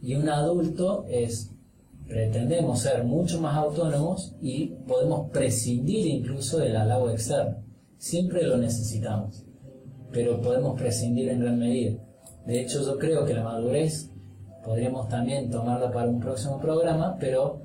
y 0.00 0.16
un 0.16 0.28
adulto 0.28 1.04
es, 1.08 1.52
pretendemos 2.08 2.80
ser 2.80 3.04
mucho 3.04 3.40
más 3.40 3.56
autónomos 3.56 4.34
y 4.40 4.66
podemos 4.88 5.30
prescindir 5.30 6.08
incluso 6.08 6.58
del 6.58 6.76
halago 6.76 7.10
externo. 7.10 7.62
Siempre 7.96 8.42
lo 8.42 8.56
necesitamos, 8.56 9.44
pero 10.10 10.40
podemos 10.40 10.76
prescindir 10.76 11.28
en 11.28 11.38
gran 11.38 11.60
medida. 11.60 11.96
De 12.44 12.60
hecho, 12.60 12.84
yo 12.84 12.98
creo 12.98 13.24
que 13.24 13.34
la 13.34 13.44
madurez 13.44 14.10
podríamos 14.64 15.08
también 15.08 15.48
tomarla 15.48 15.92
para 15.92 16.08
un 16.08 16.18
próximo 16.18 16.58
programa, 16.60 17.16
pero 17.20 17.62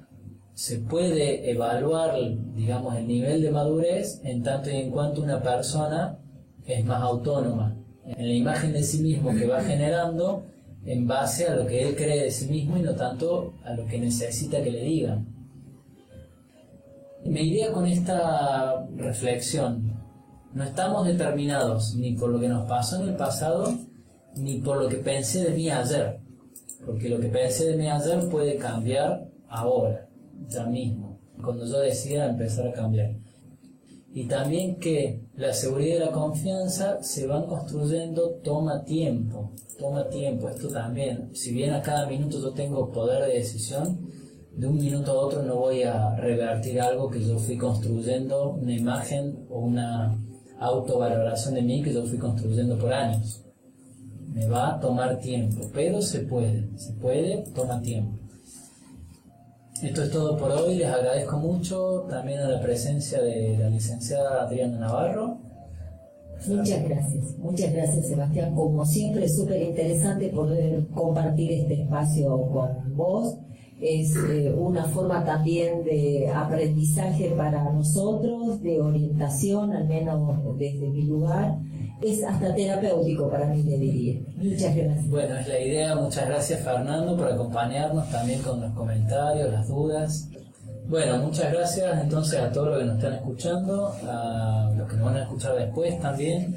se 0.53 0.77
puede 0.77 1.49
evaluar, 1.49 2.13
digamos, 2.53 2.95
el 2.95 3.07
nivel 3.07 3.41
de 3.41 3.49
madurez 3.49 4.21
en 4.23 4.43
tanto 4.43 4.69
y 4.69 4.75
en 4.75 4.91
cuanto 4.91 5.23
una 5.23 5.41
persona 5.41 6.19
es 6.67 6.85
más 6.85 7.01
autónoma 7.01 7.75
en 8.05 8.27
la 8.27 8.33
imagen 8.33 8.73
de 8.73 8.83
sí 8.83 8.99
mismo 9.01 9.33
que 9.33 9.45
va 9.45 9.61
generando 9.61 10.43
en 10.85 11.07
base 11.07 11.47
a 11.47 11.55
lo 11.55 11.65
que 11.67 11.81
él 11.81 11.95
cree 11.95 12.23
de 12.23 12.31
sí 12.31 12.47
mismo 12.47 12.77
y 12.77 12.81
no 12.81 12.95
tanto 12.95 13.53
a 13.63 13.73
lo 13.73 13.85
que 13.85 13.99
necesita 13.99 14.63
que 14.63 14.71
le 14.71 14.81
digan. 14.81 15.27
Me 17.25 17.41
iría 17.41 17.73
con 17.73 17.85
esta 17.85 18.87
reflexión. 18.95 19.97
No 20.53 20.63
estamos 20.63 21.05
determinados 21.05 21.95
ni 21.95 22.13
por 22.13 22.29
lo 22.29 22.39
que 22.39 22.47
nos 22.47 22.67
pasó 22.67 23.01
en 23.01 23.09
el 23.09 23.15
pasado, 23.15 23.73
ni 24.37 24.59
por 24.59 24.81
lo 24.81 24.87
que 24.87 24.97
pensé 24.97 25.43
de 25.43 25.55
mí 25.55 25.69
ayer. 25.69 26.19
Porque 26.85 27.09
lo 27.09 27.19
que 27.19 27.27
pensé 27.27 27.65
de 27.65 27.75
mí 27.75 27.89
ayer 27.89 28.29
puede 28.29 28.55
cambiar 28.55 29.27
ahora, 29.49 30.07
ya 30.47 30.65
mismo, 30.65 31.19
cuando 31.43 31.65
yo 31.65 31.79
decida 31.79 32.29
empezar 32.29 32.67
a 32.67 32.71
cambiar. 32.71 33.11
Y 34.13 34.27
también 34.27 34.79
que 34.79 35.21
la 35.35 35.53
seguridad 35.53 35.95
y 35.97 35.99
la 35.99 36.11
confianza 36.11 37.03
se 37.03 37.27
van 37.27 37.45
construyendo, 37.45 38.39
toma 38.43 38.83
tiempo, 38.83 39.51
toma 39.77 40.07
tiempo. 40.09 40.49
Esto 40.49 40.69
también, 40.69 41.29
si 41.35 41.53
bien 41.53 41.73
a 41.73 41.81
cada 41.81 42.07
minuto 42.07 42.39
yo 42.39 42.51
tengo 42.51 42.91
poder 42.91 43.27
de 43.27 43.39
decisión, 43.39 43.99
de 44.55 44.67
un 44.67 44.77
minuto 44.77 45.11
a 45.11 45.25
otro 45.25 45.43
no 45.43 45.57
voy 45.57 45.83
a 45.83 46.15
revertir 46.15 46.81
algo 46.81 47.11
que 47.11 47.23
yo 47.23 47.37
fui 47.37 47.57
construyendo, 47.57 48.53
una 48.53 48.73
imagen 48.73 49.45
o 49.49 49.59
una 49.59 50.17
autovaloración 50.59 51.53
de 51.53 51.61
mí 51.61 51.83
que 51.83 51.93
yo 51.93 52.03
fui 52.05 52.17
construyendo 52.17 52.77
por 52.77 52.91
años. 52.91 53.43
Me 54.33 54.47
va 54.47 54.75
a 54.75 54.79
tomar 54.79 55.19
tiempo, 55.19 55.69
pero 55.73 56.01
se 56.01 56.21
puede, 56.21 56.69
se 56.77 56.93
puede, 56.93 57.43
toma 57.53 57.81
tiempo. 57.81 58.26
Esto 59.81 60.03
es 60.03 60.11
todo 60.11 60.35
por 60.37 60.51
hoy, 60.51 60.75
les 60.75 60.87
agradezco 60.87 61.37
mucho 61.37 62.07
también 62.09 62.39
a 62.39 62.49
la 62.49 62.59
presencia 62.59 63.21
de 63.21 63.57
la 63.59 63.69
licenciada 63.69 64.41
Adriana 64.41 64.79
Navarro. 64.79 65.37
Muchas 66.47 66.83
gracias, 66.83 67.37
muchas 67.37 67.73
gracias 67.73 68.07
Sebastián. 68.07 68.55
Como 68.55 68.83
siempre 68.85 69.29
súper 69.29 69.61
interesante 69.61 70.29
poder 70.29 70.87
compartir 70.87 71.51
este 71.51 71.81
espacio 71.83 72.41
con 72.51 72.95
vos 72.95 73.37
es 73.79 74.15
eh, 74.15 74.51
una 74.57 74.85
forma 74.85 75.23
también 75.23 75.83
de 75.83 76.27
aprendizaje 76.27 77.29
para 77.37 77.71
nosotros, 77.71 78.61
de 78.63 78.81
orientación, 78.81 79.73
al 79.73 79.87
menos 79.87 80.57
desde 80.57 80.89
mi 80.89 81.03
lugar. 81.03 81.59
Es 82.01 82.23
hasta 82.23 82.53
terapéutico 82.53 83.29
para 83.29 83.47
mí, 83.47 83.63
me 83.63 83.77
diría. 83.77 84.21
Muchas 84.35 84.75
gracias. 84.75 85.09
Bueno, 85.09 85.35
es 85.37 85.47
la 85.47 85.59
idea. 85.59 85.95
Muchas 85.95 86.27
gracias, 86.27 86.59
Fernando, 86.61 87.17
por 87.17 87.31
acompañarnos 87.31 88.09
también 88.11 88.41
con 88.41 88.61
los 88.61 88.71
comentarios, 88.73 89.51
las 89.51 89.67
dudas. 89.67 90.29
Bueno, 90.87 91.17
muchas 91.17 91.51
gracias 91.51 92.01
entonces 92.01 92.39
a 92.39 92.51
todos 92.51 92.69
los 92.69 92.79
que 92.79 92.85
nos 92.85 92.95
están 92.97 93.13
escuchando, 93.15 93.93
a 94.03 94.71
los 94.77 94.87
que 94.87 94.95
nos 94.95 95.05
van 95.05 95.17
a 95.17 95.23
escuchar 95.23 95.55
después 95.55 95.99
también. 95.99 96.55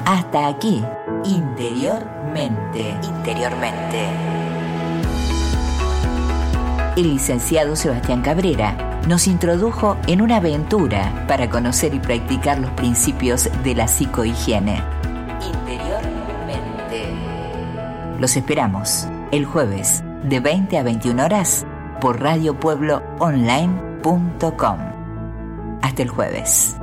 Hasta 0.05 0.47
aquí, 0.47 0.83
interiormente, 1.23 2.93
interiormente. 3.03 4.05
El 6.97 7.13
licenciado 7.13 7.77
Sebastián 7.77 8.21
Cabrera 8.21 8.99
nos 9.07 9.27
introdujo 9.27 9.95
en 10.07 10.21
una 10.21 10.37
aventura 10.37 11.25
para 11.27 11.49
conocer 11.49 11.93
y 11.93 11.99
practicar 11.99 12.57
los 12.59 12.71
principios 12.71 13.49
de 13.63 13.75
la 13.75 13.87
psicohigiene. 13.87 14.81
Interiormente. 15.41 17.13
Los 18.19 18.35
esperamos 18.35 19.07
el 19.31 19.45
jueves 19.45 20.03
de 20.23 20.41
20 20.41 20.77
a 20.77 20.83
21 20.83 21.23
horas 21.23 21.65
por 22.01 22.21
radiopuebloonline.com. 22.21 24.77
Hasta 25.81 26.01
el 26.01 26.09
jueves. 26.09 26.75